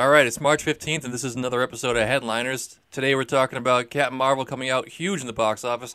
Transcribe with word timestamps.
All 0.00 0.08
right, 0.08 0.26
it's 0.26 0.40
March 0.40 0.64
15th, 0.64 1.04
and 1.04 1.12
this 1.12 1.24
is 1.24 1.36
another 1.36 1.60
episode 1.60 1.94
of 1.94 2.08
Headliners. 2.08 2.80
Today 2.90 3.14
we're 3.14 3.24
talking 3.24 3.58
about 3.58 3.90
Captain 3.90 4.16
Marvel 4.16 4.46
coming 4.46 4.70
out 4.70 4.88
huge 4.88 5.20
in 5.20 5.26
the 5.26 5.34
box 5.34 5.62
office, 5.62 5.94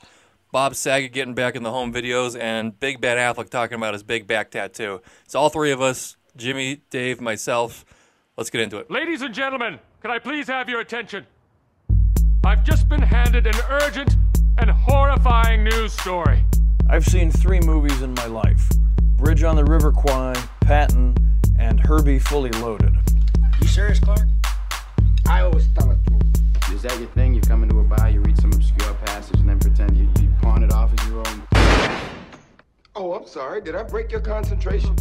Bob 0.51 0.75
Saget 0.75 1.11
getting 1.11 1.33
back 1.33 1.55
in 1.55 1.63
the 1.63 1.71
home 1.71 1.91
videos, 1.91 2.39
and 2.39 2.79
Big 2.79 3.01
Ben 3.01 3.17
Affleck 3.17 3.49
talking 3.49 3.73
about 3.73 3.95
his 3.95 4.03
big 4.03 4.27
back 4.27 4.51
tattoo. 4.51 5.01
It's 5.23 5.33
all 5.33 5.49
three 5.49 5.71
of 5.71 5.81
us 5.81 6.17
Jimmy, 6.37 6.83
Dave, 6.91 7.19
myself. 7.19 7.83
Let's 8.37 8.51
get 8.51 8.61
into 8.61 8.77
it. 8.77 8.91
Ladies 8.91 9.23
and 9.23 9.33
gentlemen, 9.33 9.79
can 10.03 10.11
I 10.11 10.19
please 10.19 10.45
have 10.49 10.69
your 10.69 10.81
attention? 10.81 11.25
I've 12.43 12.63
just 12.63 12.87
been 12.87 13.01
handed 13.01 13.47
an 13.47 13.55
urgent 13.71 14.17
and 14.59 14.69
horrifying 14.69 15.63
news 15.63 15.93
story. 15.93 16.45
I've 16.87 17.05
seen 17.05 17.31
three 17.31 17.59
movies 17.59 18.03
in 18.03 18.13
my 18.13 18.27
life 18.27 18.69
Bridge 19.17 19.41
on 19.41 19.55
the 19.55 19.65
River 19.65 19.91
Kwai, 19.91 20.35
Patton, 20.61 21.15
and 21.57 21.79
Herbie 21.79 22.19
Fully 22.19 22.51
Loaded. 22.51 22.94
You 23.75 23.81
serious, 23.81 23.99
Clark? 23.99 24.21
I 25.27 25.41
always 25.41 25.67
tell 25.77 25.91
it 25.91 25.97
to 26.05 26.73
Is 26.73 26.83
that 26.83 26.97
your 26.97 27.09
thing? 27.09 27.33
You 27.33 27.41
come 27.41 27.61
into 27.61 27.77
a 27.79 27.83
bar, 27.83 28.09
you 28.09 28.21
read 28.21 28.37
some 28.37 28.53
obscure 28.53 28.93
passage, 29.05 29.37
and 29.41 29.49
then 29.49 29.59
pretend 29.59 29.97
you, 29.97 30.07
you 30.21 30.33
pawn 30.41 30.63
it 30.63 30.71
off 30.71 30.93
as 30.97 31.07
your 31.09 31.17
own? 31.17 31.43
Oh, 32.95 33.13
I'm 33.13 33.27
sorry. 33.27 33.59
Did 33.59 33.75
I 33.75 33.83
break 33.83 34.13
your 34.13 34.21
concentration? 34.21 34.95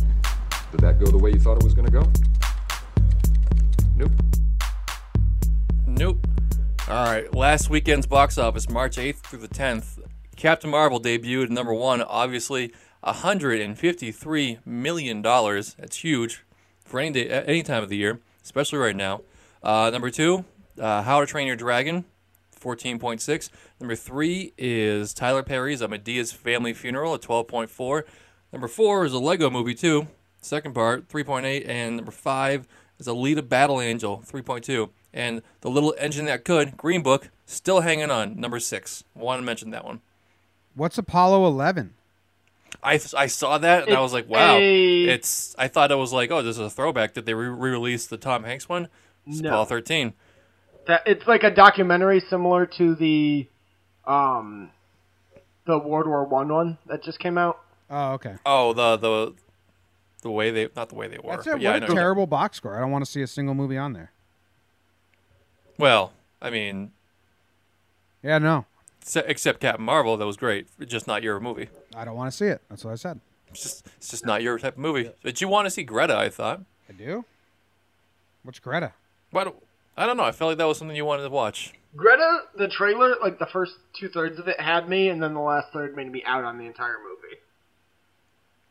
Did 0.73 0.81
that 0.81 0.99
go 0.99 1.07
the 1.07 1.17
way 1.17 1.31
you 1.31 1.39
thought 1.39 1.57
it 1.57 1.63
was 1.63 1.73
going 1.73 1.87
to 1.87 1.93
go? 1.93 2.11
Nope. 3.95 4.11
Nope. 5.87 6.27
All 6.89 7.05
right, 7.05 7.33
last 7.33 7.71
weekend's 7.71 8.09
box 8.09 8.39
office, 8.39 8.69
March 8.69 8.97
8th 8.97 9.19
through 9.19 9.39
the 9.39 9.49
10th. 9.49 10.01
Captain 10.35 10.71
Marvel 10.71 11.01
debuted 11.01 11.51
number 11.51 11.73
one, 11.73 12.03
obviously 12.03 12.73
$153 13.05 14.67
million. 14.67 15.23
That's 15.23 15.99
huge 15.99 16.43
for 16.85 16.99
any, 16.99 17.13
day, 17.13 17.29
any 17.29 17.63
time 17.63 17.85
of 17.85 17.89
the 17.89 17.97
year, 17.97 18.19
especially 18.45 18.79
right 18.79 18.95
now. 18.95 19.23
Uh, 19.63 19.91
number 19.91 20.11
two, 20.11 20.45
uh, 20.79 21.03
How 21.03 21.21
to 21.21 21.27
Train 21.27 21.47
Your 21.47 21.57
Dragon, 21.57 22.05
14.6. 22.61 23.51
Number 23.81 23.97
three 23.97 24.53
is 24.57 25.13
Tyler 25.13 25.43
Perry's 25.43 25.81
A 25.81 25.89
Madea's 25.89 26.33
Family 26.33 26.73
Funeral 26.73 27.15
at 27.15 27.23
12.4. 27.23 28.03
Number 28.53 28.69
four 28.69 29.05
is 29.05 29.13
a 29.13 29.19
Lego 29.19 29.51
movie, 29.51 29.75
too. 29.75 30.07
Second 30.41 30.75
part, 30.75 31.09
3.8. 31.09 31.67
And 31.69 31.97
number 31.97 32.13
five 32.13 32.69
is 32.99 33.07
Alita 33.07 33.47
Battle 33.47 33.81
Angel, 33.81 34.23
3.2. 34.27 34.91
And 35.13 35.43
The 35.63 35.71
Little 35.71 35.95
Engine 35.99 36.27
That 36.27 36.45
Could, 36.45 36.77
Green 36.77 37.03
Book, 37.03 37.31
still 37.47 37.81
hanging 37.81 38.11
on, 38.11 38.39
number 38.39 38.61
six. 38.61 39.05
Want 39.15 39.41
to 39.41 39.45
mention 39.45 39.71
that 39.71 39.85
one. 39.85 40.01
What's 40.75 40.99
Apollo 40.99 41.47
11? 41.47 41.95
I, 42.83 43.01
I 43.17 43.27
saw 43.27 43.59
that 43.59 43.89
and 43.89 43.97
I 43.97 44.01
was 44.01 44.13
like, 44.13 44.29
wow. 44.29 44.59
It's 44.59 45.55
I 45.59 45.69
thought 45.69 45.91
it 45.91 45.97
was 45.97 46.13
like, 46.13 46.31
oh, 46.31 46.43
this 46.43 46.57
is 46.57 46.61
a 46.61 46.71
throwback. 46.71 47.15
Did 47.15 47.27
they 47.27 47.35
re 47.35 47.49
release 47.49 48.07
the 48.07 48.17
Tom 48.17 48.45
Hanks 48.45 48.69
one? 48.69 48.89
It's 49.27 49.41
No. 49.41 49.51
Apollo 49.51 49.65
13. 49.67 50.13
That 50.87 51.03
it's 51.07 51.27
like 51.27 51.43
a 51.43 51.51
documentary 51.51 52.21
similar 52.29 52.67
to 52.79 52.95
the, 52.95 53.49
um, 54.07 54.71
the 55.67 55.79
World 55.79 56.07
War 56.07 56.25
One 56.25 56.53
one 56.53 56.79
that 56.87 57.03
just 57.03 57.19
came 57.19 57.39
out. 57.39 57.61
Oh, 57.89 58.13
okay. 58.13 58.37
Oh, 58.45 58.73
the 58.73 58.97
the 58.97 59.35
the 60.23 60.31
way 60.31 60.51
they 60.51 60.69
not 60.77 60.91
the 60.91 60.95
way 60.95 61.09
they 61.09 61.19
were. 61.19 61.31
That's 61.31 61.47
but 61.47 61.57
it. 61.57 61.63
yeah, 61.63 61.75
what 61.75 61.91
a 61.91 61.95
terrible 61.95 62.27
box 62.27 62.59
score. 62.59 62.77
I 62.77 62.81
don't 62.81 62.91
want 62.91 63.05
to 63.05 63.11
see 63.11 63.23
a 63.23 63.27
single 63.27 63.55
movie 63.55 63.79
on 63.79 63.93
there. 63.93 64.13
Well, 65.79 66.13
I 66.41 66.51
mean, 66.51 66.93
Yeah, 68.23 68.39
no. 68.39 68.67
Se- 69.05 69.25
except 69.27 69.61
Captain 69.61 69.85
Marvel, 69.85 70.17
that 70.17 70.27
was 70.27 70.37
great. 70.37 70.67
Just 70.87 71.07
not 71.07 71.23
your 71.23 71.39
movie. 71.41 71.69
I 71.97 72.05
don't 72.05 72.17
want 72.17 72.31
to 72.31 72.37
see 72.37 72.47
it. 72.47 72.61
That's 72.69 72.85
what 72.85 72.93
I 72.93 72.97
said. 72.97 73.21
It's 73.49 73.63
just 73.63 73.87
it's 73.99 74.11
just 74.11 74.27
not 74.27 74.43
your 74.43 74.59
type 74.59 74.75
of 74.75 74.79
movie. 74.79 75.11
But 75.23 75.41
you 75.41 75.49
want 75.49 75.67
to 75.67 75.71
see 75.71 75.85
Greta? 75.85 76.17
I 76.17 76.29
thought. 76.29 76.63
I 76.89 76.93
do. 76.93 77.25
What's 78.43 78.59
Greta? 78.59 78.93
But 79.33 79.55
I 79.97 80.07
don't 80.07 80.17
know. 80.17 80.25
I 80.25 80.33
felt 80.33 80.51
like 80.51 80.59
that 80.59 80.65
was 80.67 80.79
something 80.79 80.97
you 80.97 81.05
wanted 81.05 81.23
to 81.23 81.31
watch. 81.31 81.73
Greta, 81.97 82.41
the 82.57 82.67
trailer, 82.69 83.15
like 83.23 83.39
the 83.39 83.47
first 83.47 83.75
two 83.93 84.09
thirds 84.09 84.39
of 84.41 84.49
it 84.49 84.59
had 84.61 84.89
me, 84.89 85.09
and 85.09 85.23
then 85.23 85.33
the 85.35 85.41
last 85.41 85.73
third 85.73 85.95
made 85.97 86.11
me 86.11 86.23
out 86.27 86.43
on 86.43 86.59
the 86.59 86.65
entire 86.67 86.97
movie. 86.99 87.37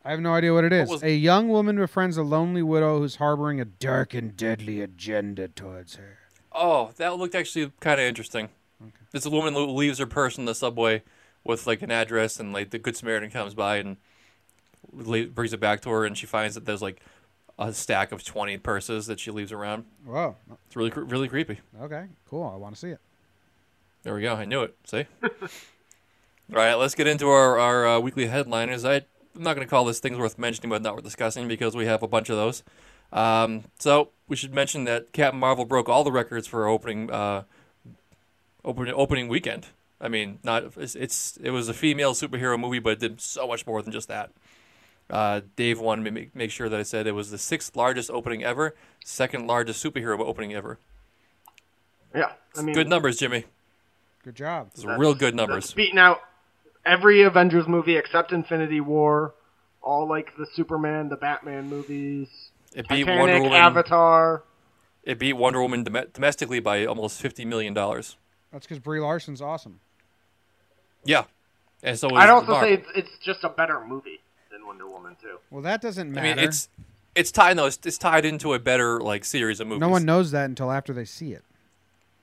I 0.06 0.12
have 0.12 0.20
no 0.20 0.34
idea 0.34 0.54
what 0.54 0.66
it 0.66 0.74
is. 0.74 0.90
was- 0.90 1.04
A 1.04 1.16
young 1.16 1.48
woman 1.48 1.78
befriends 1.78 2.18
a 2.18 2.24
lonely 2.24 2.62
widow 2.62 3.00
who's 3.00 3.16
harboring 3.16 3.62
a 3.62 3.66
dark 3.66 4.14
and 4.14 4.36
deadly 4.36 4.82
agenda 4.82 5.48
towards 5.48 5.96
her. 5.96 6.18
Oh, 6.52 6.92
that 6.98 7.18
looked 7.18 7.34
actually 7.36 7.72
kind 7.80 8.02
of 8.02 8.06
interesting. 8.06 8.50
This 9.12 9.26
woman 9.26 9.54
who 9.54 9.66
leaves 9.68 10.00
her 10.00 10.06
purse 10.06 10.38
in 10.38 10.46
the 10.46 10.56
subway 10.56 11.04
with 11.44 11.68
like 11.68 11.82
an 11.82 11.92
address, 11.92 12.40
and 12.40 12.54
like 12.54 12.72
the 12.72 12.80
Good 12.80 12.98
Samaritan 12.98 13.30
comes 13.30 13.54
by 13.54 13.78
and 13.78 13.98
brings 14.92 15.54
it 15.54 15.60
back 15.60 15.82
to 15.82 15.90
her, 15.90 16.06
and 16.06 16.18
she 16.18 16.26
finds 16.26 16.56
that 16.56 16.66
there's 16.66 16.82
like 16.82 17.02
a 17.60 17.74
stack 17.74 18.12
of 18.12 18.24
twenty 18.24 18.58
purses 18.58 19.08
that 19.08 19.20
she 19.20 19.32
leaves 19.32 19.52
around. 19.52 19.86
Whoa. 20.06 20.36
It's 20.68 20.76
really, 20.76 20.92
really 20.92 21.28
creepy. 21.28 21.60
Okay, 21.82 22.06
cool. 22.28 22.50
I 22.52 22.58
want 22.58 22.76
to 22.76 22.80
see 22.80 22.90
it. 22.90 23.00
There 24.04 24.14
we 24.16 24.22
go. 24.22 24.36
I 24.36 24.46
knew 24.46 24.64
it. 24.64 24.76
See. 24.86 25.06
All 25.24 26.58
right, 26.58 26.76
let's 26.76 26.96
get 26.96 27.08
into 27.08 27.30
our 27.30 27.58
our 27.58 27.88
uh, 27.88 28.00
weekly 28.00 28.28
headliners. 28.28 28.84
I, 28.84 28.96
I'm 29.36 29.44
not 29.44 29.56
going 29.56 29.66
to 29.66 29.70
call 29.70 29.86
this 29.86 30.00
things 30.00 30.18
worth 30.18 30.38
mentioning, 30.38 30.70
but 30.70 30.82
not 30.82 30.96
worth 30.96 31.04
discussing 31.04 31.48
because 31.48 31.76
we 31.76 31.86
have 31.86 32.04
a 32.04 32.08
bunch 32.08 32.30
of 32.30 32.36
those. 32.36 32.64
Um, 33.12 33.64
so 33.80 34.10
we 34.28 34.36
should 34.36 34.54
mention 34.54 34.84
that 34.86 35.14
Captain 35.14 35.40
Marvel 35.40 35.66
broke 35.66 35.88
all 35.88 36.04
the 36.04 36.12
records 36.12 36.48
for 36.48 36.68
opening 36.68 37.10
uh, 37.12 37.44
opening 38.66 38.94
opening 38.96 39.28
weekend. 39.28 39.68
I 40.02 40.08
mean, 40.10 40.40
not 40.44 40.74
it's, 40.78 40.96
it's 40.96 41.38
it 41.42 41.52
was 41.52 41.70
a 41.70 41.74
female 41.74 42.14
superhero 42.14 42.60
movie, 42.60 42.80
but 42.80 42.94
it 42.94 43.00
did 43.00 43.22
so 43.22 43.48
much 43.48 43.66
more 43.66 43.82
than 43.82 43.92
just 43.94 44.08
that. 44.10 44.32
Uh, 45.10 45.42
Dave 45.56 45.80
wanted 45.80 46.02
me 46.04 46.10
to 46.10 46.14
make, 46.14 46.36
make 46.36 46.52
sure 46.52 46.70
that 46.70 46.80
I 46.80 46.84
said 46.84 47.08
it 47.08 47.12
was 47.12 47.30
the 47.30 47.38
sixth 47.38 47.76
largest 47.76 48.10
opening 48.10 48.44
ever, 48.44 48.74
second 49.04 49.48
largest 49.48 49.84
superhero 49.84 50.20
opening 50.20 50.54
ever. 50.54 50.80
Yeah, 52.16 52.32
I 52.58 52.62
mean, 52.62 52.74
Good 52.76 52.90
numbers, 52.90 53.18
Jimmy. 53.18 53.46
Good 54.24 54.36
job. 54.36 54.70
Those 54.76 54.86
are 54.86 54.98
real 54.98 55.14
good 55.14 55.34
that's 55.34 55.48
numbers. 55.48 55.74
beating 55.74 56.00
out 56.00 56.22
every 56.86 57.22
Avengers 57.24 57.68
movie 57.68 57.98
except 57.98 58.32
Infinity 58.32 58.80
War. 58.82 59.34
All 59.82 60.08
like 60.08 60.36
the 60.38 60.46
Superman, 60.54 61.10
the 61.10 61.18
Batman 61.18 61.68
movies, 61.70 62.30
It 62.74 62.88
beat 62.88 63.06
Wonder 63.06 63.42
Woman. 63.42 63.52
Avatar. 63.54 64.44
It 65.04 65.20
beat 65.20 65.34
Wonder 65.34 65.62
Woman 65.62 65.84
dom- 65.84 66.06
domestically 66.14 66.62
by 66.62 66.86
almost 66.86 67.22
fifty 67.22 67.44
million 67.44 67.74
dollars. 67.74 68.16
That's 68.54 68.66
because 68.66 68.80
Brie 68.80 69.00
Larson's 69.02 69.42
awesome. 69.42 69.80
Yeah, 71.04 71.26
and 71.82 72.00
so 72.00 72.16
I'd 72.16 72.30
also 72.30 72.62
say 72.62 72.74
it's, 72.76 72.88
it's 72.96 73.18
just 73.22 73.44
a 73.44 73.50
better 73.50 73.84
movie 73.86 74.22
than 74.52 74.66
Wonder 74.66 74.88
Woman 74.88 75.18
too. 75.22 75.38
Well, 75.52 75.64
that 75.64 75.82
doesn't 75.82 76.10
I 76.18 76.22
matter. 76.22 76.36
mean, 76.40 76.48
it's 76.48 76.70
it's 77.16 77.32
tied. 77.32 77.58
No, 77.58 77.66
it's, 77.66 77.78
it's 77.84 77.98
tied 77.98 78.24
into 78.24 78.54
a 78.54 78.60
better 78.60 79.02
like 79.02 79.26
series 79.26 79.60
of 79.60 79.68
movies. 79.68 79.82
no 79.82 79.90
one 79.90 80.06
knows 80.06 80.32
that 80.32 80.46
until 80.46 80.72
after 80.72 80.94
they 80.94 81.04
see 81.04 81.34
it. 81.34 81.44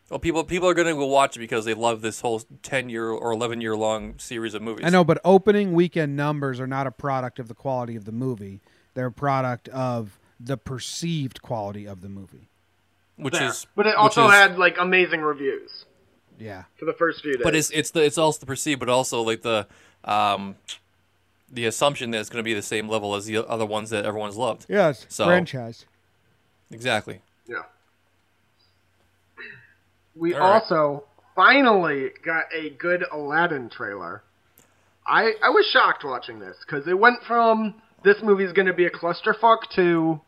Well, 0.09 0.19
people 0.19 0.45
people 0.45 0.67
are 0.69 0.75
going 0.75 0.89
to 0.89 0.95
go 0.95 1.05
watch 1.07 1.37
it 1.37 1.41
because 1.41 1.67
they 1.67 1.75
love 1.75 2.01
this 2.01 2.21
whole 2.23 2.41
ten 2.63 2.89
year 2.89 3.11
or 3.11 3.33
eleven 3.33 3.61
year 3.61 3.77
long 3.77 4.15
series 4.19 4.55
of 4.55 4.63
movies. 4.63 4.87
I 4.87 4.89
know, 4.91 5.05
but 5.05 5.19
opening 5.25 5.75
weekend 5.75 6.17
numbers 6.17 6.59
are 6.59 6.67
not 6.67 6.87
a 6.87 6.91
product 6.91 7.39
of 7.39 7.49
the 7.49 7.55
quality 7.55 7.97
of 7.97 8.07
the 8.07 8.13
movie. 8.13 8.61
They're 8.95 9.07
a 9.07 9.13
product 9.13 9.69
of 9.69 10.19
the 10.41 10.57
perceived 10.57 11.43
quality 11.43 11.87
of 11.87 12.01
the 12.01 12.09
movie. 12.09 12.49
which 13.17 13.35
There. 13.35 13.49
is 13.49 13.67
but 13.77 13.87
it 13.87 13.95
also 13.95 14.25
is- 14.27 14.33
had 14.33 14.59
like 14.59 14.79
amazing 14.79 15.21
reviews 15.21 15.85
Yeah. 16.41 16.65
for 16.79 16.87
the 16.87 16.93
first 16.95 17.21
few 17.23 17.35
days. 17.35 17.43
But 17.45 17.55
it's 17.55 17.71
it's 17.71 17.91
the 17.91 18.03
it's 18.03 18.19
also 18.19 18.41
the 18.41 18.47
perceived, 18.47 18.81
but 18.81 18.89
also 18.89 19.23
like 19.23 19.43
the 19.43 19.67
um 20.05 20.57
the 21.53 21.67
assumption 21.67 22.11
that 22.13 22.21
it's 22.21 22.31
going 22.31 22.43
to 22.43 22.45
be 22.45 22.55
the 22.55 22.63
same 22.63 22.89
level 22.89 23.15
as 23.15 23.27
the 23.27 23.37
other 23.49 23.67
ones 23.67 23.91
that 23.91 24.05
everyone's 24.05 24.37
loved. 24.37 24.67
Yes. 24.69 25.07
So- 25.09 25.27
franchise. 25.27 25.85
Exactly. 26.73 27.21
yeah. 27.49 27.63
We 30.17 30.35
All 30.35 30.41
right. 30.41 30.63
also 30.63 31.05
finally 31.35 32.11
got 32.25 32.45
a 32.55 32.71
good 32.71 33.05
Aladdin 33.13 33.69
trailer. 33.71 34.23
I 35.07 35.33
I 35.43 35.51
was 35.51 35.67
shocked 35.73 36.05
watching 36.05 36.39
this 36.39 36.57
because 36.65 36.87
it 36.87 36.99
went 36.99 37.23
from 37.27 37.75
this 38.05 38.17
movie's 38.23 38.53
going 38.53 38.67
to 38.67 38.73
be 38.75 38.87
a 38.87 38.91
clusterfuck 38.91 39.59
to 39.77 40.21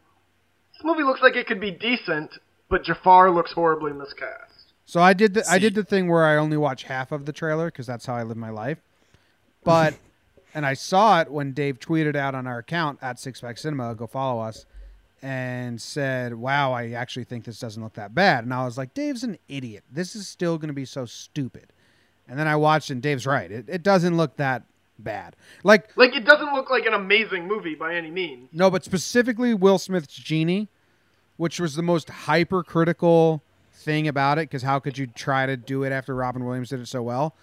this 0.74 0.82
movie 0.84 1.02
looks 1.04 1.20
like 1.22 1.36
it 1.36 1.46
could 1.46 1.60
be 1.60 1.70
decent, 1.70 2.30
but 2.68 2.82
Jafar 2.84 3.30
looks 3.30 3.52
horribly 3.52 3.92
miscast. 3.92 4.51
So 4.84 5.00
I 5.00 5.12
did 5.12 5.34
the 5.34 5.44
I 5.48 5.58
did 5.58 5.74
the 5.74 5.84
thing 5.84 6.08
where 6.08 6.24
I 6.24 6.36
only 6.36 6.56
watch 6.56 6.84
half 6.84 7.12
of 7.12 7.24
the 7.24 7.32
trailer 7.32 7.66
because 7.66 7.86
that's 7.86 8.06
how 8.06 8.14
I 8.14 8.22
live 8.22 8.36
my 8.36 8.50
life. 8.50 8.78
But 9.64 9.94
and 10.54 10.66
I 10.66 10.74
saw 10.74 11.20
it 11.20 11.30
when 11.30 11.52
Dave 11.52 11.78
tweeted 11.78 12.16
out 12.16 12.34
on 12.34 12.46
our 12.46 12.58
account 12.58 12.98
at 13.00 13.18
Six 13.18 13.40
Pack 13.40 13.58
Cinema. 13.58 13.94
Go 13.94 14.06
follow 14.06 14.40
us. 14.40 14.66
And 15.24 15.80
said, 15.80 16.34
"Wow, 16.34 16.72
I 16.72 16.90
actually 16.90 17.22
think 17.22 17.44
this 17.44 17.60
doesn't 17.60 17.80
look 17.80 17.94
that 17.94 18.12
bad." 18.12 18.42
And 18.42 18.52
I 18.52 18.64
was 18.64 18.76
like, 18.76 18.92
"Dave's 18.92 19.22
an 19.22 19.38
idiot. 19.48 19.84
This 19.88 20.16
is 20.16 20.26
still 20.26 20.58
going 20.58 20.66
to 20.68 20.74
be 20.74 20.84
so 20.84 21.04
stupid." 21.04 21.72
And 22.26 22.36
then 22.36 22.48
I 22.48 22.56
watched, 22.56 22.90
and 22.90 23.00
Dave's 23.00 23.24
right. 23.24 23.50
It, 23.50 23.66
it 23.68 23.82
doesn't 23.84 24.16
look 24.16 24.36
that 24.38 24.64
bad. 24.98 25.36
Like 25.62 25.96
Like 25.96 26.16
it 26.16 26.24
doesn't 26.24 26.52
look 26.52 26.70
like 26.70 26.86
an 26.86 26.94
amazing 26.94 27.46
movie 27.46 27.76
by 27.76 27.94
any 27.94 28.10
means. 28.10 28.48
no, 28.52 28.68
but 28.68 28.84
specifically 28.84 29.54
Will 29.54 29.78
Smith's 29.78 30.14
Genie, 30.14 30.66
which 31.36 31.60
was 31.60 31.76
the 31.76 31.82
most 31.82 32.10
hypercritical 32.10 33.42
thing 33.82 34.08
about 34.08 34.38
it 34.38 34.48
because 34.48 34.62
how 34.62 34.78
could 34.78 34.96
you 34.96 35.06
try 35.06 35.46
to 35.46 35.56
do 35.56 35.82
it 35.84 35.92
after 35.92 36.14
Robin 36.14 36.44
Williams 36.44 36.70
did 36.70 36.80
it 36.80 36.88
so 36.88 37.02
well? 37.02 37.34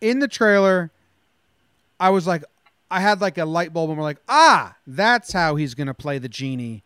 In 0.00 0.20
the 0.20 0.28
trailer, 0.28 0.90
I 2.00 2.10
was 2.10 2.26
like, 2.26 2.44
I 2.90 3.00
had 3.00 3.20
like 3.20 3.36
a 3.38 3.44
light 3.44 3.72
bulb 3.72 3.90
and 3.90 3.98
we're 3.98 4.04
like, 4.04 4.22
ah, 4.28 4.76
that's 4.86 5.32
how 5.32 5.56
he's 5.56 5.74
gonna 5.74 5.94
play 5.94 6.18
the 6.18 6.28
genie. 6.28 6.82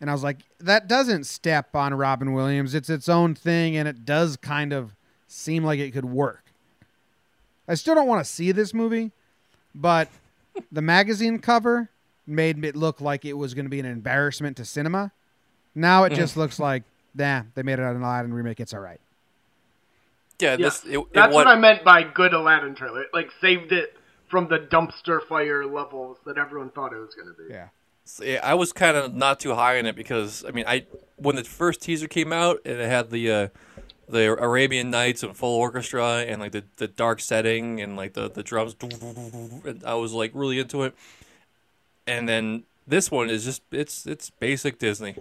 And 0.00 0.10
I 0.10 0.12
was 0.12 0.22
like, 0.22 0.38
that 0.60 0.86
doesn't 0.86 1.24
step 1.24 1.74
on 1.74 1.94
Robin 1.94 2.32
Williams. 2.34 2.74
It's 2.74 2.90
its 2.90 3.08
own 3.08 3.34
thing, 3.34 3.76
and 3.76 3.88
it 3.88 4.04
does 4.04 4.36
kind 4.36 4.72
of 4.72 4.94
seem 5.28 5.64
like 5.64 5.78
it 5.78 5.92
could 5.92 6.04
work. 6.04 6.42
I 7.66 7.74
still 7.74 7.94
don't 7.94 8.06
want 8.06 8.22
to 8.22 8.30
see 8.30 8.52
this 8.52 8.74
movie, 8.74 9.12
but 9.74 10.08
the 10.70 10.82
magazine 10.82 11.38
cover 11.38 11.88
made 12.26 12.62
it 12.64 12.76
look 12.76 13.00
like 13.00 13.24
it 13.24 13.34
was 13.34 13.54
going 13.54 13.64
to 13.64 13.70
be 13.70 13.80
an 13.80 13.86
embarrassment 13.86 14.56
to 14.58 14.64
cinema. 14.64 15.12
Now 15.74 16.04
it 16.04 16.12
just 16.12 16.36
looks 16.36 16.58
like, 16.58 16.82
nah, 17.14 17.42
they 17.54 17.62
made 17.62 17.74
it 17.78 17.82
an 17.82 18.02
Aladdin 18.02 18.32
remake. 18.34 18.60
It's 18.60 18.74
all 18.74 18.80
right. 18.80 19.00
Yeah, 20.40 20.52
Yeah, 20.52 20.56
this 20.56 20.84
it, 20.84 20.98
it 20.98 21.12
that's 21.12 21.32
won- 21.32 21.44
what 21.44 21.46
I 21.46 21.58
meant 21.58 21.84
by 21.84 22.02
good 22.02 22.34
Aladdin 22.34 22.74
trailer. 22.74 23.02
It, 23.02 23.08
like 23.12 23.30
saved 23.40 23.72
it 23.72 23.96
from 24.28 24.48
the 24.48 24.58
dumpster 24.58 25.22
fire 25.22 25.64
levels 25.64 26.18
that 26.26 26.38
everyone 26.38 26.70
thought 26.70 26.92
it 26.92 26.96
was 26.96 27.14
going 27.14 27.28
to 27.28 27.34
be. 27.34 27.52
Yeah. 27.52 27.68
Yeah, 28.20 28.40
I 28.42 28.52
was 28.54 28.72
kind 28.72 28.96
of 28.98 29.14
not 29.14 29.40
too 29.40 29.54
high 29.54 29.78
on 29.78 29.86
it 29.86 29.96
because 29.96 30.44
I 30.46 30.50
mean, 30.50 30.64
I 30.66 30.84
when 31.16 31.36
the 31.36 31.44
first 31.44 31.80
teaser 31.80 32.06
came 32.08 32.32
out 32.34 32.58
and 32.66 32.78
it 32.78 32.86
had 32.86 33.08
the 33.10 33.30
uh, 33.30 33.48
the 34.10 34.30
Arabian 34.32 34.90
Nights 34.90 35.22
and 35.22 35.34
full 35.34 35.56
orchestra 35.56 36.18
and 36.28 36.38
like 36.38 36.52
the, 36.52 36.64
the 36.76 36.86
dark 36.86 37.20
setting 37.20 37.80
and 37.80 37.96
like 37.96 38.12
the 38.12 38.28
the 38.30 38.42
drums, 38.42 38.76
and 38.82 39.82
I 39.86 39.94
was 39.94 40.12
like 40.12 40.32
really 40.34 40.58
into 40.58 40.82
it. 40.82 40.94
And 42.06 42.28
then 42.28 42.64
this 42.86 43.10
one 43.10 43.30
is 43.30 43.42
just 43.44 43.62
it's 43.70 44.06
it's 44.06 44.28
basic 44.28 44.78
Disney. 44.78 45.14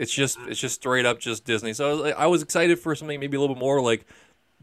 It's 0.00 0.12
just 0.12 0.38
it's 0.48 0.58
just 0.58 0.76
straight 0.76 1.04
up 1.04 1.18
just 1.18 1.44
Disney. 1.44 1.74
So 1.74 1.88
I 1.88 1.92
was, 1.92 2.00
like, 2.00 2.16
I 2.16 2.26
was 2.26 2.42
excited 2.42 2.78
for 2.78 2.94
something 2.94 3.20
maybe 3.20 3.36
a 3.36 3.40
little 3.40 3.54
bit 3.54 3.60
more 3.60 3.82
like 3.82 4.06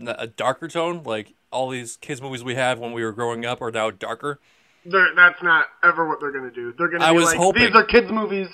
a 0.06 0.26
darker 0.26 0.68
tone, 0.68 1.04
like 1.04 1.34
all 1.52 1.70
these 1.70 1.98
kids 1.98 2.22
movies 2.22 2.44
we 2.44 2.56
have 2.56 2.80
when 2.80 2.92
we 2.92 3.04
were 3.04 3.12
growing 3.12 3.46
up 3.46 3.62
are 3.62 3.70
now 3.72 3.92
darker. 3.92 4.40
They're, 4.84 5.14
that's 5.16 5.44
not 5.44 5.68
ever 5.84 6.08
what 6.08 6.20
they're 6.20 6.32
going 6.32 6.50
to 6.50 6.56
do. 6.56 6.74
They're 6.78 6.88
going 6.88 7.02
to 7.02 7.06
I 7.06 7.12
be 7.12 7.18
was 7.18 7.26
like, 7.26 7.38
hoping. 7.38 7.66
these 7.66 7.76
are 7.76 7.84
kids' 7.84 8.12
movies 8.12 8.48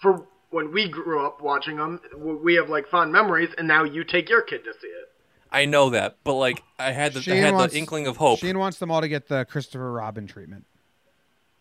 for 0.00 0.26
when 0.50 0.72
we 0.72 0.88
grew 0.88 1.26
up 1.26 1.42
watching 1.42 1.76
them. 1.76 2.00
We 2.16 2.54
have 2.54 2.70
like 2.70 2.88
fond 2.88 3.12
memories, 3.12 3.50
and 3.58 3.68
now 3.68 3.84
you 3.84 4.02
take 4.02 4.30
your 4.30 4.40
kid 4.40 4.64
to 4.64 4.72
see 4.80 4.86
it. 4.88 5.10
I 5.52 5.66
know 5.66 5.90
that, 5.90 6.16
but 6.24 6.34
like 6.34 6.62
I 6.78 6.92
had 6.92 7.12
the 7.12 7.32
I 7.32 7.36
had 7.36 7.54
wants- 7.54 7.74
the 7.74 7.78
inkling 7.78 8.06
of 8.06 8.16
hope. 8.16 8.38
Shane 8.38 8.58
wants 8.58 8.78
them 8.78 8.90
all 8.90 9.02
to 9.02 9.08
get 9.08 9.28
the 9.28 9.44
Christopher 9.44 9.92
Robin 9.92 10.26
treatment. 10.26 10.64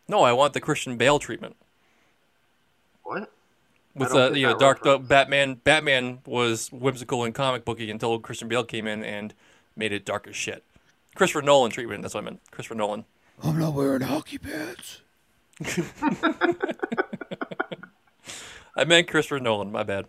No, 0.07 0.21
I 0.21 0.31
want 0.31 0.54
the 0.54 0.62
Christian 0.62 0.95
Bale 0.95 1.19
treatment. 1.19 1.56
What? 3.04 3.30
With 3.95 4.11
I 4.11 4.13
don't 4.13 4.33
the 4.33 4.39
you 4.39 4.47
know 4.47 4.57
dark 4.57 4.83
the 4.83 4.91
reference. 4.91 5.07
Batman 5.09 5.53
Batman 5.55 6.19
was 6.25 6.71
whimsical 6.71 7.23
and 7.23 7.33
comic 7.33 7.63
booky 7.63 7.91
until 7.91 8.17
Christian 8.19 8.47
Bale 8.47 8.63
came 8.63 8.87
in 8.87 9.03
and 9.03 9.33
made 9.75 9.91
it 9.91 10.05
dark 10.05 10.27
as 10.27 10.35
shit. 10.35 10.63
Christopher 11.15 11.43
Nolan 11.43 11.71
treatment. 11.71 12.01
That's 12.01 12.15
what 12.15 12.21
I 12.23 12.25
meant. 12.25 12.41
Christopher 12.51 12.75
Nolan. 12.75 13.05
I'm 13.43 13.59
not 13.59 13.73
wearing 13.73 14.01
hockey 14.01 14.39
pads. 14.39 15.01
I 18.75 18.85
meant 18.85 19.07
Christopher 19.07 19.39
Nolan. 19.39 19.71
My 19.71 19.83
bad. 19.83 20.05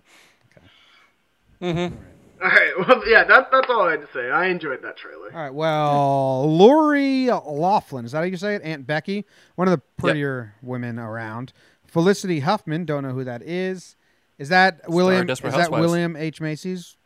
mm-hmm 1.60 1.94
All 2.42 2.48
right. 2.48 2.72
Well, 2.88 3.02
yeah, 3.06 3.24
that, 3.24 3.50
that's 3.50 3.70
all 3.70 3.82
I 3.82 3.92
had 3.92 4.00
to 4.00 4.08
say. 4.12 4.30
I 4.30 4.46
enjoyed 4.46 4.82
that 4.82 4.96
trailer. 4.96 5.32
All 5.32 5.40
right. 5.40 5.54
Well, 5.54 6.56
Lori 6.56 7.26
Laughlin, 7.30 8.04
is 8.04 8.12
that 8.12 8.18
how 8.18 8.24
you 8.24 8.36
say 8.36 8.54
it? 8.54 8.62
Aunt 8.62 8.86
Becky, 8.86 9.24
one 9.54 9.68
of 9.68 9.72
the 9.72 9.82
prettier 9.96 10.54
women 10.62 10.98
around. 10.98 11.52
Felicity 11.94 12.40
Huffman, 12.40 12.84
don't 12.84 13.04
know 13.04 13.12
who 13.12 13.22
that 13.22 13.40
is. 13.40 13.94
Is 14.36 14.48
that 14.48 14.80
William? 14.88 15.30
Is 15.30 15.38
Desperate 15.38 15.52
that 15.52 15.70
William 15.70 16.16
H 16.16 16.40
Macy's 16.40 16.96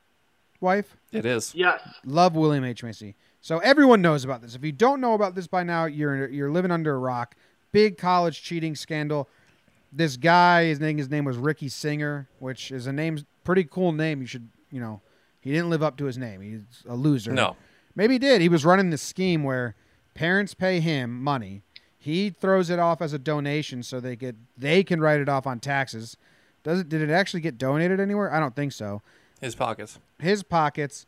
wife? 0.62 0.96
It 1.12 1.26
is. 1.26 1.54
Yes. 1.54 1.82
Love 2.06 2.34
William 2.34 2.64
H 2.64 2.82
Macy. 2.82 3.14
So 3.42 3.58
everyone 3.58 4.00
knows 4.00 4.24
about 4.24 4.40
this. 4.40 4.54
If 4.54 4.64
you 4.64 4.72
don't 4.72 5.02
know 5.02 5.12
about 5.12 5.34
this 5.34 5.46
by 5.46 5.62
now, 5.62 5.84
you're 5.84 6.26
you're 6.30 6.50
living 6.50 6.70
under 6.70 6.94
a 6.94 6.98
rock. 6.98 7.36
Big 7.70 7.98
college 7.98 8.42
cheating 8.42 8.74
scandal. 8.74 9.28
This 9.92 10.16
guy, 10.16 10.64
his 10.64 10.80
name 10.80 10.96
his 10.96 11.10
name 11.10 11.26
was 11.26 11.36
Ricky 11.36 11.68
Singer, 11.68 12.26
which 12.38 12.72
is 12.72 12.86
a 12.86 12.92
name 12.92 13.18
pretty 13.44 13.64
cool 13.64 13.92
name. 13.92 14.22
You 14.22 14.26
should 14.26 14.48
you 14.70 14.80
know 14.80 15.02
he 15.42 15.52
didn't 15.52 15.68
live 15.68 15.82
up 15.82 15.98
to 15.98 16.06
his 16.06 16.16
name. 16.16 16.40
He's 16.40 16.82
a 16.88 16.96
loser. 16.96 17.32
No. 17.32 17.56
Maybe 17.94 18.14
he 18.14 18.18
did. 18.18 18.40
He 18.40 18.48
was 18.48 18.64
running 18.64 18.88
this 18.88 19.02
scheme 19.02 19.42
where 19.44 19.74
parents 20.14 20.54
pay 20.54 20.80
him 20.80 21.22
money. 21.22 21.62
He 21.98 22.30
throws 22.30 22.70
it 22.70 22.78
off 22.78 23.02
as 23.02 23.12
a 23.12 23.18
donation 23.18 23.82
so 23.82 23.98
they 24.00 24.14
get 24.16 24.36
they 24.56 24.84
can 24.84 25.00
write 25.00 25.20
it 25.20 25.28
off 25.28 25.46
on 25.46 25.58
taxes. 25.60 26.16
Does 26.62 26.80
it 26.80 26.88
did 26.88 27.02
it 27.02 27.10
actually 27.10 27.40
get 27.40 27.58
donated 27.58 27.98
anywhere? 28.00 28.32
I 28.32 28.38
don't 28.40 28.54
think 28.54 28.72
so 28.72 29.02
His 29.40 29.54
pockets. 29.54 29.98
his 30.18 30.42
pockets. 30.42 31.06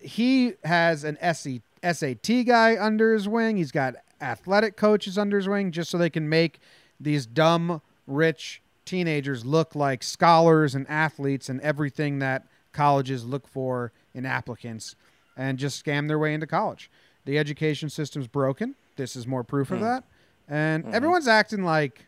He 0.00 0.54
has 0.64 1.04
an 1.04 1.16
SE, 1.20 1.62
SAT 1.82 2.44
guy 2.46 2.76
under 2.78 3.12
his 3.12 3.28
wing. 3.28 3.56
He's 3.56 3.70
got 3.72 3.94
athletic 4.20 4.76
coaches 4.76 5.16
under 5.16 5.36
his 5.36 5.48
wing 5.48 5.70
just 5.72 5.90
so 5.90 5.98
they 5.98 6.10
can 6.10 6.28
make 6.28 6.58
these 6.98 7.26
dumb, 7.26 7.80
rich 8.06 8.62
teenagers 8.84 9.44
look 9.44 9.74
like 9.76 10.02
scholars 10.02 10.74
and 10.74 10.88
athletes 10.88 11.48
and 11.48 11.60
everything 11.60 12.18
that 12.18 12.46
colleges 12.72 13.24
look 13.24 13.46
for 13.46 13.92
in 14.14 14.26
applicants 14.26 14.96
and 15.36 15.58
just 15.58 15.84
scam 15.84 16.08
their 16.08 16.18
way 16.18 16.34
into 16.34 16.46
college. 16.46 16.90
The 17.24 17.38
education 17.38 17.88
system's 17.88 18.26
broken. 18.26 18.74
This 18.96 19.16
is 19.16 19.26
more 19.26 19.44
proof 19.44 19.70
of 19.70 19.78
hmm. 19.78 19.84
that. 19.84 20.04
And 20.48 20.84
mm-hmm. 20.84 20.94
everyone's 20.94 21.28
acting 21.28 21.64
like 21.64 22.06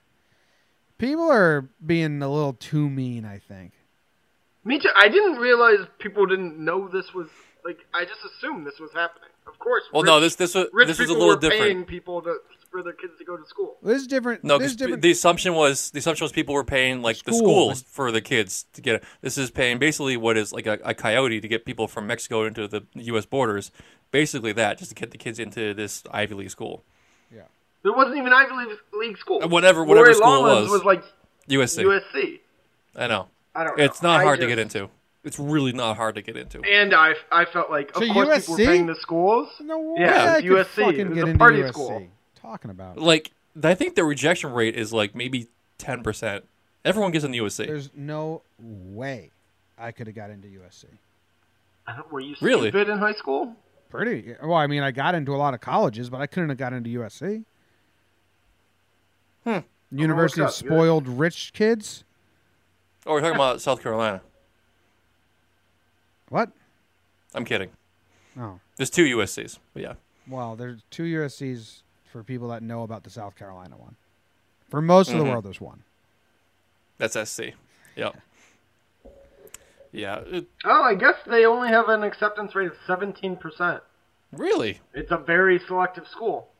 people 0.99 1.31
are 1.31 1.69
being 1.85 2.21
a 2.23 2.29
little 2.29 2.55
too 2.55 2.89
mean, 2.91 3.25
I 3.25 3.39
think. 3.39 3.73
Me 4.65 4.79
too. 4.79 4.89
I 4.97 5.09
didn't 5.09 5.37
realize 5.37 5.87
people 5.99 6.27
didn't 6.27 6.59
know 6.59 6.89
this 6.89 7.13
was 7.15 7.29
like. 7.65 7.79
I 7.93 8.05
just 8.05 8.21
assumed 8.25 8.67
this 8.67 8.81
was 8.81 8.91
happening. 8.95 9.29
Of 9.47 9.59
course. 9.59 9.83
Well, 9.93 10.03
rich, 10.03 10.09
no, 10.09 10.21
this 10.21 10.37
this 10.37 10.55
was 10.55 10.69
rich 10.73 10.89
this 10.89 10.99
was 10.99 11.11
a 11.11 11.13
people 11.13 11.27
little 11.27 11.37
were 11.37 11.41
different. 11.41 11.63
paying 11.63 11.85
people 11.85 12.23
to 12.23 12.37
for 12.75 12.83
their 12.83 12.93
kids 12.93 13.13
to 13.19 13.25
go 13.25 13.37
to 13.37 13.47
school. 13.47 13.77
This 13.85 14.01
is 14.01 14.09
different. 14.09 14.43
No, 14.43 14.59
this 14.59 14.73
is 14.73 14.77
because 14.77 14.87
different. 14.87 15.03
the 15.03 15.11
assumption 15.13 15.55
was 15.55 15.93
the 15.93 16.01
assumption 16.01 16.25
was 16.25 16.33
people 16.33 16.55
were 16.57 16.65
paying 16.65 17.03
like 17.03 17.23
the 17.23 17.33
schools 17.33 17.83
for 17.83 18.11
the 18.11 18.21
kids 18.21 18.67
to 18.73 18.81
get. 18.83 19.05
This 19.21 19.39
is 19.39 19.53
paying 19.53 19.79
basically 19.79 20.17
what 20.17 20.37
is 20.37 20.53
like 20.53 20.67
a, 20.67 20.81
a 20.83 20.93
coyote 20.93 21.41
to 21.41 21.47
get 21.47 21.65
people 21.65 21.87
from 21.87 22.09
Mexico 22.09 22.45
into 22.45 22.67
the 22.67 22.85
U.S. 22.95 23.27
borders. 23.27 23.71
Basically 24.11 24.51
that, 24.55 24.79
just 24.79 24.91
to 24.91 24.95
get 24.97 25.13
the 25.13 25.19
kids 25.19 25.39
into 25.39 25.73
this 25.73 26.03
Ivy 26.11 26.35
League 26.35 26.51
school, 26.51 26.83
Yeah, 27.33 27.43
There 27.85 27.93
wasn't 27.93 28.17
even 28.17 28.33
Ivy 28.33 28.55
League, 28.57 28.79
League 28.93 29.19
school. 29.19 29.41
Uh, 29.43 29.47
whatever- 29.47 29.85
whatever 29.85 30.07
Lori 30.07 30.15
school 30.15 30.35
it 30.47 30.49
Loughlin 30.53 30.71
was. 30.71 30.85
like 30.85 31.05
USC. 31.49 31.85
USC. 31.85 32.41
I 32.97 33.07
know. 33.07 33.29
I 33.55 33.63
don't 33.65 33.79
know. 33.79 33.85
It's 33.85 34.03
not 34.03 34.21
I 34.21 34.25
hard 34.25 34.41
to 34.41 34.49
get 34.49 34.59
into. 34.59 34.91
It's 35.23 35.39
really 35.39 35.73
not 35.73 35.97
hard 35.97 36.17
to 36.17 36.23
get 36.23 36.37
into. 36.37 36.61
And 36.63 36.93
I, 36.93 37.15
I 37.33 37.45
felt 37.47 37.71
like, 37.71 37.91
of 37.97 38.03
So 38.05 38.13
course, 38.13 38.41
people 38.41 38.55
were 38.55 38.59
paying 38.59 38.87
the 38.87 38.95
schools. 38.97 39.49
no 39.61 39.79
way 39.79 40.01
Yeah, 40.03 40.35
I 40.35 40.39
it's 40.39 40.43
could 40.49 40.57
USC. 40.67 40.85
fucking 40.85 41.17
It 41.17 41.25
was 41.25 41.35
a 41.35 41.39
party 41.39 41.59
USC. 41.63 41.69
school. 41.71 42.07
Talking 42.45 42.71
about. 42.71 42.99
Like 42.99 43.31
I 43.63 43.75
think 43.75 43.95
the 43.95 44.05
rejection 44.05 44.53
rate 44.53 44.77
is 44.77 44.93
like 44.93 45.15
maybe 45.15 45.49
ten 45.79 46.03
percent. 46.03 46.45
Everyone 46.85 47.11
gets 47.11 47.25
into 47.25 47.43
USC. 47.43 47.67
There's 47.67 47.89
no 47.95 48.43
way 48.61 49.31
I 49.79 49.91
could 49.93 50.07
have 50.07 50.15
got 50.15 50.29
into 50.29 50.49
USC. 50.49 50.85
Were 52.11 52.21
you 52.21 52.35
Really? 52.43 52.69
stupid 52.69 52.91
in 52.91 52.99
high 52.99 53.15
school? 53.15 53.57
Pretty 53.89 54.35
well. 54.43 54.55
I 54.55 54.67
mean, 54.67 54.83
I 54.83 54.91
got 54.91 55.15
into 55.15 55.35
a 55.35 55.39
lot 55.39 55.55
of 55.55 55.61
colleges, 55.63 56.11
but 56.11 56.21
I 56.21 56.27
couldn't 56.27 56.51
have 56.51 56.59
got 56.59 56.73
into 56.75 56.91
USC. 57.01 57.45
Hmm. 59.45 59.59
University 59.91 60.41
look 60.43 60.49
of 60.51 60.55
up, 60.55 60.67
spoiled 60.67 61.09
rich 61.09 61.53
kids. 61.55 62.05
Oh, 63.07 63.13
we're 63.13 63.21
talking 63.21 63.35
about 63.37 63.61
South 63.63 63.83
Carolina. 63.83 64.21
What? 66.29 66.51
I'm 67.35 67.45
kidding. 67.45 67.71
Oh, 68.39 68.59
There's 68.77 68.91
two 68.91 69.05
USCs. 69.17 69.59
But 69.73 69.83
yeah. 69.83 69.95
well, 70.27 70.57
there's 70.57 70.83
two 70.91 71.05
USCs 71.05 71.83
for 72.15 72.23
people 72.23 72.47
that 72.47 72.63
know 72.63 72.85
about 72.85 73.03
the 73.03 73.11
South 73.11 73.35
Carolina 73.35 73.77
one. 73.77 73.97
For 74.71 74.81
most 74.81 75.11
of 75.11 75.19
the 75.19 75.25
Mhm. 75.25 75.31
world, 75.31 75.45
there's 75.45 75.61
one. 75.61 75.83
That's 76.97 77.17
SC. 77.17 77.55
Yep. 77.97 78.17
Yeah. 79.91 80.19
It, 80.21 80.47
Oh, 80.65 80.83
I 80.85 80.95
guess 80.95 81.17
they 81.27 81.45
only 81.45 81.71
have 81.71 81.89
an 81.89 82.05
acceptance 82.05 82.55
rate 82.55 82.69
of 82.69 82.77
17%. 82.87 83.83
really? 84.31 84.81
It's 84.93 85.11
a 85.11 85.17
very 85.17 85.59
selective 85.59 86.07
school. 86.07 86.51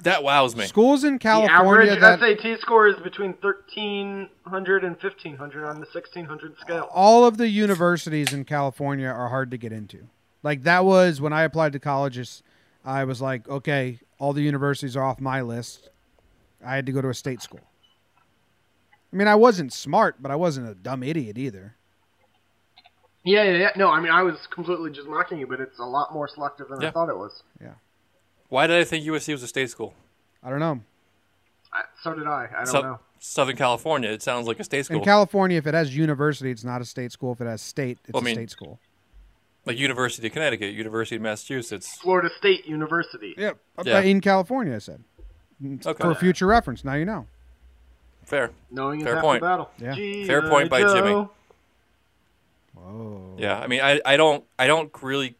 That 0.00 0.24
wows 0.24 0.56
me. 0.56 0.66
Schools 0.66 1.04
in 1.04 1.14
The 1.14 1.18
California 1.20 1.92
average 1.92 2.00
that 2.00 2.18
SAT 2.20 2.56
score 2.60 2.88
is 2.88 2.96
between 2.96 3.34
1300 3.34 4.82
and 4.82 4.98
1500 5.00 5.64
on 5.66 5.78
the 5.78 5.86
1600 5.86 6.58
scale. 6.58 6.88
all 6.90 7.24
of 7.24 7.36
the 7.36 7.48
universities 7.48 8.32
in 8.32 8.44
California 8.44 9.06
are 9.08 9.28
hard 9.28 9.52
to 9.52 9.56
get 9.56 9.70
into. 9.72 10.08
Like 10.42 10.64
that 10.64 10.84
was 10.84 11.20
when 11.20 11.32
I 11.32 11.42
applied 11.42 11.72
to 11.74 11.78
colleges, 11.78 12.42
I 12.84 13.04
was 13.04 13.20
like, 13.20 13.48
okay, 13.48 13.98
all 14.18 14.32
the 14.32 14.42
universities 14.42 14.96
are 14.96 15.04
off 15.04 15.20
my 15.20 15.40
list. 15.42 15.90
I 16.64 16.74
had 16.74 16.86
to 16.86 16.92
go 16.92 17.00
to 17.00 17.08
a 17.08 17.14
state 17.14 17.42
school. 17.42 17.60
I 19.12 19.16
mean, 19.16 19.28
I 19.28 19.34
wasn't 19.34 19.72
smart, 19.72 20.16
but 20.20 20.30
I 20.30 20.36
wasn't 20.36 20.68
a 20.68 20.74
dumb 20.74 21.02
idiot 21.02 21.36
either. 21.38 21.74
Yeah, 23.24 23.42
yeah, 23.44 23.56
yeah. 23.58 23.70
No, 23.76 23.90
I 23.90 24.00
mean, 24.00 24.12
I 24.12 24.22
was 24.22 24.36
completely 24.50 24.90
just 24.90 25.08
mocking 25.08 25.38
you, 25.38 25.46
but 25.46 25.60
it's 25.60 25.78
a 25.78 25.84
lot 25.84 26.12
more 26.14 26.26
selective 26.28 26.68
than 26.68 26.80
Yeah. 26.80 26.88
I 26.88 26.90
thought 26.92 27.08
it 27.08 27.16
was. 27.18 27.42
Yeah. 27.60 27.74
Why 28.48 28.66
did 28.66 28.76
I 28.78 28.84
think 28.84 29.04
USC 29.04 29.32
was 29.32 29.42
a 29.42 29.48
state 29.48 29.68
school? 29.70 29.94
I 30.42 30.48
don't 30.50 30.60
know. 30.60 30.80
I, 31.72 31.82
so 32.02 32.14
did 32.14 32.26
I. 32.26 32.48
I 32.50 32.56
don't 32.64 32.66
Sou- 32.66 32.82
know. 32.82 33.00
Southern 33.18 33.56
California. 33.56 34.10
It 34.10 34.22
sounds 34.22 34.46
like 34.46 34.58
a 34.58 34.64
state 34.64 34.86
school. 34.86 34.98
In 34.98 35.04
California, 35.04 35.58
if 35.58 35.66
it 35.66 35.74
has 35.74 35.94
university, 35.94 36.50
it's 36.50 36.64
not 36.64 36.80
a 36.80 36.84
state 36.86 37.12
school. 37.12 37.32
If 37.32 37.40
it 37.42 37.44
has 37.46 37.60
state, 37.60 37.98
it's 38.04 38.14
Well, 38.14 38.22
I 38.22 38.24
a 38.24 38.24
mean- 38.24 38.34
state 38.36 38.50
school. 38.50 38.78
Like 39.66 39.78
University 39.78 40.26
of 40.26 40.32
Connecticut, 40.32 40.74
University 40.74 41.16
of 41.16 41.22
Massachusetts. 41.22 41.96
Florida 41.98 42.30
State 42.38 42.66
University. 42.66 43.34
Yep. 43.36 43.58
Yeah. 43.84 44.00
In 44.00 44.20
California, 44.20 44.76
I 44.76 44.78
said. 44.78 45.04
Okay. 45.86 46.02
For 46.02 46.14
future 46.14 46.46
reference, 46.46 46.84
now 46.84 46.94
you 46.94 47.04
know. 47.04 47.26
Fair. 48.24 48.50
Knowing 48.70 49.00
is 49.00 49.04
Fair 49.04 49.16
half 49.16 49.24
point. 49.24 49.40
the 49.40 49.46
battle. 49.46 49.70
Yeah. 49.78 49.94
G.I. 49.94 50.26
Fair 50.26 50.48
point 50.48 50.70
by 50.70 50.80
Jimmy. 50.82 51.28
Whoa. 52.74 53.36
Yeah, 53.38 53.58
I 53.58 53.66
mean, 53.66 53.80
I, 53.80 54.00
I 54.06 54.16
don't 54.16 54.44
I 54.58 54.66
don't 54.66 54.90
really 55.02 55.34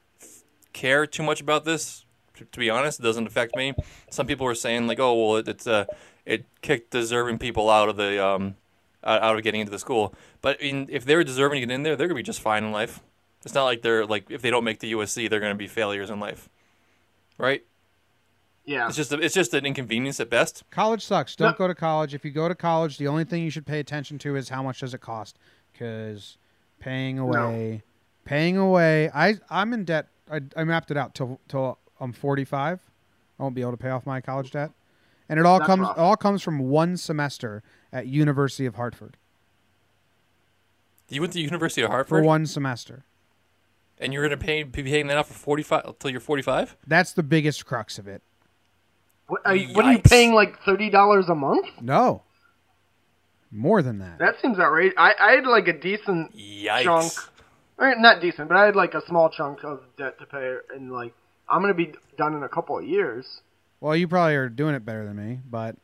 care 0.73 1.07
too 1.07 1.23
much 1.23 1.41
about 1.41 1.65
this. 1.65 2.05
To, 2.37 2.45
to 2.45 2.59
be 2.59 2.69
honest, 2.71 3.01
it 3.01 3.03
doesn't 3.03 3.27
affect 3.27 3.57
me. 3.57 3.75
Some 4.11 4.27
people 4.27 4.45
were 4.45 4.55
saying 4.55 4.87
like, 4.87 4.99
oh 4.99 5.15
well, 5.15 5.37
it, 5.37 5.49
it's 5.49 5.67
uh, 5.67 5.85
it 6.27 6.45
kicked 6.63 6.91
deserving 6.91 7.39
people 7.39 7.71
out 7.71 7.89
of 7.89 7.97
the 7.97 8.25
um, 8.25 8.57
out 9.05 9.23
out 9.23 9.37
of 9.37 9.43
getting 9.43 9.61
into 9.61 9.71
the 9.71 9.79
school. 9.79 10.15
But 10.43 10.61
in, 10.61 10.87
if 10.91 11.05
they're 11.05 11.25
deserving 11.25 11.61
to 11.61 11.67
get 11.67 11.75
in 11.75 11.83
there, 11.83 11.97
they're 11.97 12.09
gonna 12.09 12.17
be 12.17 12.23
just 12.23 12.41
fine 12.41 12.65
in 12.65 12.73
life. 12.73 13.01
It's 13.45 13.55
not 13.55 13.65
like 13.65 13.83
they're 13.83 14.05
like 14.07 14.31
if 14.31 14.43
they 14.43 14.51
don't 14.51 14.65
make 14.65 14.81
the 14.81 14.93
USC, 14.93 15.29
they're 15.31 15.41
gonna 15.41 15.55
be 15.55 15.67
failures 15.67 16.11
in 16.11 16.21
life, 16.21 16.49
right? 17.39 17.65
Yeah. 18.67 18.87
It's 18.87 18.97
just 18.97 19.13
a, 19.13 19.19
it's 19.19 19.35
just 19.35 19.55
an 19.55 19.65
inconvenience 19.67 20.21
at 20.21 20.29
best. 20.31 20.63
College 20.71 21.05
sucks. 21.05 21.35
Don't 21.35 21.53
No. 21.53 21.57
go 21.59 21.67
to 21.69 21.75
college. 21.75 22.15
If 22.15 22.25
you 22.25 22.31
go 22.31 22.47
to 22.49 22.55
college, 22.55 22.99
the 22.99 23.09
only 23.09 23.25
thing 23.25 23.43
you 23.43 23.51
should 23.51 23.67
pay 23.67 23.81
attention 23.81 24.19
to 24.21 24.37
is 24.37 24.51
how 24.51 24.63
much 24.63 24.81
does 24.81 24.93
it 24.95 25.01
cost. 25.01 25.39
Because 25.73 26.37
paying 26.79 27.19
away, 27.19 27.83
paying 28.25 28.57
away. 28.59 29.11
I 29.15 29.37
I'm 29.49 29.73
in 29.73 29.85
debt. 29.85 30.09
I, 30.31 30.41
I 30.57 30.65
mapped 30.65 30.91
it 30.91 30.97
out 30.97 31.15
till 31.15 31.41
till 31.49 31.79
I'm 31.99 32.13
45. 32.13 32.81
I 33.39 33.43
won't 33.43 33.55
be 33.55 33.63
able 33.63 33.71
to 33.73 33.77
pay 33.79 33.89
off 33.89 34.05
my 34.05 34.21
college 34.21 34.51
debt, 34.51 34.71
and 35.31 35.41
it 35.41 35.47
all 35.47 35.59
That's 35.59 35.67
comes 35.67 35.81
rough. 35.81 35.99
all 35.99 36.17
comes 36.17 36.43
from 36.43 36.59
one 36.59 36.99
semester 36.99 37.63
at 37.91 38.07
University 38.07 38.67
of 38.67 38.75
Hartford 38.75 39.17
You 41.09 41.23
went 41.23 41.33
to 41.33 41.41
University 41.41 41.81
of 41.83 41.91
Hartford 41.91 42.09
for 42.21 42.23
one 42.23 42.45
semester. 42.47 43.05
And 44.01 44.13
you're 44.13 44.23
gonna 44.23 44.37
pay 44.37 44.63
be 44.63 44.83
paying 44.83 45.07
that 45.09 45.19
off 45.19 45.29
for 45.29 45.35
forty 45.35 45.63
five 45.63 45.85
until 45.85 46.11
you're 46.11 46.21
forty 46.21 46.43
five. 46.43 46.77
That's 46.87 47.13
the 47.13 47.23
biggest 47.23 47.67
crux 47.67 47.99
of 47.99 48.09
it. 48.09 48.23
What 49.27 49.43
are, 49.45 49.55
you, 49.55 49.75
what 49.75 49.85
are 49.85 49.93
you 49.93 50.01
paying 50.01 50.33
like 50.33 50.61
thirty 50.65 50.91
dollars 50.91 51.29
a 51.29 51.35
month? 51.35 51.67
No, 51.81 52.23
more 53.51 53.83
than 53.83 53.99
that. 53.99 54.19
That 54.19 54.41
seems 54.43 54.59
outrageous. 54.59 54.95
I, 54.97 55.13
I 55.19 55.33
had 55.33 55.47
like 55.47 55.69
a 55.69 55.79
decent 55.79 56.35
Yikes! 56.37 56.83
chunk, 56.83 57.13
or 57.79 57.95
not 57.97 58.21
decent, 58.21 58.49
but 58.49 58.57
I 58.57 58.67
had 58.67 58.77
like 58.77 58.95
a 58.95 59.07
small 59.07 59.29
chunk 59.29 59.63
of 59.63 59.83
debt 59.97 60.19
to 60.19 60.27
pay, 60.27 60.57
and 60.75 60.91
like 60.91 61.13
I'm 61.49 61.61
gonna 61.61 61.75
be 61.75 61.93
done 62.17 62.35
in 62.35 62.43
a 62.43 62.49
couple 62.49 62.79
of 62.79 62.85
years. 62.85 63.43
well, 63.81 63.95
you 63.95 64.09
probably 64.09 64.35
are 64.35 64.49
doing 64.49 64.75
it 64.75 64.85
better 64.85 65.05
than 65.05 65.17
me, 65.17 65.39
but 65.49 65.77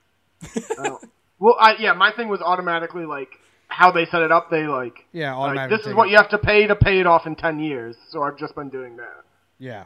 I 0.78 0.96
well, 1.38 1.56
I, 1.61 1.75
yeah, 1.78 1.92
my 1.92 2.12
thing 2.12 2.28
was 2.28 2.40
automatically 2.40 3.04
like 3.04 3.28
how 3.68 3.90
they 3.90 4.06
set 4.06 4.23
it 4.23 4.32
up. 4.32 4.50
They 4.50 4.66
like, 4.66 5.06
yeah, 5.12 5.35
like 5.35 5.70
this 5.70 5.87
is 5.87 5.94
what 5.94 6.08
it. 6.08 6.12
you 6.12 6.16
have 6.16 6.30
to 6.30 6.38
pay 6.38 6.66
to 6.66 6.76
pay 6.76 7.00
it 7.00 7.06
off 7.06 7.26
in 7.26 7.37
ten 7.37 7.58
years. 7.58 7.96
So 8.11 8.23
I've 8.23 8.38
just 8.38 8.54
been 8.54 8.68
doing 8.68 8.96
that. 8.96 9.25
Yeah, 9.58 9.85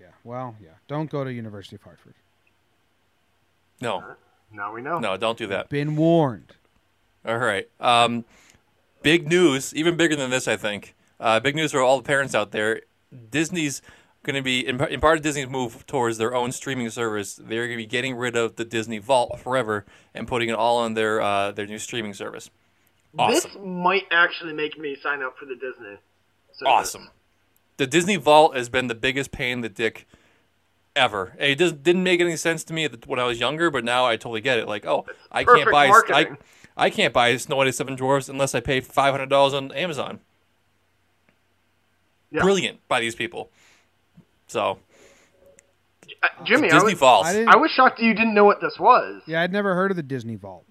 yeah. 0.00 0.08
Well, 0.24 0.56
yeah. 0.62 0.70
Don't 0.86 1.10
go 1.10 1.24
to 1.24 1.32
University 1.32 1.76
of 1.76 1.82
Hartford. 1.82 2.14
No, 3.80 4.02
Now 4.52 4.74
we 4.74 4.82
know. 4.82 4.98
no, 4.98 5.16
don't 5.16 5.38
do 5.38 5.46
that. 5.48 5.68
Been 5.68 5.94
warned. 5.94 6.54
All 7.24 7.38
right. 7.38 7.68
Um, 7.78 8.24
big 9.02 9.28
news, 9.28 9.72
even 9.74 9.96
bigger 9.96 10.16
than 10.16 10.30
this, 10.30 10.48
I 10.48 10.56
think. 10.56 10.94
Uh, 11.20 11.38
big 11.40 11.54
news 11.54 11.72
for 11.72 11.80
all 11.80 11.96
the 11.98 12.02
parents 12.02 12.34
out 12.34 12.50
there. 12.50 12.82
Disney's 13.30 13.82
going 14.24 14.34
to 14.34 14.42
be, 14.42 14.66
in, 14.66 14.82
in 14.84 15.00
part 15.00 15.16
of 15.16 15.22
Disney's 15.22 15.48
move 15.48 15.86
towards 15.86 16.18
their 16.18 16.34
own 16.34 16.52
streaming 16.52 16.90
service, 16.90 17.36
they're 17.36 17.66
going 17.66 17.78
to 17.78 17.82
be 17.82 17.86
getting 17.86 18.16
rid 18.16 18.36
of 18.36 18.56
the 18.56 18.64
Disney 18.64 18.98
Vault 18.98 19.38
forever 19.38 19.84
and 20.12 20.26
putting 20.26 20.48
it 20.48 20.54
all 20.54 20.78
on 20.78 20.94
their 20.94 21.20
uh, 21.20 21.52
their 21.52 21.66
new 21.66 21.78
streaming 21.78 22.14
service. 22.14 22.50
Awesome. 23.16 23.34
This 23.50 23.56
might 23.64 24.04
actually 24.10 24.52
make 24.52 24.78
me 24.78 24.96
sign 25.02 25.22
up 25.22 25.36
for 25.38 25.46
the 25.46 25.54
Disney. 25.54 25.98
service. 26.52 26.62
Awesome. 26.66 27.10
The 27.76 27.86
Disney 27.86 28.16
Vault 28.16 28.56
has 28.56 28.68
been 28.68 28.88
the 28.88 28.94
biggest 28.94 29.30
pain 29.30 29.52
in 29.54 29.60
the 29.60 29.68
dick 29.68 30.06
ever. 30.96 31.34
And 31.38 31.50
It 31.52 31.58
just 31.58 31.82
didn't 31.82 32.02
make 32.02 32.20
any 32.20 32.36
sense 32.36 32.64
to 32.64 32.72
me 32.74 32.88
when 33.06 33.18
I 33.20 33.24
was 33.24 33.38
younger, 33.40 33.70
but 33.70 33.84
now 33.84 34.04
I 34.04 34.16
totally 34.16 34.40
get 34.40 34.58
it. 34.58 34.66
Like, 34.66 34.84
oh, 34.84 35.06
I 35.30 35.44
can't 35.44 35.70
buy 35.70 35.86
I, 35.86 35.88
marketing. 35.88 36.36
I 36.76 36.90
can't 36.90 37.14
buy 37.14 37.36
Snow 37.36 37.56
White 37.56 37.66
and 37.68 37.74
Seven 37.74 37.94
Dwarfs 37.96 38.28
unless 38.28 38.54
I 38.54 38.60
pay 38.60 38.80
five 38.80 39.12
hundred 39.12 39.28
dollars 39.30 39.54
on 39.54 39.72
Amazon. 39.72 40.20
Yeah. 42.30 42.42
Brilliant 42.42 42.86
by 42.88 43.00
these 43.00 43.14
people. 43.14 43.50
So 44.48 44.78
Uh, 46.22 46.44
Jimmy, 46.44 46.68
I 46.70 46.74
Disney 46.74 46.92
was, 46.92 47.00
Vault. 47.00 47.26
I 47.26 47.44
I 47.44 47.56
was 47.56 47.70
shocked 47.70 48.00
you 48.00 48.12
didn't 48.14 48.34
know 48.34 48.44
what 48.44 48.60
this 48.60 48.78
was. 48.78 49.22
Yeah, 49.26 49.40
I'd 49.42 49.52
never 49.52 49.74
heard 49.74 49.90
of 49.90 49.96
the 49.96 50.02
Disney 50.02 50.36
Vault. 50.36 50.64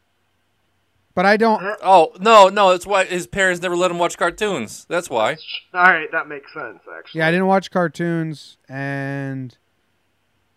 But 1.17 1.25
I 1.25 1.36
don't. 1.36 1.59
Oh 1.81 2.12
no, 2.19 2.47
no, 2.47 2.69
that's 2.69 2.86
why 2.86 3.03
his 3.05 3.25
parents 3.25 3.59
never 3.59 3.75
let 3.75 3.89
him 3.89 3.97
watch 3.97 4.19
cartoons. 4.19 4.86
That's 4.88 5.09
why. 5.09 5.38
All 5.74 5.81
right, 5.81 6.07
that 6.12 6.27
makes 6.27 6.53
sense 6.53 6.77
actually. 6.95 7.17
Yeah, 7.17 7.27
I 7.27 7.31
didn't 7.31 7.47
watch 7.47 7.71
cartoons, 7.71 8.57
and 8.69 9.57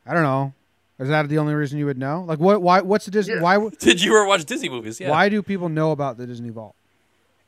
I 0.05 0.12
don't 0.12 0.23
know. 0.23 0.52
Is 0.99 1.09
that 1.09 1.31
the 1.31 1.38
only 1.38 1.55
reason 1.55 1.79
you 1.79 1.87
would 1.87 1.97
know? 1.97 2.25
Like, 2.29 2.40
what? 2.40 2.61
Why? 2.61 2.83
What's 2.83 3.07
the 3.07 3.11
Disney? 3.11 3.37
Yeah. 3.37 3.40
Why? 3.40 3.71
Did 3.79 4.02
you 4.02 4.14
ever 4.14 4.26
watch 4.26 4.45
Disney 4.45 4.69
movies? 4.69 5.00
Yeah. 5.00 5.09
Why 5.09 5.31
do 5.31 5.43
people 5.43 5.71
know 5.71 5.93
about 5.93 6.19
the 6.19 6.26
Disney 6.26 6.50
Vault? 6.50 6.75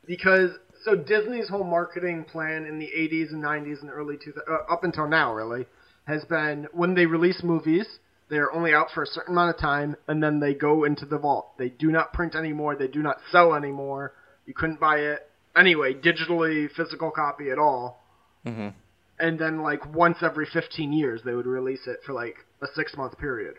because 0.07 0.49
so 0.83 0.95
Disney's 0.95 1.47
whole 1.47 1.63
marketing 1.63 2.23
plan 2.23 2.65
in 2.65 2.79
the 2.79 2.89
80s 2.97 3.31
and 3.31 3.43
90s 3.43 3.81
and 3.81 3.91
early 3.91 4.15
2000s, 4.15 4.39
uh, 4.49 4.73
up 4.73 4.83
until 4.83 5.07
now 5.07 5.35
really, 5.35 5.67
has 6.07 6.25
been 6.25 6.67
when 6.71 6.95
they 6.95 7.05
release 7.05 7.43
movies, 7.43 7.85
they're 8.29 8.51
only 8.53 8.73
out 8.73 8.87
for 8.93 9.03
a 9.03 9.07
certain 9.07 9.33
amount 9.33 9.55
of 9.55 9.61
time, 9.61 9.95
and 10.07 10.23
then 10.23 10.39
they 10.39 10.53
go 10.53 10.83
into 10.83 11.05
the 11.05 11.17
vault. 11.17 11.57
They 11.57 11.69
do 11.69 11.91
not 11.91 12.13
print 12.13 12.35
anymore. 12.35 12.75
They 12.75 12.87
do 12.87 13.01
not 13.01 13.17
sell 13.31 13.53
anymore. 13.53 14.13
You 14.45 14.53
couldn't 14.53 14.79
buy 14.79 14.97
it 14.97 15.29
anyway, 15.55 15.93
digitally, 15.93 16.69
physical 16.71 17.11
copy 17.11 17.49
at 17.49 17.59
all. 17.59 18.01
Mm-hmm. 18.45 18.69
And 19.19 19.39
then 19.39 19.61
like 19.61 19.93
once 19.93 20.17
every 20.21 20.47
15 20.51 20.91
years, 20.91 21.21
they 21.23 21.33
would 21.33 21.45
release 21.45 21.87
it 21.87 21.99
for 22.05 22.13
like 22.13 22.35
a 22.61 22.67
six 22.75 22.95
month 22.97 23.17
period. 23.17 23.55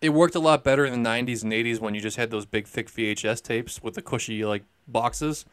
It 0.00 0.10
worked 0.10 0.34
a 0.34 0.40
lot 0.40 0.62
better 0.64 0.84
in 0.84 1.02
the 1.02 1.08
'90s 1.08 1.42
and 1.42 1.52
'80s 1.52 1.80
when 1.80 1.94
you 1.94 2.00
just 2.00 2.18
had 2.18 2.30
those 2.30 2.44
big, 2.44 2.66
thick 2.66 2.90
VHS 2.90 3.42
tapes 3.42 3.82
with 3.82 3.94
the 3.94 4.02
cushy 4.02 4.44
like 4.44 4.64
boxes. 4.86 5.46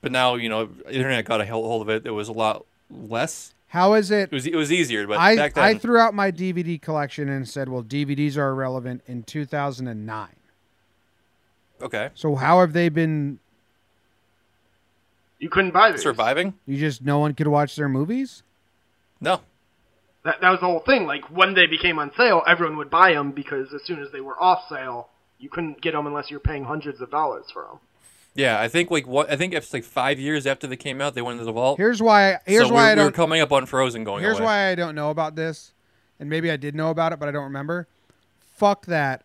But 0.00 0.12
now, 0.12 0.36
you 0.36 0.48
know, 0.48 0.70
internet 0.88 1.26
got 1.26 1.40
a 1.40 1.46
hold 1.46 1.82
of 1.82 1.90
it. 1.90 2.06
It 2.06 2.12
was 2.12 2.28
a 2.28 2.32
lot 2.32 2.64
less. 2.90 3.52
How 3.68 3.94
is 3.94 4.10
it? 4.10 4.24
It 4.24 4.32
was 4.32 4.46
it 4.46 4.54
was 4.56 4.72
easier, 4.72 5.06
but 5.06 5.18
I 5.18 5.36
back 5.36 5.54
then, 5.54 5.64
I 5.64 5.74
threw 5.74 5.98
out 5.98 6.14
my 6.14 6.30
DVD 6.30 6.80
collection 6.80 7.28
and 7.28 7.46
said, 7.48 7.68
"Well, 7.68 7.82
DVDs 7.82 8.36
are 8.36 8.50
irrelevant." 8.50 9.02
In 9.06 9.22
2009. 9.24 10.28
okay, 11.82 12.10
So 12.14 12.34
how 12.36 12.60
have 12.60 12.72
they 12.72 12.88
been? 12.88 13.38
You 15.38 15.48
couldn't 15.50 15.72
buy 15.72 15.92
these. 15.92 16.02
surviving. 16.02 16.54
You 16.66 16.78
just 16.78 17.02
no 17.04 17.18
one 17.18 17.34
could 17.34 17.46
watch 17.48 17.76
their 17.76 17.88
movies. 17.88 18.42
No, 19.20 19.40
That, 20.24 20.40
that 20.40 20.50
was 20.50 20.60
the 20.60 20.66
whole 20.66 20.80
thing. 20.80 21.06
Like 21.06 21.24
when 21.30 21.54
they 21.54 21.66
became 21.66 21.98
on 21.98 22.10
sale, 22.16 22.42
everyone 22.46 22.76
would 22.78 22.90
buy 22.90 23.12
them 23.12 23.32
because 23.32 23.72
as 23.74 23.82
soon 23.84 24.00
as 24.00 24.10
they 24.12 24.20
were 24.20 24.40
off 24.42 24.62
sale, 24.68 25.08
you 25.38 25.48
couldn't 25.48 25.80
get 25.80 25.92
them 25.92 26.06
unless 26.06 26.30
you're 26.30 26.40
paying 26.40 26.64
hundreds 26.64 27.00
of 27.00 27.10
dollars 27.10 27.44
for 27.52 27.62
them. 27.62 27.78
Yeah, 28.38 28.60
I 28.60 28.68
think 28.68 28.90
like 28.92 29.06
what 29.06 29.30
I 29.30 29.36
think 29.36 29.52
it's 29.52 29.72
like 29.72 29.82
five 29.82 30.20
years 30.20 30.46
after 30.46 30.68
they 30.68 30.76
came 30.76 31.00
out, 31.00 31.14
they 31.14 31.22
went 31.22 31.34
into 31.34 31.44
the 31.44 31.52
vault. 31.52 31.76
Here's 31.76 32.00
why. 32.00 32.38
Here's 32.46 32.68
so 32.68 32.72
why 32.72 32.82
we're, 32.84 32.86
I 32.86 32.94
we 32.94 32.98
were 33.00 33.04
don't. 33.06 33.14
coming 33.14 33.40
up 33.40 33.50
on 33.50 33.66
Frozen 33.66 34.04
going 34.04 34.22
Here's 34.22 34.38
away. 34.38 34.46
why 34.46 34.68
I 34.68 34.74
don't 34.76 34.94
know 34.94 35.10
about 35.10 35.34
this, 35.34 35.72
and 36.20 36.30
maybe 36.30 36.48
I 36.48 36.56
did 36.56 36.76
know 36.76 36.90
about 36.90 37.12
it, 37.12 37.18
but 37.18 37.28
I 37.28 37.32
don't 37.32 37.44
remember. 37.44 37.88
Fuck 38.54 38.86
that. 38.86 39.24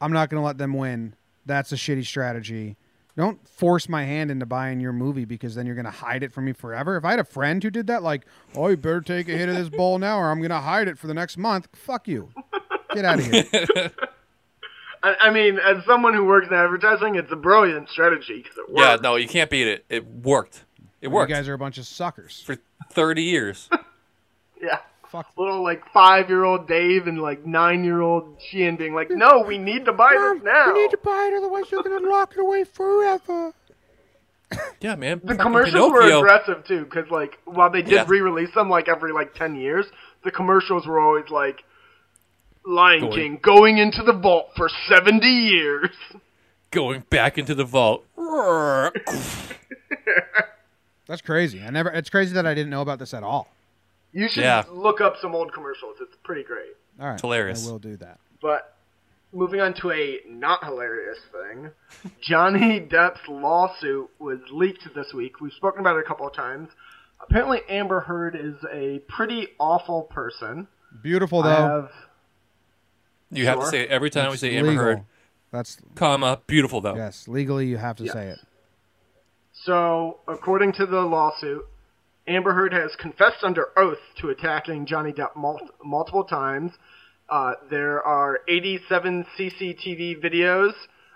I'm 0.00 0.12
not 0.12 0.30
gonna 0.30 0.42
let 0.42 0.58
them 0.58 0.74
win. 0.74 1.14
That's 1.46 1.70
a 1.70 1.76
shitty 1.76 2.04
strategy. 2.04 2.76
Don't 3.16 3.46
force 3.46 3.88
my 3.88 4.04
hand 4.04 4.32
into 4.32 4.46
buying 4.46 4.80
your 4.80 4.92
movie 4.92 5.24
because 5.24 5.54
then 5.54 5.64
you're 5.64 5.76
gonna 5.76 5.90
hide 5.90 6.24
it 6.24 6.32
from 6.32 6.46
me 6.46 6.52
forever. 6.52 6.96
If 6.96 7.04
I 7.04 7.10
had 7.10 7.20
a 7.20 7.24
friend 7.24 7.62
who 7.62 7.70
did 7.70 7.86
that, 7.86 8.02
like, 8.02 8.26
oh, 8.56 8.66
you 8.66 8.76
better 8.76 9.00
take 9.00 9.28
a 9.28 9.32
hit 9.32 9.48
of 9.48 9.54
this 9.54 9.68
bowl 9.68 9.98
now, 9.98 10.18
or 10.18 10.28
I'm 10.28 10.42
gonna 10.42 10.60
hide 10.60 10.88
it 10.88 10.98
for 10.98 11.06
the 11.06 11.14
next 11.14 11.36
month. 11.36 11.68
Fuck 11.72 12.08
you. 12.08 12.30
Get 12.94 13.04
out 13.04 13.20
of 13.20 13.26
here. 13.26 13.92
I, 15.02 15.14
I 15.22 15.30
mean, 15.30 15.58
as 15.58 15.84
someone 15.86 16.14
who 16.14 16.24
works 16.24 16.48
in 16.48 16.54
advertising, 16.54 17.14
it's 17.14 17.32
a 17.32 17.36
brilliant 17.36 17.88
strategy 17.88 18.42
because 18.42 18.58
it 18.58 18.68
works. 18.70 18.80
Yeah, 18.86 18.96
no, 19.02 19.16
you 19.16 19.28
can't 19.28 19.48
beat 19.50 19.66
it. 19.66 19.84
It 19.88 20.06
worked. 20.06 20.64
It 21.00 21.08
worked. 21.08 21.30
you 21.30 21.36
guys 21.36 21.48
are 21.48 21.54
a 21.54 21.58
bunch 21.58 21.78
of 21.78 21.86
suckers. 21.86 22.42
for 22.44 22.56
thirty 22.90 23.22
years. 23.22 23.68
Yeah. 24.62 24.78
Fuck. 25.10 25.26
Little 25.38 25.62
like 25.62 25.82
five 25.90 26.28
year 26.28 26.44
old 26.44 26.68
Dave 26.68 27.06
and 27.06 27.18
like 27.22 27.46
nine 27.46 27.82
year 27.82 28.02
old 28.02 28.36
Sheehan 28.50 28.76
being 28.76 28.94
like, 28.94 29.10
"No, 29.10 29.42
we 29.46 29.56
need 29.56 29.86
to 29.86 29.92
buy 29.94 30.10
this 30.12 30.42
now." 30.44 30.66
You 30.66 30.82
need 30.82 30.90
to 30.90 30.98
buy 30.98 31.30
it, 31.32 31.36
otherwise 31.38 31.64
you're 31.70 31.82
gonna 31.82 32.06
lock 32.06 32.34
it 32.36 32.40
away 32.40 32.64
forever. 32.64 33.54
yeah, 34.82 34.96
man. 34.96 35.20
the 35.24 35.28
fucking 35.28 35.42
commercials 35.42 35.90
were 35.92 36.02
Pinocchio. 36.02 36.18
aggressive 36.18 36.64
too, 36.66 36.84
because 36.84 37.10
like 37.10 37.38
while 37.46 37.70
they 37.70 37.80
did 37.82 37.92
Yeah. 37.92 38.04
re-release 38.06 38.52
them 38.54 38.68
like 38.68 38.88
every 38.88 39.12
like 39.12 39.32
ten 39.34 39.54
years, 39.54 39.86
the 40.24 40.30
commercials 40.30 40.86
were 40.86 41.00
always 41.00 41.30
like, 41.30 41.64
"Lion 42.70 43.00
Going- 43.00 43.12
King 43.12 43.38
going 43.42 43.78
into 43.78 44.02
the 44.02 44.12
vault 44.12 44.50
for 44.56 44.68
seventy 44.88 45.26
years." 45.28 45.90
going 46.70 47.02
back 47.10 47.36
into 47.36 47.54
the 47.54 47.64
vault. 47.64 48.04
That's 51.06 51.22
crazy. 51.22 51.62
I 51.62 51.70
never. 51.70 51.90
It's 51.90 52.10
crazy 52.10 52.34
that 52.34 52.46
I 52.46 52.54
didn't 52.54 52.70
know 52.70 52.82
about 52.82 52.98
this 53.00 53.12
at 53.14 53.22
all. 53.24 53.48
You 54.12 54.28
should 54.28 54.44
Yeah. 54.44 54.64
look 54.70 55.00
up 55.00 55.16
some 55.20 55.34
old 55.34 55.52
commercials. 55.52 55.96
It's 56.00 56.14
pretty 56.22 56.44
great. 56.44 56.76
All 57.00 57.08
right, 57.08 57.20
hilarious. 57.20 57.66
I 57.66 57.70
will 57.72 57.78
do 57.78 57.96
that. 57.96 58.18
But 58.40 58.74
moving 59.32 59.60
on 59.60 59.74
to 59.74 59.90
a 59.90 60.20
not 60.28 60.64
hilarious 60.64 61.18
thing, 61.32 61.70
Johnny 62.20 62.80
Depp's 62.90 63.20
lawsuit 63.28 64.08
was 64.18 64.38
leaked 64.52 64.92
this 64.94 65.12
week. 65.12 65.40
We've 65.40 65.52
spoken 65.52 65.80
about 65.80 65.96
it 65.96 66.00
a 66.00 66.08
couple 66.08 66.26
of 66.26 66.34
times. 66.34 66.68
Apparently, 67.20 67.60
Amber 67.68 68.00
Heard 68.00 68.34
is 68.36 68.54
a 68.72 69.00
pretty 69.08 69.48
awful 69.58 70.02
person. 70.04 70.68
Beautiful 71.02 71.40
I 71.42 71.42
though. 71.48 71.88
Have 73.30 73.38
You 73.38 73.46
have 73.46 73.60
to 73.60 73.66
say 73.66 73.82
it 73.82 73.90
every 73.90 74.10
time 74.10 74.26
we 74.28 74.32
It's 74.32 74.40
say 74.40 74.56
Amber. 74.56 74.74
Heard. 74.74 75.02
That's 75.52 75.78
comma 75.96 76.40
beautiful 76.46 76.80
though. 76.80 76.94
yes. 76.96 77.26
Legally, 77.26 77.66
you 77.66 77.76
have 77.76 77.96
to 77.96 78.04
Yes. 78.04 78.12
say 78.12 78.28
it. 78.28 78.38
So, 79.64 80.20
according 80.28 80.72
to 80.74 80.86
the 80.86 81.00
lawsuit, 81.02 81.64
Amber 82.26 82.52
Heard 82.52 82.72
has 82.72 82.94
confessed 82.96 83.42
under 83.42 83.68
oath 83.76 83.98
to 84.20 84.28
attacking 84.30 84.86
Johnny 84.86 85.12
Depp 85.12 85.36
mul- 85.36 85.68
multiple 85.84 86.24
times. 86.24 86.72
Uh, 87.28 87.54
there 87.68 88.02
are 88.02 88.40
87 88.48 89.26
CCTV 89.36 90.20
videos 90.22 90.72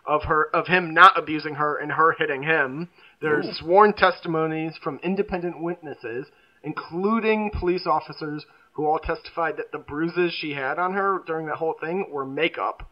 of 0.06 0.22
her 0.24 0.54
of 0.54 0.66
him 0.66 0.92
not 0.92 1.18
abusing 1.18 1.54
her 1.54 1.76
and 1.76 1.92
her 1.92 2.12
hitting 2.18 2.42
him. 2.42 2.88
There's 3.20 3.56
sworn 3.58 3.94
testimonies 3.94 4.76
from 4.82 5.00
independent 5.02 5.60
witnesses, 5.62 6.26
including 6.62 7.50
police 7.58 7.86
officers 7.86 8.44
who 8.74 8.86
all 8.86 8.98
testified 8.98 9.56
that 9.56 9.72
the 9.72 9.78
bruises 9.78 10.32
she 10.32 10.52
had 10.52 10.78
on 10.78 10.92
her 10.92 11.22
during 11.26 11.46
that 11.46 11.56
whole 11.56 11.74
thing 11.80 12.06
were 12.10 12.24
makeup. 12.24 12.88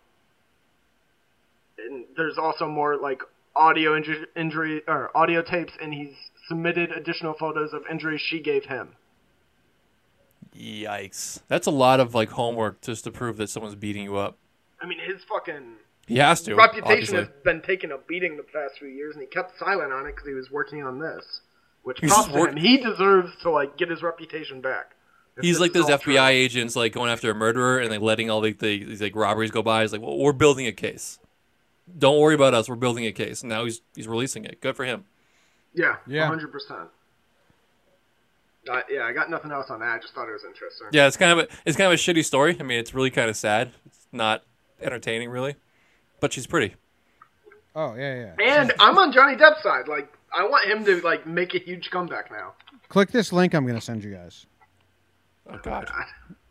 And 1.79 2.05
there's 2.17 2.39
also 2.39 2.69
more 2.69 2.97
like 2.97 3.21
audio 3.55 3.97
injury, 3.97 4.27
injury 4.37 4.83
or 4.89 5.17
audio 5.17 5.43
tapes, 5.43 5.73
and 5.81 5.93
he's 5.93 6.15
submitted 6.49 6.91
additional 6.93 7.35
photos 7.35 7.73
of 7.73 7.83
injuries 7.91 8.21
she 8.21 8.41
gave 8.41 8.65
him. 8.65 8.91
Yikes. 10.57 11.41
That's 11.49 11.67
a 11.67 11.71
lot 11.71 11.99
of 12.01 12.15
like 12.15 12.31
homework 12.31 12.81
just 12.83 13.05
to 13.05 13.11
prove 13.11 13.37
that 13.39 13.49
someone's 13.51 13.75
beating 13.75 14.05
you 14.05 14.17
up. 14.17 14.37
I 14.81 14.87
mean, 14.87 14.99
his 14.99 15.23
fucking 15.29 15.75
He 16.07 16.19
has 16.19 16.43
to. 16.43 16.55
reputation 16.55 16.85
obviously. 16.93 17.19
has 17.19 17.29
been 17.45 17.62
taking 17.62 17.91
a 17.91 17.99
beating 17.99 18.37
the 18.37 18.43
past 18.43 18.79
few 18.79 18.89
years, 18.89 19.15
and 19.15 19.23
he 19.23 19.29
kept 19.29 19.59
silent 19.59 19.93
on 19.93 20.07
it 20.07 20.12
because 20.15 20.29
he 20.29 20.35
was 20.35 20.51
working 20.51 20.83
on 20.83 20.99
this, 20.99 21.25
which 21.83 21.99
props 21.99 22.29
to 22.29 22.47
him. 22.47 22.57
He 22.57 22.77
deserves 22.79 23.31
to 23.43 23.51
like 23.51 23.77
get 23.77 23.89
his 23.91 24.03
reputation 24.03 24.61
back. 24.61 24.93
If 25.37 25.45
He's 25.45 25.61
like 25.61 25.75
is 25.75 25.87
those 25.87 25.99
FBI 26.01 26.01
true. 26.03 26.17
agents, 26.19 26.77
like 26.77 26.93
going 26.93 27.11
after 27.11 27.31
a 27.31 27.35
murderer 27.35 27.79
and 27.79 27.91
like 27.91 28.01
letting 28.01 28.29
all 28.31 28.41
the, 28.43 28.53
the 28.53 28.85
these 28.85 29.01
like 29.01 29.17
robberies 29.17 29.51
go 29.51 29.62
by. 29.62 29.83
He's 29.83 29.93
like, 29.93 30.03
well, 30.03 30.19
we're 30.19 30.33
building 30.33 30.67
a 30.67 30.73
case. 30.73 31.19
Don't 31.99 32.19
worry 32.21 32.35
about 32.35 32.53
us. 32.55 32.69
We're 32.69 32.77
building 32.77 33.07
a 33.07 33.12
case. 33.12 33.41
And 33.43 33.49
now 33.51 33.65
he's 33.65 33.81
he's 33.95 34.07
releasing 34.09 34.45
it. 34.45 34.61
Good 34.61 34.77
for 34.77 34.85
him. 34.85 35.05
Yeah, 35.75 35.97
Yeah. 36.07 36.27
hundred 36.27 36.53
percent. 36.53 36.89
Uh, 38.71 38.81
yeah, 38.91 39.03
I 39.05 39.12
got 39.12 39.29
nothing 39.29 39.51
else 39.51 39.71
on 39.71 39.81
that. 39.81 39.89
I 39.89 39.99
just 39.99 40.15
thought 40.15 40.29
it 40.29 40.33
was 40.33 40.45
interesting. 40.45 40.87
Yeah, 40.93 41.09
it's 41.09 41.17
kind 41.17 41.33
of 41.33 41.47
a, 41.47 41.49
it's 41.67 41.77
kind 41.77 41.89
of 41.93 41.95
a 41.95 42.01
shitty 42.01 42.25
story. 42.25 42.57
I 42.61 42.62
mean, 42.62 42.79
it's 42.79 42.95
really 42.95 43.11
kind 43.11 43.29
of 43.29 43.37
sad. 43.37 43.73
It's 43.87 44.07
not 44.12 44.45
entertaining, 44.81 45.31
really. 45.31 45.57
But 46.21 46.33
she's 46.33 46.47
pretty. 46.47 46.75
Oh 47.75 47.95
yeah, 47.97 48.35
yeah. 48.39 48.59
And 48.61 48.73
I'm 48.79 48.99
on 48.99 49.12
Johnny 49.12 49.35
Depp's 49.37 49.62
side. 49.65 49.89
Like, 49.89 50.12
I 50.37 50.47
want 50.47 50.69
him 50.69 50.85
to 50.85 51.01
like 51.05 51.27
make 51.27 51.55
a 51.55 51.59
huge 51.59 51.91
comeback 51.91 52.31
now. 52.31 52.53
Click 52.89 53.11
this 53.11 53.33
link 53.33 53.55
I'm 53.55 53.65
going 53.65 53.75
to 53.79 53.85
send 53.85 54.05
you 54.05 54.12
guys, 54.15 54.47
Oh 55.51 55.59
God. 55.63 55.89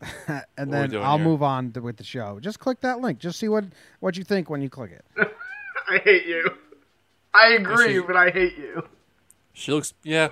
and 0.00 0.10
What 0.28 0.38
are 0.58 0.66
we 0.66 0.70
then 0.72 0.90
doing 0.90 1.04
I'll 1.04 1.16
here? 1.18 1.26
move 1.26 1.42
on 1.42 1.72
to, 1.72 1.80
with 1.80 1.96
the 1.96 2.04
show. 2.04 2.38
Just 2.40 2.58
click 2.58 2.80
that 2.80 3.00
link. 3.00 3.18
Just 3.18 3.38
see 3.38 3.48
what 3.48 3.64
what 4.00 4.16
you 4.16 4.24
think 4.24 4.50
when 4.50 4.60
you 4.62 4.68
click 4.70 4.90
it. 4.92 5.04
I 5.88 5.98
hate 5.98 6.26
you. 6.26 6.48
I 7.34 7.54
agree, 7.54 7.94
She's- 7.94 8.04
but 8.06 8.16
I 8.16 8.30
hate 8.30 8.56
you. 8.58 8.82
She 9.54 9.72
looks 9.72 9.94
yeah. 10.02 10.28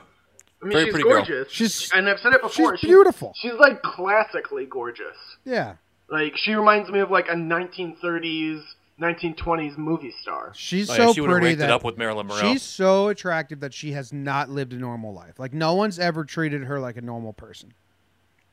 I 0.62 0.64
mean, 0.67 0.73
Very 0.73 0.85
she's 0.87 0.93
pretty 0.93 1.09
girl. 1.09 1.19
gorgeous. 1.25 1.52
She's- 1.52 1.90
and 1.95 2.09
I've 2.09 2.19
said 2.21 2.33
it 2.35 2.43
before. 2.43 2.76
she's 2.76 2.88
beautiful. 2.88 3.33
She's 3.37 3.55
like 3.55 3.83
classically 3.83 4.67
gorgeous. 4.67 5.17
Yeah, 5.45 5.76
Like 6.11 6.37
she 6.37 6.52
reminds 6.55 6.90
me 6.90 7.00
of 7.00 7.11
like 7.11 7.29
a 7.29 7.35
1930s, 7.35 8.62
1920s 9.00 9.79
movie 9.79 10.12
star. 10.21 10.52
she's 10.55 10.90
Oh, 10.90 10.95
so 10.95 11.07
yeah, 11.07 11.12
she 11.12 11.21
would 11.23 11.31
have 11.31 11.35
pretty 11.37 11.47
ranked 11.47 11.59
that 11.61 11.71
it 11.71 11.73
up 11.73 11.85
with 11.85 11.97
Marilyn 11.97 12.26
Monroe. 12.26 12.43
she's 12.52 12.62
so 12.62 13.09
attractive 13.09 13.61
that 13.61 13.73
she 13.73 13.93
has 13.93 14.12
not 14.12 14.50
lived 14.50 14.73
a 14.75 14.76
normal 14.76 15.14
life. 15.14 15.38
Like 15.38 15.55
no 15.55 15.75
one's 15.75 15.99
ever 15.99 16.25
treated 16.25 16.64
her 16.64 16.79
like 16.79 16.97
a 16.99 17.00
normal 17.02 17.33
person. 17.33 17.73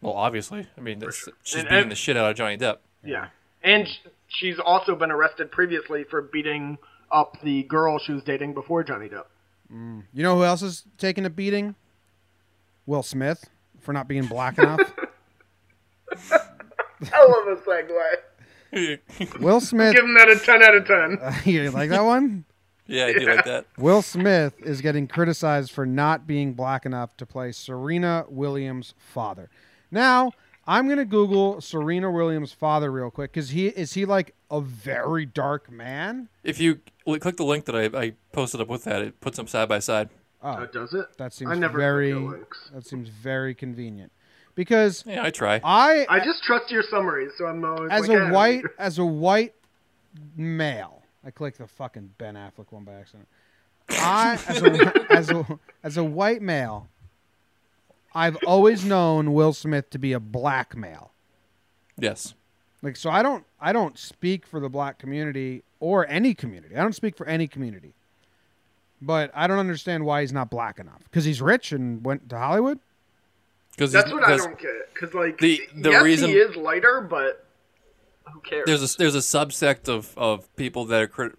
Well, 0.01 0.13
obviously. 0.13 0.67
I 0.77 0.81
mean, 0.81 0.99
that's, 0.99 1.27
she's 1.43 1.59
And- 1.61 1.69
beating 1.69 1.81
and- 1.83 1.91
the 1.91 1.95
shit 1.95 2.15
out 2.17 2.29
of 2.31 2.37
Johnny 2.37 2.57
Depp. 2.57 2.77
Yeah, 3.03 3.27
and 3.63 3.87
she's 4.27 4.59
also 4.59 4.95
been 4.95 5.11
arrested 5.11 5.51
previously 5.51 6.03
for 6.03 6.21
beating 6.21 6.77
up 7.11 7.37
the 7.41 7.63
girl 7.63 7.97
she 7.99 8.11
was 8.11 8.23
dating 8.23 8.53
before 8.53 8.83
Johnny 8.83 9.07
Depp. 9.09 9.25
Mm. 9.73 10.03
You 10.13 10.23
know 10.23 10.35
who 10.35 10.43
else 10.43 10.61
is 10.61 10.83
taking 10.97 11.25
a 11.25 11.29
beating? 11.29 11.75
Will 12.85 13.03
Smith 13.03 13.49
for 13.79 13.93
not 13.93 14.07
being 14.07 14.25
black 14.25 14.57
enough. 14.57 14.79
I 17.13 17.25
love 17.25 17.47
a 17.47 17.55
segue. 18.71 19.39
Will 19.41 19.59
Smith, 19.61 19.95
Give 19.95 20.03
him 20.05 20.13
that 20.15 20.29
a 20.29 20.37
10 20.37 20.63
out 20.63 20.75
of 20.75 20.85
10. 20.87 21.19
Uh, 21.21 21.33
you 21.45 21.69
like 21.71 21.89
that 21.89 22.03
one? 22.03 22.43
yeah, 22.85 23.05
I 23.05 23.13
do 23.13 23.25
like 23.25 23.45
that. 23.45 23.65
Will 23.77 24.01
Smith 24.01 24.53
is 24.63 24.81
getting 24.81 25.07
criticized 25.07 25.71
for 25.71 25.85
not 25.85 26.27
being 26.27 26.53
black 26.53 26.85
enough 26.85 27.15
to 27.17 27.25
play 27.25 27.51
Serena 27.51 28.25
Williams' 28.29 28.93
father. 28.97 29.49
Now, 29.91 30.31
I'm 30.65 30.85
going 30.87 30.97
to 30.97 31.05
Google 31.05 31.61
Serena 31.61 32.11
Williams' 32.11 32.51
father 32.51 32.91
real 32.91 33.09
quick 33.09 33.31
because 33.31 33.51
he 33.51 33.67
is 33.67 33.93
he 33.93 34.05
like 34.05 34.35
a 34.51 34.61
very 34.61 35.25
dark 35.25 35.71
man? 35.71 36.29
If 36.43 36.59
you 36.59 36.81
click 37.05 37.37
the 37.37 37.45
link 37.45 37.65
that 37.65 37.75
I, 37.75 37.97
I 37.97 38.13
posted 38.33 38.61
up 38.61 38.67
with 38.67 38.83
that, 38.83 39.01
it 39.01 39.21
puts 39.21 39.37
them 39.37 39.47
side 39.47 39.69
by 39.69 39.79
side. 39.79 40.09
Oh, 40.43 40.59
oh 40.59 40.65
does 40.65 40.93
it? 40.93 41.17
That 41.17 41.33
seems 41.33 41.51
I 41.51 41.55
never 41.55 41.77
very 41.77 42.11
click 42.11 42.23
the 42.23 42.29
links. 42.29 42.69
that 42.73 42.85
seems 42.85 43.09
very 43.09 43.55
convenient 43.55 44.11
because 44.55 45.03
Yeah, 45.07 45.23
I 45.23 45.29
try. 45.29 45.61
I 45.63 46.05
I 46.09 46.19
just 46.19 46.43
trust 46.43 46.69
your 46.69 46.83
summaries, 46.83 47.31
so 47.37 47.45
I'm 47.45 47.63
always 47.63 47.89
as 47.91 48.07
like, 48.07 48.19
a 48.19 48.29
white 48.31 48.63
as 48.77 48.99
a 48.99 49.05
white 49.05 49.53
male, 50.35 51.03
I 51.23 51.31
clicked 51.31 51.59
the 51.59 51.67
fucking 51.67 52.13
Ben 52.17 52.35
Affleck 52.35 52.71
one 52.71 52.83
by 52.83 52.95
accident. 52.95 53.27
I 53.89 54.37
as 54.47 54.61
a 54.61 55.05
as 55.11 55.29
a 55.29 55.59
as 55.83 55.97
a 55.97 56.03
white 56.03 56.41
male, 56.41 56.89
I've 58.13 58.37
always 58.47 58.83
known 58.85 59.33
Will 59.33 59.53
Smith 59.53 59.89
to 59.91 59.99
be 59.99 60.13
a 60.13 60.19
black 60.19 60.75
male. 60.75 61.11
Yes. 61.99 62.33
Like 62.81 62.95
so 62.95 63.09
I 63.09 63.21
don't 63.23 63.43
I 63.59 63.73
don't 63.73 63.97
speak 63.97 64.45
for 64.45 64.59
the 64.59 64.69
black 64.69 64.99
community 64.99 65.63
or 65.79 66.07
any 66.09 66.33
community. 66.33 66.75
I 66.75 66.81
don't 66.81 66.93
speak 66.95 67.15
for 67.17 67.25
any 67.27 67.47
community. 67.47 67.93
But 69.01 69.31
I 69.35 69.45
don't 69.47 69.59
understand 69.59 70.05
why 70.05 70.21
he's 70.21 70.33
not 70.33 70.49
black 70.49 70.79
enough. 70.79 71.03
Because 71.03 71.23
he's 71.25 71.41
rich 71.41 71.71
and 71.71 72.03
went 72.03 72.29
to 72.29 72.37
Hollywood? 72.37 72.79
Because 73.71 73.91
That's 73.91 74.11
what 74.11 74.23
I 74.23 74.37
don't 74.37 74.57
get. 74.57 74.91
Because 74.93 75.13
like, 75.13 75.37
The- 75.37 75.61
the 75.75 75.91
yes, 75.91 76.03
reason- 76.03 76.29
he 76.31 76.37
is 76.37 76.55
lighter, 76.55 77.01
but 77.01 77.45
who 78.31 78.39
cares? 78.41 78.63
there's 78.65 78.95
a 78.95 78.97
there's 78.97 79.15
a 79.15 79.19
subsect 79.19 79.87
of, 79.87 80.17
of 80.17 80.53
people 80.55 80.85
that 80.85 81.01
are 81.01 81.07
crit- 81.07 81.35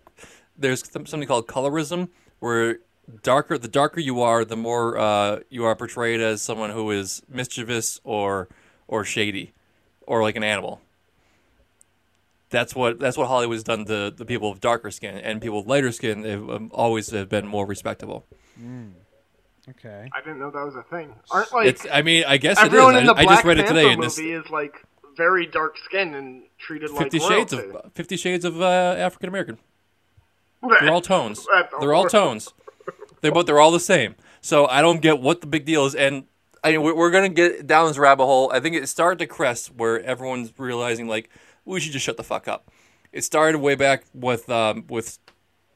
there's 0.57 0.83
th- 0.83 1.09
something 1.09 1.27
called 1.27 1.49
colorism 1.49 2.09
where 2.39 2.79
darker 3.23 3.57
the 3.59 3.69
darker 3.69 4.01
you 4.01 4.21
are 4.21 4.45
the 4.45 4.57
more 4.57 4.99
uh, 4.99 5.41
you 5.49 5.65
are 5.65 5.75
portrayed 5.75 6.21
as 6.21 6.43
someone 6.43 6.71
who 6.71 6.91
is 6.91 7.23
mischievous 7.29 8.01
or 8.05 8.49
or 8.87 9.05
shady 9.05 9.53
or 10.07 10.23
like 10.23 10.37
an 10.37 10.45
animal 10.45 10.81
that's 12.51 12.75
what 12.75 12.99
that's 12.99 13.17
what 13.17 13.29
Hollywood's 13.29 13.63
done 13.63 13.85
to 13.87 14.11
the 14.11 14.25
people 14.25 14.51
of 14.51 14.61
darker 14.61 14.91
skin 14.91 15.17
and 15.17 15.41
people 15.41 15.59
with 15.59 15.67
lighter 15.67 15.93
skin 15.93 16.25
have 16.25 16.51
um, 16.51 16.71
always 16.73 17.11
have 17.11 17.29
been 17.29 17.47
more 17.47 17.67
respectable 17.67 18.27
Okay. 19.71 20.09
I 20.15 20.21
didn't 20.21 20.39
know 20.39 20.51
that 20.51 20.65
was 20.65 20.77
a 20.77 20.83
thing. 20.85 21.15
Aren't 21.31 21.53
like 21.53 21.67
it's 21.67 21.87
I 21.93 22.03
mean 22.03 22.25
I 22.27 22.39
guess 22.39 22.59
it 22.59 22.63
is 22.63 22.67
everyone 22.67 22.97
in 22.97 23.03
I, 23.03 23.07
the 23.07 23.19
I 23.19 23.23
Black 23.25 23.37
just 23.37 23.45
read 23.45 23.59
it 23.59 23.67
Panther 23.67 23.81
today 23.81 23.93
in 23.93 24.01
this 24.01 24.19
movie 24.19 24.33
is 24.33 24.49
like 24.51 24.75
very 25.17 25.47
dark 25.47 25.77
skinned 25.77 26.15
and 26.15 26.45
treated 26.59 26.91
like 26.91 27.05
Fifty 27.05 27.19
Shades 27.19 27.53
of 27.53 27.93
Fifty 27.95 28.17
Shades 28.17 28.45
of 28.45 28.61
uh, 28.63 28.65
African 28.99 29.29
American 29.29 29.59
They're 30.63 30.91
all 30.91 31.03
tones. 31.03 31.47
They're 31.81 31.95
all 31.95 32.09
tones. 32.09 32.55
They 33.21 33.31
but 33.31 33.47
they're 33.47 33.61
all 33.61 33.71
the 33.73 33.81
same. 33.81 34.15
So 34.41 34.67
I 34.67 34.83
don't 34.83 35.01
get 35.01 35.21
what 35.21 35.41
the 35.41 35.47
big 35.47 35.65
deal 35.65 35.85
is. 35.87 35.95
And 35.95 36.25
I 36.63 36.73
mean, 36.73 36.83
we're, 36.83 36.95
we're 36.95 37.11
gonna 37.11 37.29
get 37.29 37.67
down 37.67 37.89
this 37.89 37.99
rabbit 37.99 38.25
hole. 38.25 38.51
I 38.53 38.61
think 38.61 38.77
it 38.77 38.89
started 38.89 39.19
to 39.21 39.27
crest 39.27 39.75
where 39.75 40.01
everyone's 40.03 40.53
realizing 40.59 41.09
like 41.09 41.31
we 41.65 41.81
should 41.81 41.93
just 41.93 42.05
shut 42.05 42.17
the 42.17 42.25
fuck 42.25 42.49
up. 42.49 42.71
It 43.13 43.23
started 43.25 43.59
way 43.59 43.75
back 43.75 44.05
with 44.15 44.49
um, 44.51 44.85
with 44.89 45.19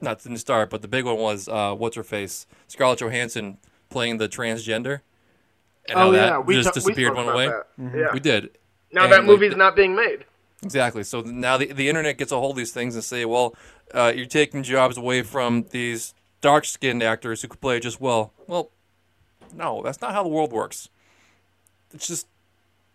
not 0.00 0.22
didn't 0.22 0.38
start, 0.38 0.70
but 0.70 0.82
the 0.82 0.88
big 0.88 1.04
one 1.04 1.16
was 1.18 1.48
uh, 1.48 1.74
what's 1.74 1.96
her 1.96 2.02
face 2.02 2.46
Scarlett 2.68 2.98
Johansson 3.00 3.58
playing 3.90 4.18
the 4.18 4.28
transgender. 4.28 5.00
And 5.88 5.98
how 5.98 6.08
Oh 6.08 6.12
that 6.12 6.26
yeah, 6.26 6.38
we 6.38 6.54
just 6.54 6.66
ta- 6.68 6.72
we 6.74 6.92
disappeared, 6.92 7.12
spoke 7.14 7.26
went 7.26 7.30
away. 7.30 7.46
about 7.46 7.66
that. 7.78 7.98
Yeah. 7.98 8.12
We 8.12 8.20
did. 8.20 8.50
Now 8.92 9.04
And, 9.04 9.12
that 9.12 9.18
like, 9.20 9.26
movie's 9.26 9.50
the- 9.52 9.56
not 9.56 9.74
being 9.76 9.94
made. 9.96 10.24
Exactly. 10.62 11.02
So 11.02 11.22
now 11.22 11.56
the, 11.56 11.72
the 11.72 11.88
internet 11.88 12.18
gets 12.18 12.30
a 12.30 12.36
hold 12.38 12.52
of 12.52 12.56
these 12.56 12.70
things 12.70 12.94
and 12.94 13.02
say, 13.02 13.24
well, 13.24 13.56
uh, 13.92 14.12
you're 14.14 14.26
taking 14.26 14.62
jobs 14.62 14.96
away 14.96 15.22
from 15.22 15.64
these 15.70 16.14
dark 16.42 16.66
skinned 16.66 17.02
actors 17.02 17.40
who 17.40 17.48
could 17.48 17.60
play 17.60 17.78
it 17.78 17.80
just 17.80 18.00
well. 18.00 18.34
Well, 18.46 18.70
no, 19.54 19.80
that's 19.82 20.02
not 20.02 20.12
how 20.12 20.22
the 20.22 20.28
world 20.28 20.52
works. 20.52 20.90
It's 21.94 22.06
just 22.06 22.26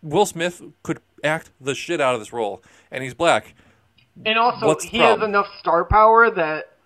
Will 0.02 0.26
Smith 0.26 0.62
could 0.84 1.00
act 1.24 1.50
the 1.60 1.74
shit 1.74 2.00
out 2.00 2.14
of 2.14 2.20
this 2.20 2.32
role, 2.32 2.62
and 2.92 3.02
he's 3.02 3.14
black. 3.14 3.54
And 4.24 4.38
also, 4.38 4.66
What's 4.66 4.84
the 4.84 4.90
he 4.90 4.98
has 4.98 5.20
enough 5.22 5.46
star 5.58 5.84
power 5.84 6.30
that 6.30 6.76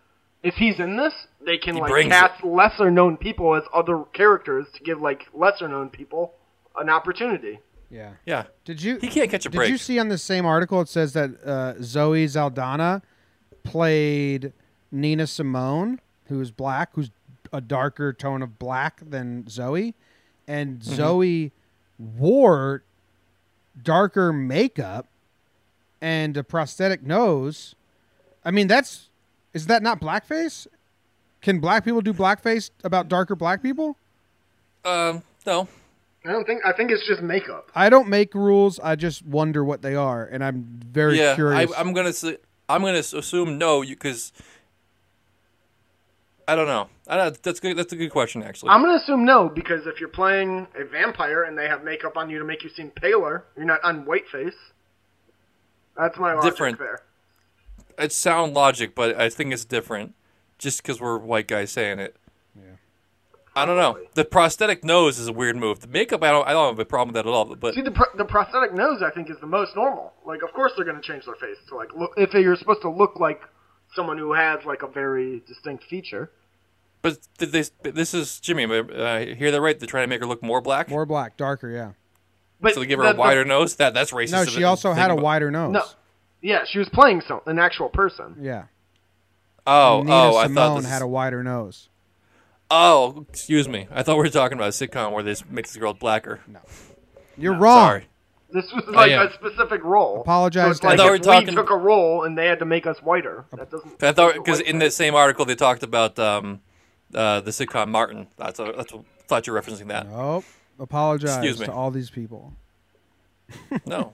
if 0.43 0.55
he's 0.55 0.79
in 0.79 0.97
this, 0.97 1.15
they 1.45 1.59
can 1.59 1.75
He 1.75 1.81
like 1.81 1.91
brings 1.91 2.11
cast 2.11 2.45
lesser 2.45 2.91
known 2.91 3.17
people 3.17 3.55
as 3.55 3.63
other 3.73 4.05
characters 4.13 4.67
to 4.75 4.83
give 4.83 5.01
like 5.01 5.27
lesser 5.35 5.69
known 5.69 5.89
people 5.89 6.35
an 6.79 6.89
opportunity. 6.89 7.59
Yeah. 7.91 8.13
Yeah. 8.25 8.45
Did 8.65 8.83
you 8.83 8.99
He 8.99 9.09
can't 9.09 9.31
catch 9.31 9.47
a 9.47 9.51
Did 9.51 9.57
break. 9.57 9.67
Did 9.67 9.73
you 9.73 9.79
see 9.79 9.99
on 9.99 10.09
the 10.09 10.19
same 10.19 10.47
article 10.47 10.81
it 10.81 10.89
says 10.89 11.13
that 11.13 11.31
uh, 11.45 11.75
Zoe 11.83 12.27
Saldana 12.27 13.03
played 13.65 14.53
Nina 14.91 15.27
Simone, 15.27 16.01
who 16.27 16.41
is 16.41 16.51
black, 16.51 16.91
who's 16.95 17.11
a 17.53 17.61
darker 17.61 18.13
tone 18.13 18.43
of 18.43 18.59
black 18.59 19.01
than 19.09 19.49
Zoe, 19.49 19.95
and 20.47 20.81
Mm-hmm. 20.81 20.95
Zoe 20.95 21.53
wore 21.99 22.83
darker 23.81 24.33
makeup 24.33 25.07
and 26.01 26.37
a 26.37 26.43
prosthetic 26.43 27.03
nose 27.03 27.75
I 28.45 28.51
mean, 28.51 28.67
that's 28.67 29.09
is 29.55 29.67
that 29.67 29.83
not 29.83 30.01
blackface? 30.01 30.67
Can 31.41 31.61
black 31.61 31.85
people 31.85 32.01
do 32.01 32.13
blackface 32.13 32.71
about 32.85 33.09
darker 33.09 33.37
black 33.37 33.63
people? 33.63 33.97
Um, 34.85 35.23
no. 35.47 35.69
I 36.25 36.31
don't 36.31 36.47
think. 36.47 36.65
I 36.65 36.73
think 36.73 36.91
it's 36.93 37.07
just 37.07 37.21
makeup. 37.21 37.71
I 37.75 37.91
don't 37.91 38.09
make 38.09 38.33
rules. 38.35 38.79
I 38.79 38.95
just 38.95 39.27
wonder 39.27 39.65
what 39.65 39.83
they 39.83 39.97
are, 39.97 40.25
and 40.25 40.45
I'm 40.45 40.81
very 40.87 41.19
yeah, 41.19 41.35
curious. 41.35 41.73
I'm 41.77 41.93
gonna 41.93 42.13
say, 42.13 42.37
I'm 42.69 42.83
gonna 42.83 42.99
assume 42.99 43.59
no, 43.59 43.83
because 43.83 44.33
I 46.53 46.55
don't 46.55 46.67
know. 46.67 46.89
I 47.09 47.17
don't, 47.17 47.43
that's 47.43 47.61
good. 47.61 47.79
That's 47.79 47.95
a 47.95 47.97
good 47.97 48.11
question, 48.11 48.43
actually. 48.43 48.69
I'm 48.71 48.83
gonna 48.83 48.99
assume 48.99 49.25
no 49.25 49.49
because 49.49 49.87
if 49.87 49.99
you're 50.01 50.11
playing 50.11 50.67
a 50.79 50.85
vampire 50.85 51.45
and 51.45 51.57
they 51.57 51.67
have 51.67 51.83
makeup 51.83 52.19
on 52.19 52.29
you 52.29 52.39
to 52.39 52.45
make 52.45 52.63
you 52.63 52.69
seem 52.69 52.91
paler, 52.91 53.45
you're 53.57 53.65
not 53.65 53.83
on 53.83 54.05
white 54.05 54.29
face. 54.31 54.53
That's 55.97 56.19
my 56.19 56.35
logic 56.35 56.53
Different. 56.53 56.79
there. 56.79 57.01
it's 57.99 58.15
sound 58.15 58.53
logic, 58.53 58.95
but 58.95 59.19
I 59.19 59.31
think 59.31 59.53
it's 59.55 59.65
different, 59.65 60.15
just 60.59 60.83
because 60.83 61.01
we're 61.01 61.17
white 61.17 61.49
guys 61.49 61.71
saying 61.73 61.99
it. 62.01 62.17
Yeah. 62.55 62.73
I 63.57 63.65
don't 63.65 63.79
know. 63.79 63.99
The 64.15 64.25
prosthetic 64.27 64.85
nose 64.85 65.19
is 65.19 65.29
a 65.29 65.33
weird 65.33 65.57
move. 65.57 65.81
The 65.81 65.87
makeup, 65.89 66.23
I 66.23 66.33
don't. 66.33 66.47
I 66.47 66.53
don't 66.53 66.69
have 66.69 66.79
a 66.79 66.85
problem 66.85 67.09
with 67.09 67.15
that 67.15 67.27
at 67.27 67.33
all. 67.33 67.55
But 67.57 67.75
See, 67.75 67.81
the 67.83 67.91
pro- 67.91 68.15
the 68.17 68.27
prosthetic 68.27 68.75
nose, 68.75 69.03
I 69.03 69.11
think, 69.11 69.31
is 69.31 69.37
the 69.41 69.47
most 69.47 69.75
normal. 69.75 70.13
Like, 70.27 70.43
of 70.43 70.53
course, 70.53 70.73
they're 70.77 70.85
gonna 70.85 71.01
change 71.01 71.25
their 71.25 71.35
face 71.37 71.57
to 71.69 71.77
like 71.77 71.95
look 71.95 72.13
if 72.19 72.35
you're 72.35 72.57
supposed 72.57 72.83
to 72.83 72.91
look 72.91 73.19
like 73.19 73.41
someone 73.95 74.19
who 74.19 74.33
has 74.35 74.61
like 74.67 74.83
a 74.83 74.87
very 74.89 75.43
distinct 75.47 75.85
feature. 75.85 76.31
But 77.03 77.19
th- 77.39 77.51
this 77.53 77.73
this 77.83 78.15
is 78.15 78.41
Jimmy. 78.41 78.65
Uh, 78.65 78.85
I 79.05 79.35
hear 79.35 79.51
that 79.51 79.61
right? 79.61 79.79
They're 79.79 79.87
trying 79.87 80.05
to 80.05 80.09
make 80.09 80.21
her 80.21 80.27
look 80.27 80.43
more 80.43 80.61
black. 80.61 80.89
More 80.89 81.05
black, 81.07 81.37
darker, 81.37 81.71
yeah. 81.71 81.93
But 82.61 82.75
so 82.75 82.81
they 82.81 82.87
give 82.87 82.99
her 82.99 83.05
the- 83.05 83.11
a 83.11 83.15
the- 83.15 83.21
wider 83.21 83.45
nose. 83.45 83.77
That 83.77 83.93
that's 83.95 84.13
racist. 84.13 84.33
No, 84.33 84.45
she 84.45 84.65
also 84.65 84.93
had 84.93 85.11
a 85.11 85.15
about. 85.15 85.23
wider 85.25 85.51
nose. 85.51 85.73
No. 85.73 85.85
Yeah, 86.41 86.65
she 86.65 86.79
was 86.79 86.89
playing 86.89 87.21
some 87.27 87.41
an 87.47 87.59
actual 87.59 87.89
person. 87.89 88.37
Yeah. 88.41 88.65
Oh, 89.67 90.03
Nina 90.03 90.15
oh, 90.17 90.37
I 90.37 90.49
thought 90.49 90.77
this 90.81 90.91
had 90.91 91.03
a 91.03 91.07
wider 91.07 91.43
nose. 91.45 91.89
Oh, 92.71 93.27
excuse 93.29 93.69
me. 93.69 93.87
I 93.93 94.03
thought 94.03 94.17
we 94.17 94.23
were 94.23 94.29
talking 94.31 94.57
about 94.59 94.69
a 94.69 94.71
sitcom 94.73 95.13
where 95.13 95.23
they 95.23 95.33
just 95.33 95.49
make 95.51 95.67
this 95.67 95.77
girl 95.77 95.93
blacker. 95.95 96.41
No, 96.49 96.59
You're 97.37 97.55
wrong. 97.55 97.87
Sorry. 97.87 98.07
This 98.53 98.71
was 98.73 98.85
like 98.89 99.11
am. 99.13 99.29
a 99.29 99.33
specific 99.35 99.85
role. 99.85 100.21
Apologize 100.23 100.79
So 100.79 100.87
like 100.89 100.95
I 100.95 100.97
thought 100.97 101.05
we 101.05 101.11
were 101.11 101.19
talking- 101.19 101.49
we 101.49 101.55
took 101.55 101.71
a 101.71 101.77
role 101.77 102.25
and 102.25 102.37
they 102.37 102.47
had 102.47 102.59
to 102.59 102.65
make 102.65 102.87
us 102.87 102.97
whiter. 103.03 103.45
That 103.57 103.71
doesn't. 103.71 104.03
I 104.03 104.13
thought 104.13 104.35
because 104.35 104.61
in 104.61 104.79
the 104.79 104.91
same 104.91 105.15
article 105.15 105.45
they 105.45 105.55
talked 105.55 105.83
about 105.83 106.19
um, 106.19 106.61
uh, 107.15 107.41
the 107.41 107.51
sitcom 107.51 107.89
Martin. 107.89 108.27
That's 108.37 108.59
a, 108.59 108.73
that's 108.77 108.93
what 108.93 109.05
thought 109.27 109.47
you 109.47 109.53
were 109.53 109.61
referencing 109.61 109.89
that. 109.89 110.07
Oh, 110.07 110.45
apologize 110.79 111.37
Excuse 111.37 111.61
me. 111.61 111.67
to 111.67 111.73
all 111.73 111.91
these 111.91 112.11
people. 112.11 112.53
No, 113.87 114.13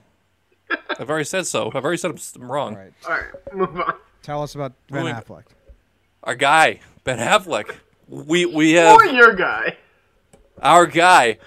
I've 0.99 1.09
already 1.09 1.23
said 1.25 1.47
so. 1.47 1.71
I've 1.73 1.83
already 1.83 1.97
said 1.97 2.11
I'm, 2.11 2.17
s- 2.17 2.33
I'm 2.35 2.51
wrong. 2.51 2.75
All 2.75 2.81
right. 2.81 2.93
All 3.07 3.11
right, 3.11 3.55
move 3.55 3.79
on. 3.79 3.93
Tell 4.21 4.43
us 4.43 4.53
about 4.55 4.73
Ben 4.89 5.03
Moving- 5.03 5.15
Affleck. 5.15 5.43
Our 6.23 6.35
guy 6.35 6.81
Ben 7.05 7.19
Affleck. 7.19 7.73
We 8.09 8.45
we 8.45 8.71
have 8.73 8.95
Or 8.97 9.05
your 9.05 9.33
guy. 9.33 9.77
our 10.61 10.85
guy. 10.85 11.37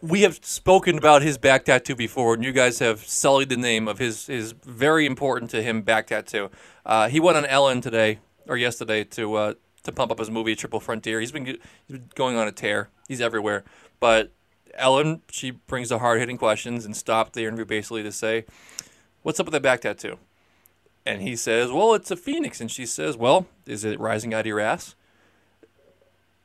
We 0.00 0.22
have 0.22 0.38
spoken 0.44 0.96
about 0.96 1.22
his 1.22 1.38
back 1.38 1.64
tattoo 1.64 1.96
before, 1.96 2.34
and 2.34 2.44
you 2.44 2.52
guys 2.52 2.78
have 2.78 3.00
sullied 3.04 3.48
the 3.48 3.56
name 3.56 3.88
of 3.88 3.98
his 3.98 4.26
his 4.28 4.52
very 4.52 5.06
important 5.06 5.50
to 5.50 5.62
him 5.62 5.82
back 5.82 6.06
tattoo. 6.06 6.50
Uh, 6.86 7.08
he 7.08 7.18
went 7.18 7.36
on 7.36 7.44
Ellen 7.46 7.80
today 7.80 8.20
or 8.46 8.56
yesterday 8.56 9.02
to 9.04 9.34
uh, 9.34 9.54
to 9.88 9.92
pump 9.92 10.12
up 10.12 10.18
his 10.18 10.30
movie 10.30 10.54
Triple 10.54 10.80
Frontier. 10.80 11.20
He's 11.20 11.32
been, 11.32 11.44
he's 11.46 11.56
been 11.90 12.08
going 12.14 12.36
on 12.36 12.46
a 12.46 12.52
tear. 12.52 12.88
He's 13.08 13.20
everywhere. 13.20 13.64
But 14.00 14.30
Ellen, 14.74 15.22
she 15.30 15.50
brings 15.50 15.88
the 15.88 15.98
hard 15.98 16.20
hitting 16.20 16.38
questions 16.38 16.84
and 16.84 16.96
stopped 16.96 17.32
the 17.32 17.42
interview 17.44 17.64
basically 17.64 18.02
to 18.04 18.12
say, 18.12 18.44
"What's 19.22 19.40
up 19.40 19.46
with 19.46 19.52
that 19.54 19.62
back 19.62 19.80
tattoo?" 19.80 20.18
And 21.04 21.20
he 21.22 21.34
says, 21.36 21.72
"Well, 21.72 21.94
it's 21.94 22.10
a 22.10 22.16
phoenix." 22.16 22.60
And 22.60 22.70
she 22.70 22.86
says, 22.86 23.16
"Well, 23.16 23.46
is 23.66 23.84
it 23.84 23.98
rising 23.98 24.32
out 24.34 24.40
of 24.40 24.46
your 24.46 24.60
ass?" 24.60 24.94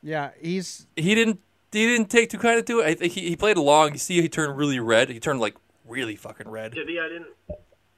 Yeah, 0.02 0.32
he's 0.42 0.88
he 0.96 1.16
didn't 1.16 1.40
he 1.72 1.86
didn't 1.88 2.10
take 2.10 2.30
too 2.30 2.38
kind 2.38 2.60
of 2.60 2.66
to 2.66 2.80
it. 2.80 2.86
I 2.86 2.94
think 2.96 3.14
he, 3.14 3.30
he 3.30 3.36
played 3.36 3.58
along. 3.58 3.94
You 3.94 3.98
see, 4.00 4.22
he 4.22 4.30
turned 4.30 4.58
really 4.58 4.80
red. 4.80 5.10
He 5.10 5.20
turned 5.20 5.40
like 5.40 5.56
really 5.88 6.16
fucking 6.16 6.50
red. 6.50 6.74
Did 6.74 6.90
he? 6.90 7.00
I 7.00 7.08
didn't 7.08 7.28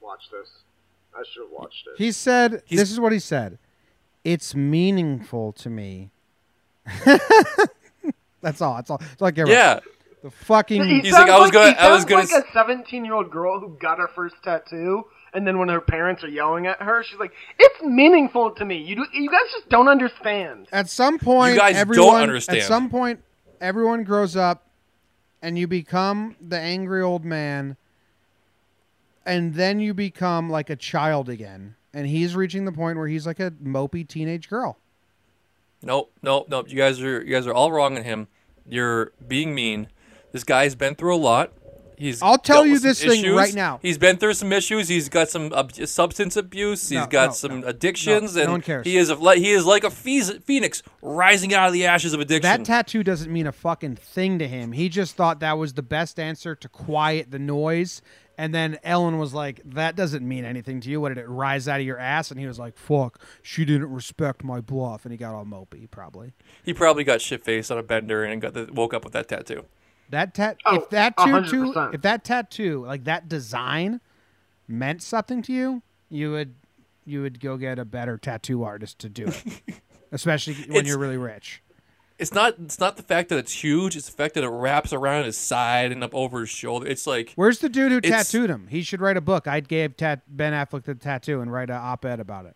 watch 0.02 0.30
this. 0.32 0.50
I 1.16 1.24
should 1.32 1.44
have 1.44 1.52
watched 1.52 1.88
it. 1.88 1.94
he 1.98 2.12
said 2.12 2.62
He's- 2.66 2.82
this 2.82 2.92
is 2.92 3.00
what 3.00 3.12
he 3.14 3.20
said. 3.20 3.58
It's 4.26 4.54
meaningful 4.56 5.54
to 5.54 5.70
me. 5.70 6.10
That's 8.42 8.62
all. 8.62 8.76
That's 8.76 8.90
all. 8.90 8.98
That's 8.98 9.22
all 9.22 9.28
I 9.28 9.32
care 9.32 9.46
about. 9.46 9.54
Yeah, 9.54 9.80
The 10.24 10.32
fucking 10.32 10.84
He 10.84 11.00
He's 11.02 11.14
like, 11.14 11.28
sounds 11.28 11.32
I 11.32 11.40
was 11.40 11.52
gonna- 11.52 11.76
I 11.78 11.92
was 11.92 12.06
gonna 12.06 12.22
like 12.22 12.32
s- 12.32 12.44
a 12.50 12.54
17 12.54 13.06
year 13.06 13.14
old 13.14 13.32
girl 13.32 13.60
who 13.60 13.78
got 13.80 13.98
her 14.00 14.08
first 14.10 14.36
tattoo, 14.44 15.06
and 15.34 15.46
then 15.48 15.58
when 15.60 15.70
her 15.70 15.82
parents 15.82 16.24
are 16.24 16.28
yelling 16.28 16.68
at 16.68 16.82
her, 16.82 17.04
she's 17.04 17.20
like, 17.20 17.32
"It's 17.60 17.82
meaningful 17.84 18.52
to 18.52 18.66
me. 18.66 18.78
You 18.78 18.96
do, 18.98 19.06
you 19.14 19.30
guys 19.30 19.52
just 19.52 19.70
don't 19.70 19.88
understand." 19.88 20.68
at 20.72 20.90
some 20.90 21.18
point 21.20 21.54
You 21.54 21.60
guys 21.60 21.74
don't 21.76 21.82
everyone 21.82 22.22
understand. 22.22 22.60
at 22.60 22.66
some 22.66 22.90
point 22.90 23.20
everyone 23.62 24.04
grows 24.04 24.36
up 24.36 24.68
and 25.42 25.58
you 25.58 25.68
become 25.68 26.36
the 26.46 26.60
angry 26.60 27.02
old 27.02 27.24
man 27.26 27.78
and 29.26 29.54
then 29.56 29.80
you 29.80 29.94
become 29.94 30.50
like 30.50 30.70
a 30.70 30.76
child 30.76 31.30
again 31.30 31.76
and 31.96 32.06
he's 32.08 32.36
reaching 32.36 32.66
the 32.66 32.72
point 32.72 32.98
where 33.00 33.08
he's 33.08 33.26
like 33.26 33.40
a 33.40 33.50
mopey 33.52 34.08
teenage 34.08 34.48
girl 34.50 34.78
nope, 35.82 36.12
nope, 36.22 36.48
nope. 36.50 36.70
You 36.70 36.76
guys 36.78 37.00
are 37.02 37.24
you 37.24 37.34
guys 37.34 37.46
are 37.48 37.54
all 37.54 37.72
wrong 37.72 37.96
on 37.98 38.04
him. 38.04 38.28
You're 38.68 39.12
being 39.28 39.54
mean. 39.54 39.88
This 40.32 40.44
guy's 40.44 40.74
been 40.76 40.96
through 40.96 41.16
a 41.16 41.18
lot. 41.18 41.52
He's 41.98 42.22
I'll 42.22 42.38
tell 42.40 42.66
you 42.66 42.78
this 42.80 43.02
thing 43.02 43.34
right 43.36 43.54
now. 43.54 43.80
He's 43.82 43.98
been 43.98 44.18
through 44.18 44.34
some 44.34 44.52
issues. 44.52 44.90
He's 44.90 45.08
got 45.08 45.30
some 45.30 45.54
ab- 45.54 45.74
substance 45.88 46.36
abuse. 46.36 46.90
He's 46.90 47.00
No, 47.00 47.06
got 47.08 47.28
no, 47.28 47.34
some 47.34 47.62
no. 47.62 47.68
addictions, 47.68 48.36
No, 48.36 48.40
no 48.40 48.44
and 48.44 48.52
one 48.54 48.62
cares. 48.62 48.86
he 48.86 48.98
is 48.98 49.10
a, 49.10 49.16
he 49.36 49.52
is 49.52 49.66
like 49.66 49.84
a 49.86 49.90
phoenix 49.92 50.84
rising 51.02 51.54
out 51.54 51.68
of 51.68 51.74
the 51.74 51.86
ashes 51.86 52.14
of 52.14 52.20
addiction. 52.20 52.42
that 52.42 52.66
tattoo 52.66 53.02
doesn't 53.04 53.32
mean 53.32 53.48
a 53.48 53.52
fucking 53.54 53.96
thing 53.96 54.40
to 54.40 54.48
him 54.48 54.74
he 54.74 54.90
just 54.90 55.16
thought 55.16 55.40
that 55.40 55.58
was 55.58 55.74
the 55.76 55.82
best 55.84 56.20
answer 56.20 56.54
to 56.56 56.68
quiet 56.68 57.32
the 57.32 57.40
noise 57.40 58.02
and 58.38 58.54
then 58.54 58.78
Ellen 58.84 59.18
was 59.20 59.34
like, 59.34 59.62
"That 59.66 59.96
doesn't 59.96 60.28
mean 60.28 60.46
anything 60.46 60.82
to 60.82 60.90
you. 60.90 61.00
What 61.02 61.10
did 61.10 61.18
it 61.20 61.28
rise 61.28 61.68
out 61.68 61.80
of 61.80 61.86
your 61.86 61.98
ass?" 62.00 62.32
And 62.32 62.40
he 62.40 62.46
was 62.48 62.60
like, 62.60 62.78
"Fuck, 62.78 63.20
she 63.42 63.66
didn't 63.66 63.92
respect 63.94 64.44
my 64.44 64.62
bluff." 64.62 65.06
And 65.06 65.12
he 65.12 65.18
got 65.18 65.34
all 65.34 65.46
mopey, 65.46 65.90
probably. 65.90 66.34
he 66.64 66.74
probably 66.74 67.04
got 67.04 67.22
shit 67.22 67.44
faced 67.44 67.72
on 67.72 67.78
a 67.78 67.84
bender 67.84 68.24
and 68.24 68.42
got 68.42 68.54
the, 68.54 68.70
woke 68.74 68.94
up 68.94 69.04
with 69.04 69.14
that 69.14 69.28
tattoo. 69.28 69.66
That 70.10 70.34
tat 70.36 70.58
Oh, 70.66 70.76
if 70.76 70.90
that 70.92 71.18
tattoo 71.18 71.74
if 71.94 72.02
that 72.02 72.24
tattoo 72.24 72.86
like 72.86 73.06
that 73.06 73.28
design 73.28 74.02
meant 74.68 75.02
something 75.02 75.42
to 75.44 75.54
you, 75.54 75.82
you 76.10 76.32
would 76.32 76.56
you 77.06 77.22
would 77.22 77.40
go 77.40 77.58
get 77.58 77.80
a 77.80 77.86
better 77.86 78.18
tattoo 78.18 78.64
artist 78.64 79.00
to 79.00 79.10
do 79.10 79.26
it. 79.26 79.82
Especially 80.12 80.54
when 80.54 80.70
It's- 80.72 80.88
you're 80.88 81.00
really 81.00 81.18
rich. 81.18 81.62
It's 82.18 82.34
not 82.34 82.56
it's 82.64 82.80
not 82.80 82.98
the 82.98 83.04
fact 83.04 83.30
that 83.30 83.38
it's 83.38 83.52
huge. 83.64 83.96
It's 83.96 84.06
the 84.08 84.16
fact 84.16 84.36
that 84.36 84.44
it 84.44 84.50
wraps 84.50 84.94
around 84.94 85.26
his 85.26 85.38
side 85.38 85.92
and 85.92 86.04
up 86.04 86.14
over 86.16 86.42
his 86.42 86.50
shoulder. 86.50 86.88
It's 86.88 87.06
like 87.06 87.34
Where's 87.36 87.60
the 87.60 87.70
dude 87.70 87.92
who 87.92 88.02
tattooed 88.02 88.50
him? 88.50 88.68
He 88.70 88.82
should 88.84 89.02
write 89.02 89.18
a 89.18 89.22
book. 89.22 89.48
I'd 89.48 89.68
give 89.68 89.98
tat- 89.98 90.22
Ben 90.28 90.54
Affleck 90.54 90.84
the 90.84 90.96
tattoo 90.96 91.42
and 91.42 91.52
write 91.52 91.70
an 91.70 91.76
op-ed 91.78 92.20
about 92.20 92.46
it. 92.46 92.56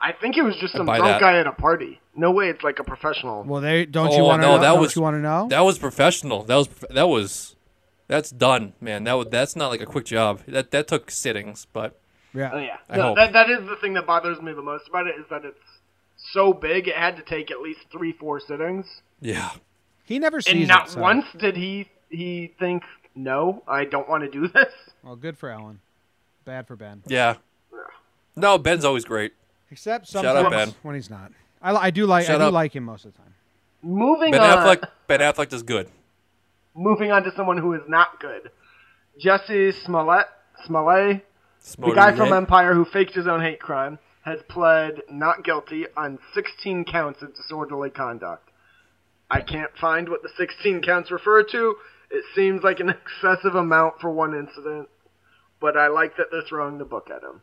I 0.00 0.12
think 0.12 0.36
it 0.36 0.42
was 0.42 0.56
just 0.56 0.72
some 0.74 0.86
drunk 0.86 1.02
that. 1.04 1.20
guy 1.20 1.38
at 1.38 1.46
a 1.46 1.52
party. 1.52 2.00
No 2.16 2.32
way, 2.32 2.48
it's 2.48 2.62
like 2.64 2.78
a 2.80 2.84
professional. 2.84 3.44
Well, 3.44 3.60
they 3.60 3.86
don't 3.86 4.08
oh, 4.08 4.16
you 4.16 4.22
Oh, 4.22 4.26
want 4.26 4.42
to 4.42 4.46
no, 4.48 4.54
know? 4.56 4.60
that 4.62 4.72
don't 4.72 4.80
was- 4.80 4.96
you 4.96 5.02
want 5.02 5.14
to 5.14 5.20
know? 5.20 5.46
that 5.48 5.60
was 5.60 5.78
professional. 5.78 6.42
That 6.44 6.56
was 6.56 6.68
that 6.90 7.08
was 7.08 7.56
that's 8.08 8.30
done, 8.30 8.74
man. 8.80 9.04
That 9.04 9.14
was, 9.14 9.28
that's 9.30 9.56
not 9.56 9.68
like 9.68 9.80
a 9.80 9.86
quick 9.86 10.04
job. 10.04 10.40
That 10.46 10.70
that 10.72 10.88
took 10.88 11.10
sittings, 11.10 11.66
but 11.72 11.98
yeah. 12.34 12.50
Oh, 12.52 12.58
yeah, 12.58 12.76
I 12.90 12.96
No, 12.96 13.02
hope. 13.08 13.16
that 13.16 13.32
that 13.32 13.48
is 13.50 13.66
the 13.68 13.76
thing 13.76 13.94
that 13.94 14.06
bothers 14.06 14.40
me 14.42 14.52
the 14.52 14.62
most 14.62 14.88
about 14.88 15.06
it 15.06 15.14
is 15.18 15.24
that 15.30 15.44
it's 15.44 15.58
so 16.32 16.52
big. 16.52 16.88
It 16.88 16.96
had 16.96 17.16
to 17.16 17.22
take 17.22 17.50
at 17.50 17.60
least 17.60 17.80
three, 17.90 18.12
four 18.12 18.40
sittings, 18.40 18.86
yeah. 19.20 19.50
He 20.04 20.18
never 20.18 20.40
sees 20.40 20.52
and 20.54 20.68
not 20.68 20.86
it. 20.88 20.90
so- 20.92 21.00
once 21.00 21.26
did 21.38 21.56
he 21.56 21.88
he 22.10 22.52
think, 22.58 22.82
"No, 23.14 23.62
I 23.66 23.84
don't 23.84 24.08
want 24.08 24.24
to 24.24 24.30
do 24.30 24.48
this." 24.48 24.72
Well, 25.02 25.16
good 25.16 25.36
for 25.38 25.50
Ellen. 25.50 25.80
Bad 26.44 26.66
for 26.66 26.76
Ben. 26.76 27.02
Yeah. 27.06 27.36
No, 28.36 28.58
Ben's 28.58 28.84
always 28.84 29.04
great. 29.04 29.32
Except 29.70 30.06
Shout 30.06 30.24
sometimes 30.24 30.46
out, 30.46 30.50
Ben. 30.50 30.74
when 30.82 30.94
he's 30.94 31.10
not. 31.10 31.32
I, 31.60 31.74
I 31.74 31.90
do 31.90 32.06
like 32.06 32.28
I 32.28 32.36
do 32.36 32.44
out. 32.44 32.52
like 32.52 32.74
him 32.74 32.84
most 32.84 33.04
of 33.04 33.12
the 33.12 33.18
time. 33.18 33.34
Moving 33.82 34.32
Ben 34.32 34.40
on. 34.40 34.58
Affleck 34.58 34.88
Ben 35.06 35.20
Affleck 35.20 35.48
does 35.48 35.62
good. 35.62 35.88
Moving 36.74 37.10
on 37.12 37.22
to 37.24 37.32
someone 37.36 37.58
who 37.58 37.72
is 37.74 37.82
not 37.88 38.20
good. 38.20 38.50
Jussie 39.22 39.74
Smollett, 39.84 40.26
Smollett, 40.64 41.24
the 41.78 41.92
guy 41.92 42.16
from 42.16 42.32
Empire 42.32 42.74
who 42.74 42.84
faked 42.84 43.14
his 43.14 43.26
own 43.26 43.40
hate 43.40 43.60
crime, 43.60 43.98
has 44.22 44.40
pled 44.48 45.02
not 45.10 45.44
guilty 45.44 45.86
on 45.96 46.18
16 46.34 46.84
counts 46.84 47.22
of 47.22 47.34
disorderly 47.34 47.90
conduct. 47.90 48.48
I 49.30 49.40
can't 49.40 49.76
find 49.80 50.08
what 50.08 50.22
the 50.22 50.30
16 50.36 50.82
counts 50.82 51.10
refer 51.10 51.42
to. 51.42 51.76
It 52.10 52.24
seems 52.34 52.62
like 52.62 52.80
an 52.80 52.88
excessive 53.22 53.54
amount 53.54 54.00
for 54.00 54.10
one 54.10 54.34
incident, 54.34 54.88
but 55.60 55.76
I 55.76 55.88
like 55.88 56.16
that 56.16 56.26
they're 56.30 56.42
throwing 56.42 56.78
the 56.78 56.84
book 56.84 57.08
at 57.10 57.22
him. 57.22 57.40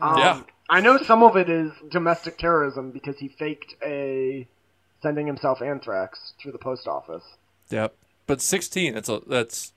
Um, 0.00 0.18
Yeah. 0.18 0.42
I 0.68 0.80
know 0.80 0.98
some 0.98 1.22
of 1.22 1.36
it 1.36 1.48
is 1.48 1.70
domestic 1.90 2.38
terrorism 2.38 2.90
because 2.90 3.16
he 3.18 3.28
faked 3.28 3.76
a 3.84 4.48
sending 5.00 5.26
himself 5.26 5.62
anthrax 5.62 6.32
through 6.42 6.50
the 6.52 6.58
post 6.58 6.88
office. 6.88 7.22
Yep. 7.70 7.94
But 8.26 8.40
16, 8.40 8.94
that's 8.94 9.08
a 9.08 9.20
that's 9.26 9.72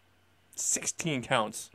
16 0.56 1.22
counts. 1.22 1.70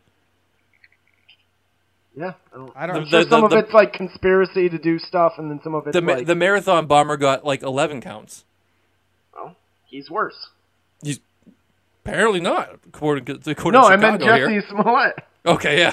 Yeah, 2.16 2.34
I 2.52 2.56
don't. 2.56 2.72
I 2.76 2.86
don't. 2.86 2.96
I'm 2.96 3.04
The- 3.04 3.10
sure 3.10 3.24
the- 3.24 3.30
some 3.30 3.40
the- 3.48 3.56
of 3.58 3.64
it's 3.64 3.72
like 3.74 3.92
conspiracy 3.92 4.68
to 4.68 4.78
do 4.78 4.98
stuff, 4.98 5.34
and 5.38 5.50
then 5.50 5.60
some 5.64 5.74
of 5.74 5.86
it's 5.86 5.94
The 5.94 6.00
like, 6.00 6.26
the 6.26 6.34
marathon 6.36 6.86
bomber 6.86 7.16
got 7.16 7.44
like 7.44 7.62
11 7.62 8.00
counts. 8.00 8.44
well, 9.34 9.56
he's 9.86 10.10
worse. 10.10 10.48
He's 11.02 11.18
apparently 12.04 12.40
not 12.40 12.78
according 12.86 13.24
to 13.24 13.50
according 13.50 13.80
No, 13.80 13.88
to 13.88 13.94
I 13.94 13.96
meant 13.96 14.22
Chicago 14.22 14.46
Jussie 14.48 14.68
Smollett. 14.68 15.14
Okay, 15.46 15.78
yeah, 15.78 15.90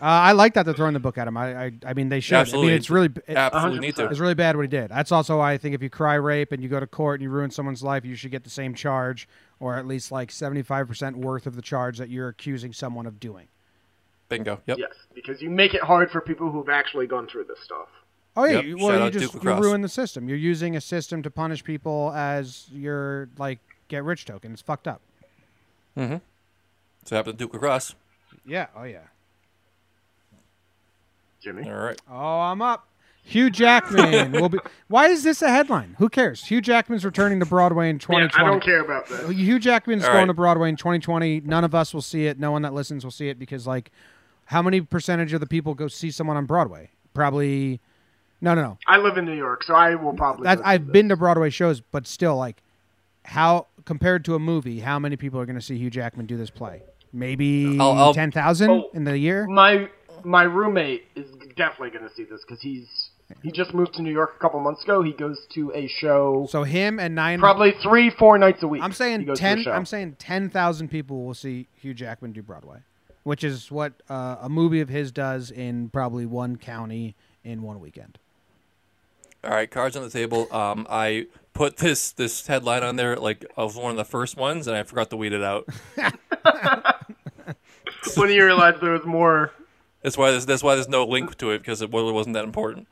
Uh, 0.00 0.04
I 0.04 0.32
like 0.32 0.54
that 0.54 0.64
they're 0.64 0.74
throwing 0.74 0.94
the 0.94 1.00
book 1.00 1.18
at 1.18 1.26
him. 1.26 1.36
I, 1.36 1.64
I, 1.66 1.72
I 1.86 1.94
mean, 1.94 2.08
they 2.08 2.20
should. 2.20 2.36
Absolutely. 2.36 2.68
I 2.68 2.70
mean, 2.72 2.78
it's 2.78 2.90
really, 2.90 3.08
it, 3.26 3.36
absolutely 3.36 3.80
need 3.80 3.96
to. 3.96 4.06
it's 4.08 4.18
really 4.20 4.34
bad 4.34 4.56
what 4.56 4.62
he 4.62 4.68
did. 4.68 4.90
That's 4.90 5.10
also 5.12 5.38
why 5.38 5.52
I 5.52 5.58
think 5.58 5.74
if 5.74 5.82
you 5.82 5.90
cry 5.90 6.14
rape 6.14 6.52
and 6.52 6.62
you 6.62 6.68
go 6.68 6.80
to 6.80 6.86
court 6.86 7.20
and 7.20 7.22
you 7.24 7.30
ruin 7.30 7.50
someone's 7.50 7.82
life, 7.82 8.04
you 8.04 8.14
should 8.14 8.30
get 8.30 8.44
the 8.44 8.50
same 8.50 8.74
charge, 8.74 9.28
or 9.58 9.76
at 9.76 9.86
least 9.86 10.12
like 10.12 10.30
seventy-five 10.30 10.86
percent 10.86 11.16
worth 11.18 11.46
of 11.46 11.56
the 11.56 11.62
charge 11.62 11.98
that 11.98 12.08
you're 12.10 12.28
accusing 12.28 12.72
someone 12.72 13.06
of 13.06 13.18
doing. 13.20 13.48
Bingo. 14.30 14.60
Yep. 14.66 14.78
Yes, 14.78 14.94
because 15.14 15.42
you 15.42 15.50
make 15.50 15.74
it 15.74 15.82
hard 15.82 16.10
for 16.10 16.22
people 16.22 16.50
who've 16.50 16.68
actually 16.70 17.06
gone 17.06 17.26
through 17.26 17.44
this 17.44 17.58
stuff. 17.62 17.88
Oh 18.36 18.44
yeah, 18.44 18.52
Yep. 18.54 18.64
you- 18.64 18.78
Shout 18.78 18.88
well, 18.88 19.04
you 19.04 19.10
just 19.10 19.34
you 19.34 19.40
ruin 19.54 19.82
the 19.82 19.88
system. 19.88 20.26
You're 20.28 20.38
using 20.38 20.76
a 20.76 20.80
system 20.80 21.22
to 21.24 21.30
punish 21.30 21.62
people 21.62 22.12
as 22.14 22.68
your 22.72 23.28
like 23.36 23.58
get 23.88 24.04
rich 24.04 24.24
token. 24.24 24.52
It's 24.52 24.62
fucked 24.62 24.88
up. 24.88 25.02
Mm-hmm. 25.98 26.16
So 27.04 27.16
happened 27.16 27.38
to 27.38 27.44
Duke 27.44 27.52
Lacrosse. 27.52 27.94
Yeah. 28.46 28.68
Oh 28.74 28.84
yeah. 28.84 29.00
Jimmy. 31.42 31.68
All 31.70 31.76
right. 31.76 32.00
Oh, 32.10 32.40
I'm 32.40 32.62
up. 32.62 32.86
Hugh 33.22 33.50
Jackman 33.50 34.32
will 34.40 34.48
be. 34.48 34.58
Why 34.88 35.06
is 35.08 35.22
this 35.22 35.42
a 35.42 35.48
headline? 35.50 35.94
Who 35.98 36.08
cares? 36.08 36.44
Hugh 36.44 36.60
Jackman's 36.60 37.04
returning 37.04 37.40
to 37.40 37.46
Broadway 37.46 37.88
in 37.90 37.96
Yeah, 37.96 38.28
2020. 38.28 38.44
I 38.44 38.50
don't 38.50 38.62
care 38.62 38.80
about 38.80 39.08
this. 39.08 39.30
Hugh 39.30 39.58
Jackman's 39.58 40.02
All 40.04 40.08
going 40.10 40.18
right. 40.22 40.26
to 40.26 40.34
Broadway 40.34 40.68
in 40.68 40.76
2020. 40.76 41.40
None 41.40 41.64
of 41.64 41.74
us 41.74 41.92
will 41.94 42.02
see 42.02 42.26
it. 42.26 42.38
No 42.38 42.50
one 42.50 42.62
that 42.62 42.74
listens 42.74 43.04
will 43.04 43.10
see 43.10 43.28
it 43.28 43.38
because, 43.38 43.66
like, 43.66 43.90
how 44.50 44.60
many 44.62 44.80
percentage 44.80 45.32
of 45.32 45.38
the 45.40 45.46
people 45.46 45.74
go 45.74 45.86
see 45.86 46.10
someone 46.10 46.36
on 46.36 46.44
Broadway? 46.46 46.90
Probably. 47.14 47.80
No, 48.40 48.54
no, 48.54 48.62
no. 48.62 48.78
I 48.88 48.96
live 48.98 49.16
in 49.16 49.24
New 49.24 49.36
York, 49.36 49.62
so 49.64 49.74
I 49.74 49.94
will 49.94 50.14
probably. 50.14 50.44
That, 50.44 50.60
I've 50.64 50.86
this. 50.86 50.92
been 50.92 51.08
to 51.10 51.16
Broadway 51.16 51.50
shows, 51.50 51.80
but 51.80 52.06
still, 52.06 52.36
like, 52.36 52.62
how 53.24 53.66
compared 53.84 54.24
to 54.24 54.34
a 54.34 54.38
movie, 54.38 54.80
how 54.80 54.98
many 54.98 55.16
people 55.16 55.38
are 55.40 55.46
going 55.46 55.56
to 55.58 55.62
see 55.64 55.76
Hugh 55.78 55.90
Jackman 55.90 56.26
do 56.26 56.36
this 56.36 56.50
play? 56.50 56.82
Maybe 57.12 57.78
I'll- 57.78 57.92
I'll- 57.92 58.14
ten 58.14 58.30
thousand 58.32 58.70
Oh. 58.70 58.90
in 58.94 59.04
the 59.04 59.16
year. 59.18 59.46
My 59.46 59.88
my 60.24 60.42
roommate 60.42 61.04
is 61.16 61.30
definitely 61.56 61.90
going 61.90 62.08
to 62.08 62.14
see 62.14 62.24
this 62.24 62.40
because 62.46 62.60
he's 62.62 63.10
he 63.42 63.50
just 63.52 63.72
moved 63.74 63.94
to 63.94 64.02
New 64.02 64.10
York 64.12 64.34
a 64.36 64.38
couple 64.40 64.58
months 64.60 64.82
ago. 64.84 65.02
He 65.02 65.12
goes 65.12 65.38
to 65.54 65.70
a 65.74 65.86
show 65.86 66.46
So 66.50 66.62
him 66.64 66.98
and 66.98 67.14
nine. 67.14 67.38
probably 67.40 67.72
three 67.82 68.10
four 68.10 68.38
nights 68.38 68.62
a 68.62 68.68
week. 68.68 68.82
I'm 68.82 68.92
saying 68.92 69.24
goes 69.24 69.38
to 69.38 69.44
a 69.44 69.48
ten. 69.54 69.62
show. 69.62 69.70
I'm 69.72 69.86
saying 69.86 70.16
ten 70.18 70.50
thousand 70.50 70.88
people 70.88 71.24
will 71.24 71.34
see 71.34 71.66
Hugh 71.76 71.94
Jackman 71.94 72.32
do 72.32 72.42
Broadway, 72.42 72.78
which 73.22 73.44
is 73.44 73.70
what 73.70 73.92
uh, 74.08 74.36
a 74.40 74.48
movie 74.48 74.80
of 74.80 74.88
his 74.88 75.12
does 75.12 75.50
in 75.50 75.88
probably 75.90 76.26
one 76.26 76.56
county 76.56 77.14
in 77.44 77.62
one 77.62 77.80
weekend. 77.80 78.18
All 79.42 79.50
right, 79.50 79.70
cards 79.70 79.96
on 79.96 80.02
the 80.02 80.10
table. 80.10 80.52
Um, 80.54 80.86
I 80.90 81.26
put 81.54 81.78
this 81.78 82.12
this 82.12 82.46
headline 82.46 82.82
on 82.82 82.96
there 82.96 83.16
like 83.16 83.44
of 83.56 83.76
one 83.76 83.90
of 83.90 83.96
the 83.96 84.04
first 84.04 84.36
ones, 84.36 84.66
and 84.66 84.76
I 84.76 84.82
forgot 84.82 85.10
to 85.10 85.16
weed 85.16 85.32
it 85.32 85.42
out. 85.42 85.66
when 88.16 88.28
do 88.28 88.34
you 88.34 88.44
realize 88.44 88.80
there 88.80 88.92
was 88.92 89.04
more. 89.04 89.52
That's 90.02 90.16
why 90.16 90.30
there's 90.30 90.46
that's 90.46 90.62
why 90.62 90.74
there's 90.74 90.88
no 90.88 91.04
link 91.04 91.36
to 91.38 91.50
it 91.50 91.58
because 91.58 91.82
it 91.82 91.92
really 91.92 92.12
wasn't 92.12 92.34
that 92.34 92.44
important. 92.44 92.86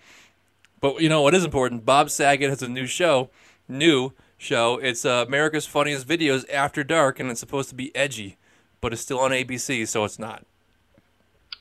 But 0.81 1.01
you 1.01 1.09
know 1.09 1.23
what 1.23 1.35
is 1.35 1.45
important? 1.45 1.85
Bob 1.85 2.11
Saget 2.11 2.49
has 2.49 2.63
a 2.63 2.69
new 2.69 2.87
show, 2.87 3.31
new 3.69 4.13
show. 4.37 4.79
It's 4.79 5.05
uh, 5.05 5.25
America's 5.27 5.67
Funniest 5.67 6.07
Videos 6.07 6.45
After 6.53 6.85
Dark, 6.85 7.19
and 7.19 7.31
it's 7.31 7.41
supposed 7.41 7.69
to 7.71 7.75
be 7.75 7.95
edgy, 7.97 8.37
but 8.81 8.93
it's 8.93 9.03
still 9.03 9.19
on 9.21 9.31
ABC, 9.33 9.87
so 9.87 10.05
it's 10.05 10.19
not. 10.19 10.45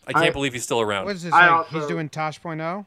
I 0.07 0.13
can't 0.13 0.25
I- 0.25 0.29
believe 0.31 0.53
he's 0.53 0.63
still 0.63 0.81
around. 0.81 1.05
What 1.05 1.15
is 1.15 1.23
this? 1.23 1.33
I 1.33 1.41
Like, 1.47 1.51
also- 1.51 1.79
he's 1.79 1.87
doing 1.87 2.09
Tosh.0. 2.09 2.85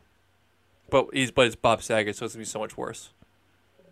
But 0.91 1.07
he's 1.13 1.31
but 1.31 1.47
it's 1.47 1.55
Bob 1.57 1.83
Saget, 1.83 2.17
so 2.17 2.25
it's 2.25 2.35
gonna 2.35 2.41
be 2.43 2.47
so 2.47 2.59
much 2.59 2.77
worse. 2.77 3.11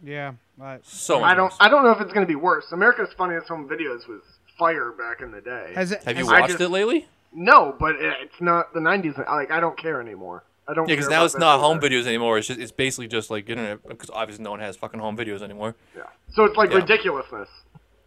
Yeah, 0.03 0.33
but 0.57 0.85
So 0.85 1.21
much 1.21 1.31
I 1.31 1.35
don't. 1.35 1.45
worse. 1.47 1.57
I 1.61 1.69
don't 1.69 1.85
know 1.85 1.91
if 1.93 2.01
it's 2.01 2.13
going 2.13 2.25
to 2.27 2.29
be 2.29 2.37
worse. 2.37 2.71
America's 2.73 3.13
Funniest 3.17 3.49
Home 3.49 3.69
Videos 3.69 4.07
was 4.09 4.21
fire 4.59 4.93
back 4.93 5.21
in 5.21 5.31
the 5.33 5.41
day. 5.41 5.73
has 5.75 5.93
it? 5.93 6.03
Have 6.05 6.17
you 6.19 6.27
watched 6.27 6.49
just- 6.49 6.61
it 6.61 6.69
lately? 6.71 7.07
no, 7.33 7.75
but 7.79 7.97
it- 7.97 8.17
it's 8.23 8.41
not 8.41 8.73
the 8.75 8.81
'90s. 8.81 9.17
Like 9.19 9.51
I 9.51 9.61
don't 9.61 9.77
care 9.79 10.01
anymore. 10.01 10.43
I 10.69 10.75
don't. 10.75 10.89
Yeah, 10.89 10.95
because 10.97 11.09
now 11.11 11.25
it's 11.25 11.35
that 11.35 11.41
not 11.41 11.61
home 11.61 11.79
videos 11.81 12.07
anymore. 12.07 12.39
It's 12.39 12.47
just 12.49 12.59
it's 12.61 12.73
basically 12.73 13.09
just 13.09 13.31
like 13.31 13.49
internet 13.49 13.87
because 13.87 14.11
obviously 14.11 14.45
no 14.45 14.51
one 14.51 14.61
has 14.61 14.77
fucking 14.77 15.01
home 15.01 15.17
videos 15.17 15.43
anymore. 15.43 15.75
Yeah. 15.97 16.03
So 16.33 16.45
it's 16.45 16.57
like 16.57 16.71
Yeah. 16.71 16.77
ridiculousness. 16.79 17.49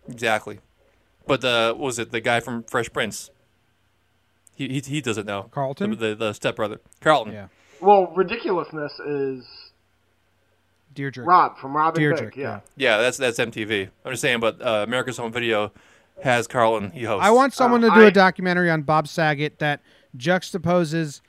Exactly. 0.10 0.60
But 1.28 1.44
uh, 1.46 1.74
what 1.74 1.86
was 1.86 2.00
it 2.00 2.12
the 2.12 2.22
guy 2.22 2.40
from 2.40 2.64
Fresh 2.64 2.92
Prince? 2.94 3.30
He 4.56 4.68
he, 4.68 4.80
he 4.82 5.02
does 5.02 5.18
it 5.18 5.26
now. 5.26 5.44
Carlton? 5.44 5.92
the 5.92 5.96
the, 5.96 6.16
the 6.16 6.34
stepbrother, 6.34 6.82
Carlton. 7.00 7.34
Yeah, 7.34 7.48
Well, 7.80 8.12
ridiculousness 8.16 9.00
is 9.00 9.48
Dyrdek. 10.94 11.26
Rob 11.26 11.58
from 11.58 11.76
Rob 11.76 11.98
and 11.98 12.06
Dyrdek, 12.06 12.20
Big. 12.32 12.36
Yeah. 12.38 12.60
Yeah, 12.76 12.98
that's 12.98 13.18
that's 13.18 13.40
MTV. 13.40 13.90
I'm 14.06 14.12
just 14.12 14.22
saying, 14.22 14.40
but 14.40 14.62
uh, 14.62 14.84
America's 14.86 15.18
Home 15.18 15.32
Video 15.32 15.72
has 16.24 16.48
Carlton. 16.48 16.92
He 16.92 17.04
hosts. 17.04 17.26
I 17.26 17.32
want 17.32 17.54
someone 17.54 17.84
Uh, 17.84 17.90
to 17.90 17.96
do 17.96 18.06
I- 18.06 18.08
a 18.10 18.12
documentary 18.12 18.70
on 18.70 18.82
Bob 18.82 19.08
Saget 19.08 19.60
that 19.60 19.82
juxtaposes 20.18 21.22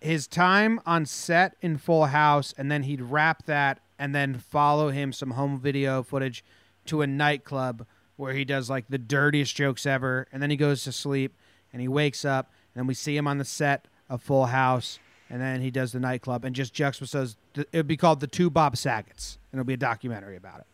his 0.00 0.26
time 0.26 0.80
on 0.86 1.04
set 1.04 1.56
in 1.60 1.76
Full 1.76 2.06
House, 2.06 2.54
and 2.56 2.70
then 2.72 2.84
he'd 2.84 3.02
wrap 3.02 3.44
that 3.44 3.80
and 3.98 4.14
then 4.14 4.38
follow 4.38 4.88
him 4.88 5.12
some 5.12 5.32
home 5.32 5.60
video 5.60 6.02
footage 6.02 6.42
to 6.86 7.02
a 7.02 7.06
nightclub 7.06 7.84
where 8.20 8.34
he 8.34 8.44
does 8.44 8.70
like 8.70 8.84
the 8.88 8.98
dirtiest 8.98 9.56
jokes 9.56 9.86
ever, 9.86 10.26
and 10.30 10.42
then 10.42 10.50
he 10.50 10.56
goes 10.56 10.84
to 10.84 10.92
sleep 10.92 11.34
and 11.72 11.80
he 11.80 11.88
wakes 11.88 12.24
up, 12.24 12.52
and 12.74 12.86
we 12.86 12.94
see 12.94 13.16
him 13.16 13.26
on 13.26 13.38
the 13.38 13.44
set 13.44 13.86
of 14.08 14.22
Full 14.22 14.46
House, 14.46 14.98
and 15.28 15.40
then 15.40 15.62
he 15.62 15.70
does 15.70 15.92
the 15.92 16.00
nightclub 16.00 16.44
and 16.44 16.54
just 16.54 16.74
juxtaposes. 16.74 17.36
It 17.54 17.68
would 17.72 17.86
be 17.86 17.96
called 17.96 18.20
the 18.20 18.26
Two 18.26 18.50
Bob 18.50 18.76
Sagets, 18.76 19.38
and 19.50 19.58
it'll 19.58 19.66
be 19.66 19.74
a 19.74 19.78
documentary 19.78 20.36
about 20.36 20.60
it. 20.60 20.66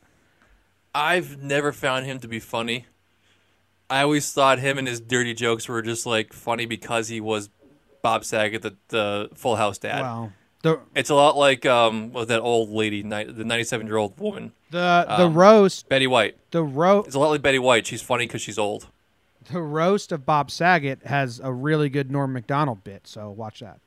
I've 0.95 1.43
never 1.43 1.73
found 1.73 2.07
him 2.07 2.19
to 2.21 2.29
be 2.29 2.41
funny. 2.41 2.87
I 3.89 4.03
always 4.03 4.33
thought 4.33 4.59
him 4.59 4.79
and 4.79 4.89
his 4.89 5.01
dirty 5.01 5.35
jokes 5.35 5.69
were 5.69 5.83
just 5.83 6.07
like 6.07 6.33
funny 6.33 6.67
because 6.67 7.09
he 7.09 7.21
was 7.21 7.51
Bob 8.03 8.25
Saget, 8.25 8.63
the, 8.63 8.75
the 8.89 9.31
Full 9.35 9.57
House 9.57 9.79
dad. 9.79 10.01
Well, 10.01 10.33
the 10.63 10.81
It's 10.95 11.11
a 11.11 11.15
lot 11.15 11.37
like 11.37 11.65
um, 11.67 12.13
what 12.13 12.29
that 12.29 12.41
old 12.41 12.71
lady, 12.71 13.03
ni- 13.03 13.25
the 13.25 13.45
97 13.45 13.87
year 13.87 13.97
old 13.97 14.19
woman, 14.19 14.53
the 14.71 15.05
the 15.09 15.27
Um, 15.27 15.35
roast 15.35 15.89
Betty 15.89 16.07
White. 16.07 16.37
the 16.51 16.63
roast 16.63 17.07
It's 17.09 17.17
a 17.17 17.19
lot 17.19 17.31
like 17.31 17.43
Betty 17.43 17.59
White. 17.59 17.87
She's 17.87 18.03
funny 18.03 18.27
because 18.27 18.43
she's 18.43 18.59
old. 18.59 18.89
the 19.51 19.61
roast 19.63 20.11
of 20.13 20.27
Bob 20.27 20.51
Saget 20.51 21.05
has 21.05 21.41
a 21.43 21.53
really 21.53 21.89
good 21.89 22.11
Norm 22.11 22.33
Macdonald 22.33 22.83
bit, 22.85 23.07
so 23.07 23.31
watch 23.31 23.61
that. 23.61 23.81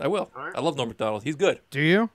I 0.00 0.08
will. 0.08 0.30
I 0.34 0.60
love 0.60 0.76
Norm 0.76 0.88
Macdonald. 0.88 1.22
He's 1.22 1.36
good. 1.36 1.60
Do 1.70 1.80
you? 1.80 2.10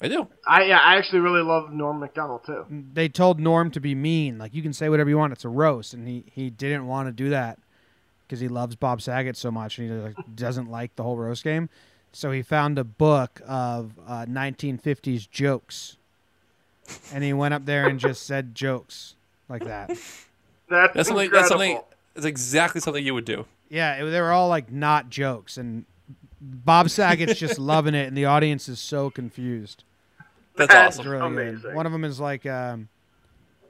I 0.00 0.08
do. 0.08 0.26
I 0.48 0.64
yeah. 0.64 0.80
I 0.80 0.96
actually 0.96 1.20
really 1.20 1.42
love 1.42 1.72
Norm 1.72 2.00
Macdonald 2.00 2.42
too. 2.44 2.66
They 2.68 3.08
told 3.08 3.38
Norm 3.38 3.70
to 3.70 3.80
be 3.80 3.94
mean, 3.94 4.36
like 4.38 4.52
you 4.52 4.60
can 4.62 4.72
say 4.72 4.88
whatever 4.88 5.08
you 5.08 5.16
want. 5.18 5.32
It's 5.32 5.44
a 5.44 5.48
roast, 5.48 5.94
and 5.94 6.08
he 6.08 6.24
he 6.32 6.50
didn't 6.50 6.88
want 6.88 7.06
to 7.06 7.12
do 7.12 7.30
that 7.30 7.60
because 8.26 8.40
he 8.40 8.48
loves 8.48 8.74
Bob 8.74 9.00
Saget 9.00 9.36
so 9.36 9.52
much, 9.52 9.78
and 9.78 9.88
he 9.88 9.94
like, 9.96 10.16
doesn't 10.34 10.68
like 10.68 10.96
the 10.96 11.04
whole 11.04 11.16
roast 11.16 11.44
game. 11.44 11.68
So 12.12 12.30
he 12.30 12.42
found 12.42 12.78
a 12.78 12.84
book 12.84 13.40
of 13.46 13.92
uh, 14.06 14.26
1950s 14.26 15.28
jokes, 15.30 15.96
and 17.12 17.24
he 17.24 17.32
went 17.32 17.54
up 17.54 17.64
there 17.64 17.86
and 17.88 17.98
just 17.98 18.26
said 18.26 18.54
jokes 18.54 19.14
like 19.48 19.64
that. 19.64 19.88
That's, 19.88 20.94
That's 20.94 21.08
something. 21.08 21.24
incredible. 21.24 21.30
That's 21.38 21.48
something. 21.48 21.80
That's 22.14 22.26
exactly 22.26 22.80
something 22.80 23.04
you 23.04 23.14
would 23.14 23.24
do. 23.24 23.46
Yeah, 23.70 23.94
it, 24.02 24.10
they 24.10 24.20
were 24.20 24.30
all 24.32 24.48
like 24.48 24.70
not 24.70 25.08
jokes, 25.08 25.56
and 25.56 25.86
Bob 26.40 26.90
Saget's 26.90 27.38
just 27.38 27.58
loving 27.58 27.94
it, 27.94 28.06
and 28.08 28.16
the 28.16 28.26
audience 28.26 28.68
is 28.68 28.78
so 28.78 29.08
confused. 29.08 29.84
That's 30.56 30.70
That's 30.72 30.98
awesome. 30.98 31.10
really 31.10 31.26
Amazing. 31.26 31.60
good. 31.62 31.74
One 31.74 31.86
of 31.86 31.92
them 31.92 32.04
is 32.04 32.20
like, 32.20 32.44
um, 32.44 32.88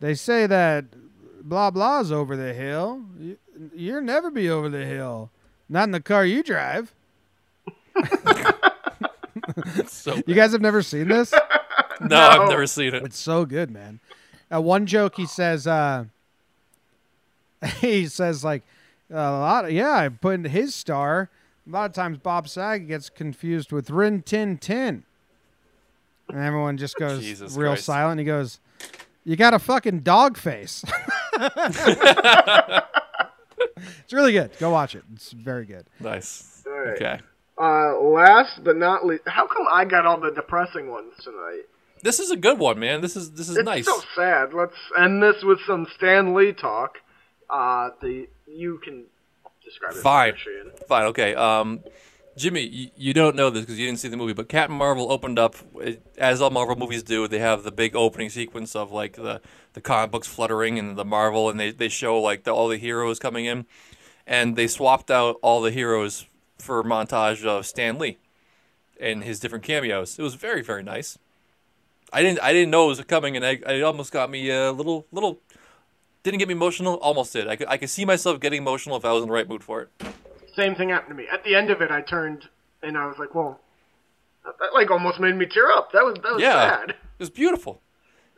they 0.01 0.15
say 0.15 0.49
that 0.49 0.87
blah 1.45 1.71
blah's 1.71 2.11
over 2.11 2.37
the 2.37 2.53
hill. 2.53 3.03
You, 3.21 3.39
you'll 3.73 4.03
never 4.03 4.33
be 4.33 4.51
over 4.51 4.69
the 4.69 4.85
hill. 4.85 5.31
Not 5.69 5.85
in 5.85 5.93
the 5.93 6.01
car 6.01 6.25
you 6.27 6.43
drive. 6.43 6.93
So 9.87 10.17
You 10.27 10.35
guys 10.35 10.53
have 10.53 10.61
never 10.61 10.83
seen 10.83 11.09
this? 11.09 11.33
no, 12.01 12.17
I've 12.17 12.49
never 12.49 12.67
seen 12.67 12.95
it. 12.95 13.03
It's 13.03 13.19
so 13.19 13.45
good, 13.45 13.71
man. 13.71 14.01
Uh, 14.53 14.61
one 14.61 14.87
joke 14.87 15.17
he 15.17 15.27
says, 15.27 15.67
uh, 15.67 16.05
he 17.81 18.07
says 18.07 18.45
like 18.45 18.63
a 19.11 19.15
lot. 19.15 19.65
Of, 19.67 19.73
yeah, 19.73 19.93
I 19.93 20.09
put 20.09 20.35
in 20.35 20.45
his 20.45 20.75
star. 20.75 21.29
A 21.67 21.71
lot 21.71 21.91
of 21.91 21.95
times 21.95 22.19
Bob 22.19 22.49
Saget 22.49 22.89
gets 22.89 23.11
confused 23.11 23.73
with 23.73 23.91
Rin 23.91 24.23
Tin 24.23 24.59
Tin, 24.59 25.05
and 26.29 26.39
everyone 26.39 26.77
just 26.77 26.97
goes 26.97 27.21
Jesus 27.21 27.57
real 27.57 27.73
Christ. 27.73 27.85
silent. 27.85 28.19
He 28.19 28.25
goes, 28.25 28.59
"You 29.25 29.37
got 29.37 29.55
a 29.55 29.61
fucking 29.61 30.01
dog 30.01 30.37
face." 30.37 30.85
it's 31.41 31.83
really 34.13 34.33
good. 34.33 34.51
Go 34.59 34.71
watch 34.71 34.97
it. 34.97 35.05
It's 35.15 35.31
very 35.33 35.67
good. 35.67 35.87
Nice. 36.01 36.65
All 36.67 36.73
right. 36.73 36.95
Okay. 36.95 37.21
Uh, 37.63 38.01
last 38.01 38.65
but 38.65 38.77
not 38.77 39.07
least, 39.07 39.23
how 39.27 39.47
come 39.47 39.67
I 39.71 39.85
got 39.85 40.05
all 40.05 40.19
the 40.21 40.33
depressing 40.33 40.91
ones 40.91 41.13
tonight? 41.23 41.63
This 42.03 42.19
is 42.19 42.33
a 42.33 42.37
good 42.37 42.59
one, 42.59 42.81
man. 42.81 43.01
This 43.01 43.15
is 43.15 43.31
this 43.33 43.49
is 43.49 43.57
It's 43.59 43.65
nice. 43.65 43.85
so 43.85 44.01
sad. 44.17 44.53
Let's 44.53 44.75
end 44.99 45.23
this 45.23 45.37
with 45.45 45.61
some 45.67 45.87
Stan 45.97 46.35
Lee 46.35 46.53
talk. 46.53 46.97
Uh, 47.49 47.91
the 48.01 48.27
you 48.49 48.81
can 48.83 49.05
describe 49.65 49.93
it. 49.95 49.99
Fine. 50.03 50.35
Fine, 50.89 51.05
okay. 51.07 51.35
Um, 51.37 51.85
Jimmy, 52.37 52.63
you, 52.63 52.91
you 52.97 53.13
don't 53.15 53.37
know 53.37 53.51
this 53.51 53.61
because 53.61 53.79
you 53.79 53.87
didn't 53.87 54.01
see 54.01 54.09
the 54.09 54.17
movie, 54.17 54.33
but 54.33 54.49
Captain 54.49 54.77
Marvel 54.77 55.13
opened 55.13 55.39
up 55.39 55.55
it- 55.81 56.03
as 56.19 56.41
all 56.41 56.51
Marvel 56.51 56.75
movies 56.75 57.03
do. 57.05 57.29
They 57.29 57.39
have 57.39 57.63
the 57.63 57.71
big 57.71 57.95
opening 57.95 58.31
sequence 58.31 58.75
of 58.75 58.91
like 58.91 59.13
the 59.15 59.41
the 59.75 59.81
comic 59.81 60.11
books 60.11 60.27
fluttering 60.27 60.79
and 60.81 60.97
the 60.99 61.05
Marvel, 61.05 61.49
and 61.49 61.61
they 61.61 61.71
they 61.71 61.89
show 61.89 62.19
like 62.21 62.43
the, 62.43 62.51
all 62.53 62.67
the 62.67 62.79
heroes 62.79 63.21
coming 63.21 63.45
in, 63.45 63.67
and 64.27 64.57
they 64.57 64.67
swapped 64.67 65.11
out 65.13 65.37
all 65.43 65.61
the 65.61 65.71
heroes 65.71 66.27
for 66.63 66.81
a 66.81 66.85
montage 66.85 67.45
of 67.45 67.67
Stan 67.67 67.99
Lee 67.99 68.19
and 69.01 69.25
his 69.25 69.41
different 69.41 69.65
cameos. 69.65 70.19
It 70.19 70.23
was 70.23 70.35
very 70.35 70.63
very 70.63 70.83
nice. 70.83 71.19
I 72.13 72.23
didn't 72.23 72.41
I 72.43 72.53
didn't 72.53 72.71
know 72.71 72.85
it 72.85 72.89
was 72.89 73.01
coming, 73.05 73.37
and 73.37 73.45
I, 73.45 73.53
it 73.53 73.83
almost 73.83 74.13
got 74.13 74.31
me 74.31 74.51
a 74.51 74.73
little 74.73 75.07
little. 75.13 75.41
Didn't 76.23 76.39
get 76.39 76.47
me 76.49 76.55
emotional. 76.55 76.95
Almost 76.97 77.33
did. 77.33 77.49
I 77.49 77.57
could, 77.57 77.67
I 77.69 77.77
could 77.79 77.91
see 77.91 78.05
myself 78.05 78.39
getting 78.39 78.63
emotional 78.63 78.97
if 78.97 79.05
I 79.05 79.11
was 79.13 79.23
in 79.23 79.29
the 79.29 79.35
right 79.35 79.49
mood 79.49 79.65
for 79.65 79.83
it. 79.83 79.89
Same 80.55 80.75
thing 80.75 80.91
happened 80.91 81.17
to 81.17 81.23
me. 81.23 81.27
At 81.33 81.43
the 81.43 81.55
end 81.57 81.71
of 81.71 81.81
it, 81.81 81.91
I 81.91 82.01
turned 82.03 82.49
and 82.83 82.97
I 82.97 83.07
was 83.07 83.19
like, 83.19 83.35
"Well, 83.35 83.59
that, 84.45 84.73
like 84.75 84.91
almost 84.91 85.19
made 85.19 85.35
me 85.35 85.47
tear 85.47 85.71
up." 85.73 85.91
That 85.93 86.05
was 86.05 86.15
that 86.23 86.35
was 86.35 86.43
Yeah, 86.43 86.53
sad. 86.53 86.91
it 86.91 86.97
was 87.19 87.31
beautiful. 87.31 87.81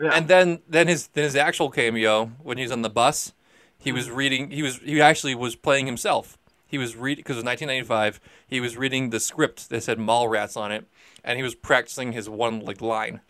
Yeah. 0.01 0.13
And 0.15 0.29
then 0.29 0.61
then 0.69 0.89
his 0.89 1.09
then 1.09 1.25
his 1.25 1.37
actual 1.37 1.71
cameo 1.71 2.27
when 2.43 2.57
he 2.59 2.63
was 2.65 2.73
on 2.73 2.83
the 2.83 2.91
bus, 2.91 3.33
he 3.79 3.93
was 3.93 4.11
reading. 4.11 4.51
He 4.51 4.63
was 4.63 4.79
he 4.79 5.01
actually 5.01 5.35
was 5.35 5.55
playing 5.57 5.87
himself. 5.87 6.39
He 6.75 6.79
was 6.79 6.97
reading 6.97 7.21
because 7.23 7.37
it 7.37 7.45
was 7.45 7.45
1995. 7.45 8.19
He 8.49 8.59
was 8.59 8.77
reading 8.77 9.11
the 9.11 9.21
script 9.21 9.69
that 9.71 9.85
said 9.85 9.97
Mallrats 9.97 10.57
on 10.57 10.73
it, 10.73 10.85
and 11.23 11.37
he 11.37 11.45
was 11.45 11.55
practicing 11.55 12.11
his 12.11 12.29
one 12.29 12.59
like 12.65 12.81
line. 12.81 13.21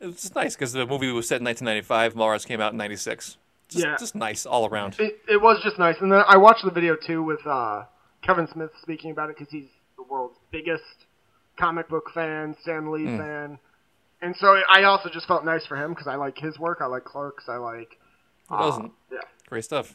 It 0.00 0.06
was 0.06 0.16
just 0.22 0.34
nice 0.34 0.56
because 0.56 0.72
the 0.72 0.84
movie 0.86 1.12
was 1.12 1.28
set 1.28 1.36
in 1.40 1.44
1995. 1.44 2.14
Mallrats 2.14 2.44
came 2.44 2.60
out 2.60 2.72
in 2.72 2.78
'96. 2.78 3.36
Just, 3.68 3.84
Yeah. 3.84 3.94
just 3.96 4.16
nice 4.16 4.44
all 4.44 4.66
around. 4.68 4.96
It, 4.98 5.20
it 5.28 5.40
was 5.40 5.62
just 5.62 5.78
nice, 5.78 5.94
and 6.00 6.10
then 6.10 6.24
I 6.26 6.36
watched 6.36 6.64
the 6.64 6.72
video 6.72 6.96
too 6.96 7.22
with 7.22 7.46
uh, 7.46 7.84
Kevin 8.22 8.48
Smith 8.52 8.70
speaking 8.82 9.12
about 9.12 9.30
it 9.30 9.38
because 9.38 9.52
he's 9.52 9.68
the 9.96 10.02
world's 10.02 10.34
biggest 10.50 10.82
comic 11.56 11.88
book 11.88 12.10
fan, 12.12 12.56
Stan 12.60 12.90
Lee 12.90 13.04
Hmm. 13.04 13.18
fan, 13.18 13.58
and 14.20 14.34
so 14.36 14.60
I 14.68 14.82
also 14.82 15.08
just 15.10 15.28
felt 15.28 15.44
nice 15.44 15.64
for 15.64 15.76
him 15.76 15.90
because 15.92 16.08
I 16.08 16.16
like 16.16 16.36
his 16.38 16.58
work. 16.58 16.78
I 16.80 16.86
like 16.86 17.04
Clerks. 17.04 17.48
I 17.48 17.58
like 17.58 17.92
It 18.50 18.54
wasn't 18.54 18.90
yeah, 19.12 19.18
great 19.48 19.62
stuff. 19.62 19.94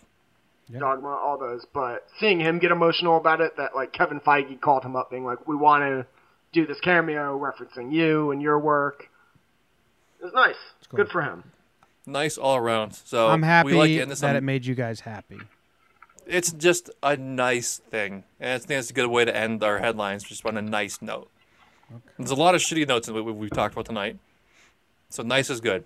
Dogma, 0.80 1.10
all 1.10 1.38
those. 1.38 1.66
But 1.74 2.08
seeing 2.20 2.40
him 2.40 2.60
get 2.60 2.72
emotional 2.72 3.18
about 3.18 3.42
it, 3.42 3.58
that 3.58 3.76
like 3.76 3.94
Kevin 3.94 4.20
Feige 4.20 4.60
called 4.62 4.84
him 4.84 4.96
up, 4.96 5.10
being 5.10 5.26
like, 5.26 5.48
"We 5.48 5.56
want 5.56 5.84
to 5.84 6.06
do 6.54 6.66
this 6.66 6.80
cameo 6.80 7.38
referencing 7.40 7.92
you 7.94 8.32
and 8.32 8.42
your 8.42 8.60
work." 8.60 9.10
It 10.22 10.26
was 10.26 10.34
nice. 10.34 10.56
Good 10.94 11.10
for 11.10 11.22
him. 11.22 11.44
Nice 12.06 12.38
all 12.38 12.56
around. 12.58 12.94
So 12.94 13.30
I'm 13.30 13.44
happy 13.44 13.72
we 13.72 13.78
like 13.78 13.90
getting 13.90 14.10
this 14.10 14.20
that 14.22 14.32
on- 14.32 14.36
it 14.36 14.42
made 14.44 14.66
you 14.66 14.76
guys 14.76 15.02
happy. 15.02 15.40
it's 16.26 16.52
just 16.52 16.90
a 17.04 17.16
nice 17.18 17.78
thing, 17.78 18.24
and 18.40 18.54
I 18.54 18.58
think 18.60 18.80
it's 18.80 18.90
a 18.90 18.94
good 18.94 19.08
way 19.08 19.26
to 19.26 19.36
end 19.36 19.64
our 19.64 19.80
headlines, 19.80 20.24
just 20.24 20.46
on 20.46 20.58
a 20.58 20.62
nice 20.62 21.02
note. 21.02 21.30
There's 22.18 22.32
a 22.32 22.36
lot 22.36 22.56
of 22.56 22.62
shitty 22.62 22.88
notes 22.88 23.08
in 23.08 23.14
what 23.14 23.26
we- 23.26 23.32
we've 23.34 23.52
talked 23.52 23.74
about 23.74 23.86
tonight, 23.86 24.18
so 25.10 25.24
nice 25.24 25.50
is 25.50 25.60
good. 25.60 25.84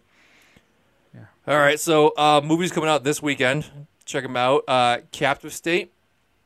Yeah. 1.13 1.21
All 1.48 1.58
right, 1.58 1.80
so 1.80 2.10
uh, 2.17 2.41
movies 2.43 2.71
coming 2.71 2.89
out 2.89 3.04
this 3.04 3.21
weekend. 3.24 3.65
Check 4.06 4.24
them 4.24 4.38
out. 4.38 4.63
Uh, 4.68 5.00
Captive 5.12 5.54
State. 5.54 5.91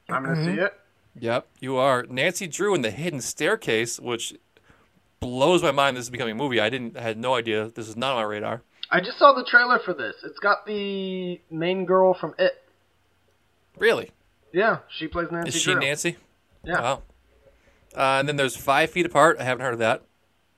I'm 0.10 0.24
gonna 0.24 0.44
see 0.44 0.60
it. 0.62 0.74
Yep, 1.20 1.48
you 1.60 1.76
are. 1.78 2.06
Nancy 2.10 2.48
Drew 2.48 2.74
in 2.74 2.82
the 2.82 2.92
Hidden 2.92 3.22
Staircase, 3.22 4.00
which 4.00 4.34
blows 5.20 5.62
my 5.62 5.72
mind. 5.72 5.98
This 5.98 6.06
is 6.06 6.10
becoming 6.10 6.32
a 6.34 6.36
movie. 6.38 6.60
I 6.62 6.70
didn't 6.70 6.96
I 6.98 7.02
had 7.02 7.18
no 7.18 7.36
idea. 7.36 7.70
This 7.70 7.88
is 7.90 7.98
not 7.98 8.12
on 8.16 8.18
my 8.18 8.24
radar. 8.24 8.62
I 8.90 9.02
just 9.02 9.20
saw 9.20 9.34
the 9.34 9.44
trailer 9.44 9.80
for 9.80 9.94
this. 9.94 10.16
It's 10.24 10.40
got 10.40 10.66
the 10.66 11.40
main 11.52 11.86
girl 11.86 12.14
from 12.14 12.34
It. 12.40 12.64
Really? 13.78 14.12
Yeah, 14.54 14.80
she 14.98 15.08
plays 15.08 15.28
Nancy. 15.32 15.50
Is 15.50 15.56
she 15.62 15.72
Drew. 15.74 15.80
Nancy? 15.82 16.18
Yeah, 16.64 16.82
Wow. 16.82 17.02
Uh, 17.96 18.18
and 18.20 18.28
then 18.28 18.36
there's 18.36 18.56
Five 18.56 18.90
Feet 18.92 19.06
Apart. 19.06 19.38
I 19.40 19.44
haven't 19.44 19.64
heard 19.64 19.74
of 19.74 19.80
that. 19.80 20.04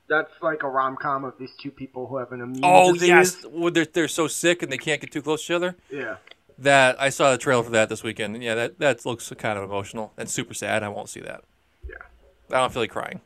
that's 0.08 0.32
like 0.42 0.64
a 0.64 0.70
rom 0.70 0.96
com 1.02 1.24
of 1.26 1.34
these 1.40 1.52
two 1.62 1.72
people 1.72 2.08
who 2.08 2.18
have 2.18 2.32
an 2.32 2.42
immune 2.42 2.62
Oh 2.64 2.94
disease. 2.94 3.10
yes, 3.10 3.46
well, 3.50 3.72
they're 3.72 3.86
they're 3.86 4.08
so 4.08 4.28
sick 4.28 4.62
and 4.64 4.72
they 4.72 4.78
can't 4.78 5.02
get 5.02 5.12
too 5.12 5.22
close 5.22 5.46
to 5.46 5.54
each 5.54 5.56
other. 5.56 5.76
Yeah. 5.90 6.16
That 6.62 7.02
I 7.02 7.10
saw 7.10 7.32
the 7.32 7.38
trailer 7.40 7.64
for 7.64 7.72
that 7.72 7.90
this 7.90 8.04
weekend. 8.04 8.36
and 8.36 8.44
Yeah, 8.44 8.54
that 8.56 8.80
that 8.80 9.06
looks 9.06 9.32
kind 9.38 9.58
of 9.58 9.64
emotional 9.64 10.14
and 10.18 10.30
super 10.30 10.54
sad. 10.54 10.84
I 10.84 10.90
won't 10.90 11.10
see 11.10 11.20
that. 11.22 11.44
Yeah. 11.88 11.96
I 12.52 12.60
don't 12.60 12.72
feel 12.72 12.84
like 12.84 12.92
crying. 12.92 13.22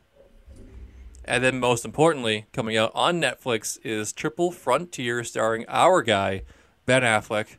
And 1.24 1.42
then 1.44 1.58
most 1.58 1.84
importantly, 1.84 2.46
coming 2.52 2.76
out 2.76 2.92
on 2.94 3.20
Netflix 3.20 3.78
is 3.84 4.12
Triple 4.12 4.52
Frontier, 4.52 5.22
starring 5.24 5.64
our 5.68 6.00
guy 6.02 6.42
Ben 6.86 7.02
Affleck 7.02 7.56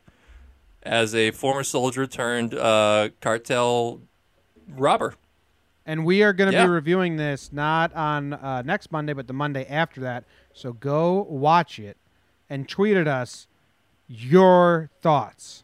as 0.82 1.14
a 1.14 1.30
former 1.32 1.62
soldier 1.62 2.06
turned 2.06 2.54
uh, 2.54 3.10
cartel 3.20 4.00
robber. 4.68 5.14
And 5.86 6.04
we 6.04 6.22
are 6.22 6.32
going 6.32 6.50
to 6.50 6.56
Yeah. 6.56 6.64
be 6.64 6.70
reviewing 6.70 7.16
this 7.16 7.52
not 7.52 7.92
on 7.94 8.32
uh, 8.32 8.62
next 8.62 8.90
Monday, 8.90 9.12
but 9.12 9.26
the 9.26 9.32
Monday 9.32 9.66
after 9.66 10.00
that. 10.00 10.24
So 10.54 10.72
go 10.72 11.26
watch 11.28 11.78
it 11.78 11.96
and 12.50 12.68
tweet 12.68 12.96
at 12.96 13.06
us 13.06 13.46
your 14.08 14.90
thoughts. 15.02 15.62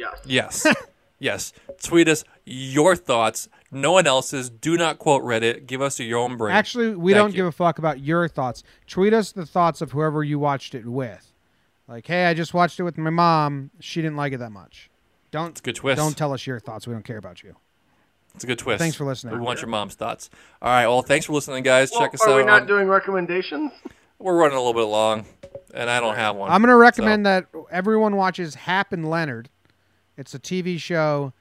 Yes. 0.00 0.20
Yes. 0.24 0.66
yes. 1.18 1.52
Tweet 1.82 2.08
us 2.08 2.24
your 2.44 2.96
thoughts. 2.96 3.48
No 3.70 3.92
one 3.92 4.06
else's. 4.06 4.50
Do 4.50 4.76
not 4.76 4.98
quote 4.98 5.22
Reddit. 5.22 5.66
Give 5.66 5.80
us 5.82 6.00
your 6.00 6.18
own 6.18 6.36
brain. 6.36 6.54
Actually, 6.54 6.96
we 6.96 7.12
Thank 7.12 7.22
don't 7.22 7.30
you. 7.30 7.36
give 7.36 7.46
a 7.46 7.52
fuck 7.52 7.78
about 7.78 8.00
your 8.00 8.26
thoughts. 8.28 8.62
Tweet 8.88 9.12
us 9.12 9.32
the 9.32 9.46
thoughts 9.46 9.80
of 9.80 9.92
whoever 9.92 10.24
you 10.24 10.38
watched 10.38 10.74
it 10.74 10.86
with. 10.86 11.32
Like, 11.86 12.06
hey, 12.06 12.26
I 12.26 12.34
just 12.34 12.54
watched 12.54 12.78
it 12.80 12.84
with 12.84 12.96
my 12.98 13.10
mom. 13.10 13.70
She 13.80 14.00
didn't 14.02 14.16
like 14.16 14.32
it 14.32 14.38
that 14.38 14.50
much. 14.52 14.90
Don't 15.30 15.50
It's 15.50 15.60
a 15.60 15.62
good 15.62 15.76
twist. 15.76 15.98
don't 15.98 16.16
tell 16.16 16.32
us 16.32 16.46
your 16.46 16.58
thoughts. 16.58 16.86
We 16.86 16.92
don't 16.94 17.04
care 17.04 17.18
about 17.18 17.42
you. 17.42 17.54
It's 18.34 18.44
a 18.44 18.46
good 18.46 18.58
twist. 18.58 18.78
Thanks 18.78 18.96
for 18.96 19.04
listening. 19.04 19.34
We 19.34 19.40
want 19.40 19.60
your 19.60 19.68
mom's 19.68 19.94
thoughts. 19.94 20.30
All 20.62 20.68
right. 20.70 20.86
Well, 20.86 21.02
thanks 21.02 21.26
for 21.26 21.32
listening, 21.32 21.62
guys. 21.64 21.90
Well, 21.92 22.00
Check 22.00 22.14
us 22.14 22.22
are 22.22 22.30
out. 22.30 22.36
we 22.36 22.44
not 22.44 22.62
on- 22.62 22.66
doing 22.68 22.88
recommendations? 22.88 23.72
We're 24.20 24.36
running 24.36 24.56
a 24.56 24.60
little 24.60 24.74
bit 24.74 24.88
long, 24.88 25.24
and 25.74 25.88
I 25.88 25.98
don't 25.98 26.14
have 26.14 26.36
one. 26.36 26.50
I'm 26.50 26.60
going 26.60 26.68
to 26.70 26.76
recommend 26.76 27.24
So- 27.26 27.30
that 27.30 27.46
everyone 27.72 28.16
watches 28.16 28.54
Hap 28.54 28.92
and 28.92 29.08
Leonard. 29.08 29.48
It's 30.20 30.34
a 30.34 30.38
TV 30.38 30.78
show 30.78 31.32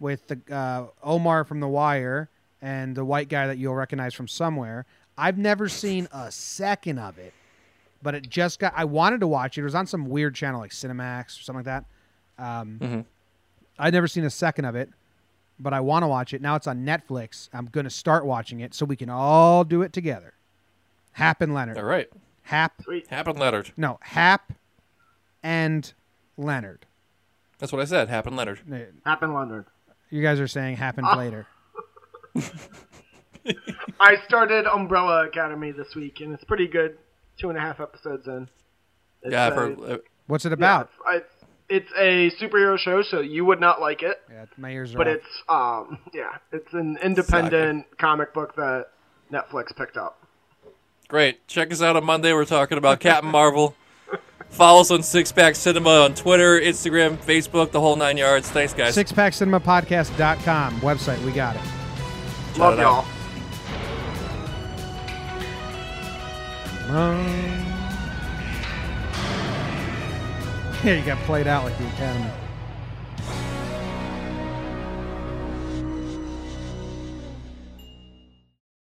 with 0.00 0.26
the 0.26 0.40
uh, 0.52 0.86
Omar 1.04 1.44
from 1.44 1.60
The 1.60 1.68
Wire 1.68 2.28
and 2.60 2.96
the 2.96 3.04
white 3.04 3.28
guy 3.28 3.46
that 3.46 3.58
you'll 3.58 3.76
recognize 3.76 4.12
from 4.12 4.26
somewhere. 4.26 4.86
I've 5.16 5.38
never 5.38 5.68
seen 5.68 6.08
a 6.12 6.32
second 6.32 6.98
of 6.98 7.16
it, 7.16 7.32
but 8.02 8.16
it 8.16 8.28
just 8.28 8.58
got. 8.58 8.72
I 8.76 8.86
wanted 8.86 9.20
to 9.20 9.28
watch 9.28 9.56
it. 9.56 9.60
It 9.60 9.64
was 9.64 9.76
on 9.76 9.86
some 9.86 10.06
weird 10.08 10.34
channel 10.34 10.58
like 10.60 10.72
Cinemax 10.72 11.38
or 11.38 11.42
something 11.44 11.64
like 11.64 11.66
that. 11.66 11.84
Um, 12.36 12.78
Mhm. 12.80 13.04
I'd 13.78 13.94
never 13.94 14.08
seen 14.08 14.24
a 14.24 14.30
second 14.30 14.64
of 14.64 14.74
it, 14.74 14.90
but 15.60 15.72
I 15.72 15.78
want 15.78 16.02
to 16.02 16.08
watch 16.08 16.34
it. 16.34 16.42
Now 16.42 16.56
it's 16.56 16.66
on 16.66 16.84
Netflix. 16.84 17.48
I'm 17.52 17.66
going 17.66 17.84
to 17.84 17.90
start 17.90 18.26
watching 18.26 18.58
it 18.58 18.74
so 18.74 18.84
we 18.84 18.96
can 18.96 19.08
all 19.10 19.62
do 19.62 19.82
it 19.82 19.92
together. 19.92 20.34
Hap 21.12 21.40
and 21.40 21.54
Leonard. 21.54 21.78
All 21.78 21.84
right. 21.84 22.08
Hap. 22.42 22.82
Sweet. 22.82 23.06
Happened 23.06 23.38
Leonard. 23.38 23.70
No, 23.76 23.98
Hap 24.02 24.52
and 25.40 25.92
Leonard. 26.36 26.86
That's 27.58 27.72
what 27.72 27.80
I 27.80 27.84
said. 27.84 28.08
Happened 28.08 28.36
Leonard. 28.36 28.60
Happen 29.04 29.32
Leonard. 29.34 29.66
You 30.10 30.22
guys 30.22 30.40
are 30.40 30.48
saying 30.48 30.76
happened 30.76 31.06
Ah. 31.08 31.16
later. 31.16 31.46
I 34.00 34.16
started 34.26 34.66
Umbrella 34.66 35.26
Academy 35.26 35.72
this 35.72 35.94
week, 35.94 36.20
and 36.20 36.32
it's 36.32 36.44
pretty 36.44 36.66
good. 36.66 36.96
Two 37.38 37.48
and 37.50 37.58
a 37.58 37.60
half 37.60 37.80
episodes 37.80 38.26
in. 38.26 38.48
It's 39.22 39.32
Yeah, 39.32 39.46
I've 39.46 39.52
a- 39.52 39.56
heard. 39.56 39.80
uh, 39.80 39.98
What's 40.26 40.44
it 40.46 40.50
yeah, 40.50 40.54
about? 40.54 40.90
it's, 41.10 41.26
it's 41.68 41.90
a 41.98 42.30
superhero 42.42 42.78
show, 42.78 43.02
so 43.02 43.20
you 43.20 43.44
would 43.44 43.60
not 43.60 43.80
like 43.80 44.02
it. 44.02 44.20
Yeah, 44.30 44.46
my 44.56 44.70
ears 44.70 44.94
are 44.94 44.98
But 44.98 45.08
off. 45.08 45.14
it's 45.16 45.42
um 45.48 45.98
yeah, 46.14 46.36
it's 46.52 46.72
an 46.72 46.96
independent 47.02 47.86
comic 47.98 48.32
book 48.32 48.54
that 48.56 48.86
Netflix 49.32 49.74
picked 49.76 49.96
up. 49.96 50.18
Great. 51.08 51.46
Check 51.46 51.70
us 51.72 51.82
out 51.82 51.96
on 51.96 52.04
Monday. 52.04 52.32
We're 52.32 52.44
talking 52.46 52.78
about 52.78 53.00
Captain 53.00 53.30
Marvel. 53.30 53.74
Follow 54.54 54.82
us 54.82 54.90
on 54.92 55.02
Six 55.02 55.32
Pack 55.32 55.56
Cinema 55.56 56.02
on 56.02 56.14
Twitter, 56.14 56.60
Instagram, 56.60 57.16
Facebook, 57.16 57.72
the 57.72 57.80
whole 57.80 57.96
nine 57.96 58.16
yards. 58.16 58.48
Thanks, 58.48 58.72
guys. 58.72 58.96
Sixpackcinemapodcast.com 58.96 60.80
website. 60.80 61.20
We 61.24 61.32
got 61.32 61.56
it. 61.56 61.62
Love 62.56 62.78
it 62.78 62.82
y'all. 62.82 63.04
Um, 66.96 67.26
yeah, 70.84 70.94
you 70.94 71.04
got 71.04 71.18
played 71.24 71.48
out 71.48 71.64
like 71.64 71.76
the 71.76 71.88
Academy. 71.88 72.30